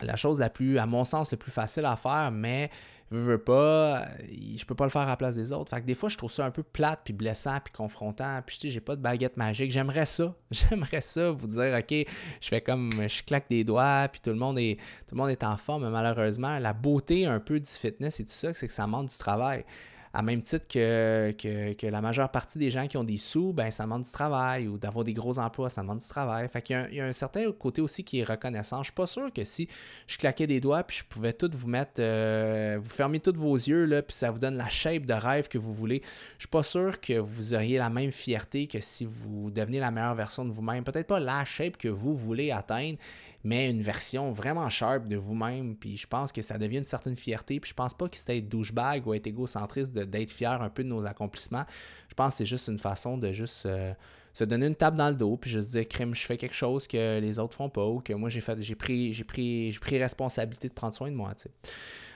la 0.01 0.15
chose 0.15 0.39
la 0.39 0.49
plus, 0.49 0.77
à 0.79 0.85
mon 0.85 1.05
sens, 1.05 1.31
le 1.31 1.37
plus 1.37 1.51
facile 1.51 1.85
à 1.85 1.95
faire, 1.95 2.31
mais 2.31 2.69
veux, 3.11 3.19
veux 3.19 3.37
pas, 3.37 4.07
je 4.55 4.63
peux 4.65 4.75
pas 4.75 4.85
le 4.85 4.89
faire 4.89 5.01
à 5.01 5.07
la 5.07 5.17
place 5.17 5.35
des 5.35 5.51
autres. 5.51 5.69
Fait 5.69 5.81
que 5.81 5.85
des 5.85 5.95
fois, 5.95 6.09
je 6.09 6.17
trouve 6.17 6.31
ça 6.31 6.45
un 6.45 6.51
peu 6.51 6.63
plate, 6.63 7.01
puis 7.03 7.13
blessant, 7.13 7.59
puis 7.63 7.73
confrontant. 7.73 8.41
Puis, 8.45 8.57
tu 8.57 8.67
sais, 8.67 8.73
j'ai 8.73 8.79
pas 8.79 8.95
de 8.95 9.01
baguette 9.01 9.37
magique. 9.37 9.71
J'aimerais 9.71 10.05
ça. 10.05 10.33
J'aimerais 10.51 11.01
ça, 11.01 11.31
vous 11.31 11.47
dire, 11.47 11.77
OK, 11.77 12.07
je 12.41 12.47
fais 12.47 12.61
comme, 12.61 12.91
je 13.07 13.23
claque 13.23 13.49
des 13.49 13.63
doigts, 13.63 14.07
puis 14.11 14.21
tout 14.21 14.29
le 14.31 14.37
monde 14.37 14.57
est, 14.57 14.77
tout 15.07 15.15
le 15.15 15.17
monde 15.17 15.29
est 15.29 15.43
en 15.43 15.57
forme. 15.57 15.83
Mais 15.83 15.91
malheureusement, 15.91 16.57
la 16.57 16.73
beauté 16.73 17.25
un 17.25 17.39
peu 17.39 17.59
du 17.59 17.69
fitness 17.69 18.19
et 18.19 18.23
tout 18.23 18.31
ça, 18.31 18.53
c'est 18.53 18.67
que 18.67 18.73
ça 18.73 18.85
demande 18.85 19.07
du 19.07 19.17
travail 19.17 19.65
à 20.13 20.21
même 20.21 20.41
titre 20.41 20.67
que, 20.67 21.85
la 21.87 22.01
majeure 22.01 22.29
partie 22.29 22.59
des 22.59 22.69
gens 22.69 22.87
qui 22.87 22.97
ont 22.97 23.03
des 23.03 23.17
sous, 23.17 23.53
ben, 23.53 23.71
ça 23.71 23.83
demande 23.83 24.03
du 24.03 24.11
travail 24.11 24.67
ou 24.67 24.77
d'avoir 24.77 25.05
des 25.05 25.13
gros 25.13 25.39
emplois, 25.39 25.69
ça 25.69 25.81
demande 25.81 25.99
du 25.99 26.07
travail. 26.07 26.47
Fait 26.49 26.61
qu'il 26.61 26.89
y 26.91 26.99
a, 26.99 27.05
un, 27.05 27.13
certain 27.13 27.49
côté 27.51 27.81
aussi 27.81 28.03
qui 28.03 28.19
est 28.19 28.23
reconnaissant. 28.23 28.79
Je 28.79 28.85
suis 28.85 28.93
pas 28.93 29.07
sûr 29.07 29.31
que 29.31 29.43
si 29.43 29.67
je 30.07 30.17
claquais 30.17 30.47
des 30.47 30.59
doigts 30.59 30.83
puis 30.83 30.97
je 30.97 31.03
pouvais 31.05 31.33
tout 31.33 31.49
vous 31.53 31.67
mettre, 31.67 31.99
euh, 31.99 32.79
vous 32.81 32.89
fermer 32.89 33.19
tous 33.19 33.35
vos 33.35 33.55
yeux 33.55 33.85
là, 33.85 34.01
puis 34.01 34.15
ça 34.15 34.31
vous 34.31 34.39
donne 34.39 34.57
la 34.57 34.69
shape 34.69 35.05
de 35.05 35.13
rêve 35.13 35.47
que 35.47 35.57
vous 35.57 35.73
voulez. 35.73 36.01
Je 36.37 36.43
suis 36.43 36.49
pas 36.49 36.63
sûr 36.63 36.99
que 36.99 37.17
vous 37.19 37.53
auriez 37.53 37.77
la 37.77 37.89
même 37.89 38.11
fierté 38.11 38.67
que 38.67 38.81
si 38.81 39.05
vous 39.05 39.49
devenez 39.51 39.79
la 39.79 39.91
meilleure 39.91 40.15
version 40.15 40.43
de 40.43 40.51
vous-même. 40.51 40.83
Peut-être 40.83 41.07
pas 41.07 41.19
la 41.19 41.45
shape 41.45 41.77
que 41.77 41.87
vous 41.87 42.15
voulez 42.15 42.51
atteindre, 42.51 42.97
mais 43.43 43.69
une 43.69 43.81
version 43.81 44.31
vraiment 44.31 44.69
sharp 44.69 45.07
de 45.07 45.15
vous-même. 45.15 45.75
Puis 45.75 45.97
je 45.97 46.07
pense 46.07 46.31
que 46.31 46.41
ça 46.41 46.57
devient 46.57 46.77
une 46.77 46.83
certaine 46.83 47.15
fierté. 47.15 47.59
Puis 47.59 47.69
je 47.69 47.75
pense 47.75 47.93
pas 47.93 48.07
que 48.07 48.17
c'est 48.17 48.37
être 48.37 48.49
douchebag 48.49 49.07
ou 49.07 49.13
être 49.13 49.27
égocentriste 49.27 49.93
d'être 49.93 50.31
fier 50.31 50.61
un 50.61 50.69
peu 50.69 50.83
de 50.83 50.89
nos 50.89 51.05
accomplissements. 51.05 51.65
Je 52.09 52.15
pense 52.15 52.33
que 52.33 52.37
c'est 52.39 52.45
juste 52.45 52.67
une 52.67 52.79
façon 52.79 53.17
de 53.17 53.31
juste 53.31 53.65
euh, 53.65 53.93
se 54.33 54.43
donner 54.43 54.67
une 54.67 54.75
table 54.75 54.97
dans 54.97 55.09
le 55.09 55.15
dos 55.15 55.37
puis 55.37 55.49
juste 55.49 55.71
dire 55.71 55.87
crime, 55.87 56.15
je 56.15 56.25
fais 56.25 56.37
quelque 56.37 56.55
chose 56.55 56.87
que 56.87 57.19
les 57.19 57.39
autres 57.39 57.55
font 57.55 57.69
pas 57.69 57.85
ou 57.85 57.99
que 57.99 58.13
moi 58.13 58.29
j'ai 58.29 58.41
fait 58.41 58.61
j'ai 58.61 58.75
pris 58.75 59.13
j'ai 59.13 59.23
pris 59.23 59.71
j'ai 59.71 59.79
pris 59.79 59.97
responsabilité 59.97 60.67
de 60.69 60.73
prendre 60.73 60.95
soin 60.95 61.09
de 61.09 61.15
moi. 61.15 61.33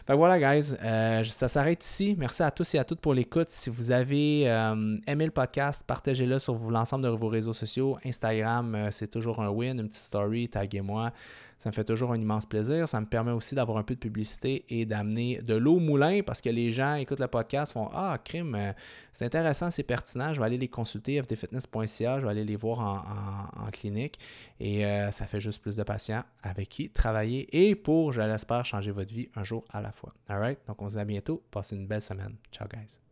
Fait 0.06 0.14
voilà, 0.14 0.38
guys, 0.38 0.76
euh, 0.84 1.24
ça 1.24 1.48
s'arrête 1.48 1.84
ici. 1.84 2.16
Merci 2.20 2.44
à 2.44 2.52
tous 2.52 2.76
et 2.76 2.78
à 2.78 2.84
toutes 2.84 3.00
pour 3.00 3.16
l'écoute. 3.16 3.50
Si 3.50 3.72
vous 3.72 3.90
avez 3.90 4.48
euh, 4.48 4.98
aimé 5.08 5.26
le 5.26 5.32
podcast, 5.32 5.84
partagez-le 5.88 6.38
sur 6.38 6.54
l'ensemble 6.70 7.06
de 7.06 7.10
vos 7.10 7.28
réseaux 7.28 7.56
sociaux. 7.56 7.98
Instagram, 8.06 8.76
euh, 8.76 8.92
c'est 8.92 9.08
toujours 9.08 9.42
un 9.42 9.50
win, 9.50 9.80
une 9.80 9.88
petite 9.88 10.04
story, 10.04 10.48
taguez-moi. 10.48 11.12
Ça 11.58 11.70
me 11.70 11.74
fait 11.74 11.84
toujours 11.84 12.12
un 12.12 12.20
immense 12.20 12.46
plaisir. 12.46 12.88
Ça 12.88 13.00
me 13.00 13.06
permet 13.06 13.32
aussi 13.32 13.56
d'avoir 13.56 13.78
un 13.78 13.84
peu 13.84 13.96
de 13.96 14.00
publicité 14.00 14.66
et 14.70 14.86
d'amener 14.86 15.42
de 15.42 15.56
l'eau 15.56 15.76
au 15.76 15.80
moulin 15.80 16.22
parce 16.26 16.42
que 16.42 16.50
les 16.50 16.72
gens 16.72 16.96
écoutent 16.96 17.20
le 17.20 17.28
podcast, 17.28 17.74
font 17.74 17.90
Ah, 17.94 18.18
crime, 18.24 18.56
euh, 18.56 18.74
c'est 19.14 19.26
intéressant, 19.26 19.72
c'est 19.72 19.84
pertinent. 19.84 20.34
Je 20.34 20.40
vais 20.40 20.46
aller 20.46 20.58
les 20.58 20.68
consulter, 20.68 21.22
ftfitness.ca, 21.22 22.20
je 22.20 22.26
vais 22.26 22.32
aller 22.32 22.46
les 22.46 22.56
voir 22.56 22.80
en, 22.80 23.72
clinique. 23.72 24.20
Et 24.60 24.86
euh, 24.86 25.12
ça 25.12 25.26
fait 25.26 25.40
juste 25.40 25.62
plus 25.62 25.76
de 25.76 25.84
patients 25.84 26.24
avec 26.44 26.70
qui 26.70 26.90
travailler 26.90 27.48
et 27.52 27.76
pour, 27.76 28.12
je 28.12 28.22
l'espère, 28.22 28.66
changer 28.66 28.92
votre 28.92 29.14
vie 29.14 29.30
un 29.36 29.44
jour 29.44 29.64
à 29.72 29.82
la 29.82 29.92
fois. 29.92 30.14
All 30.28 30.40
right? 30.40 30.60
Donc, 30.68 30.82
on 30.82 30.90
se 30.90 30.96
dit 30.96 31.02
à 31.02 31.06
bientôt. 31.06 31.44
Passez 31.52 31.76
une 31.76 31.88
belle 31.88 32.02
semaine. 32.02 32.36
Ciao, 32.52 32.68
guys. 32.68 33.05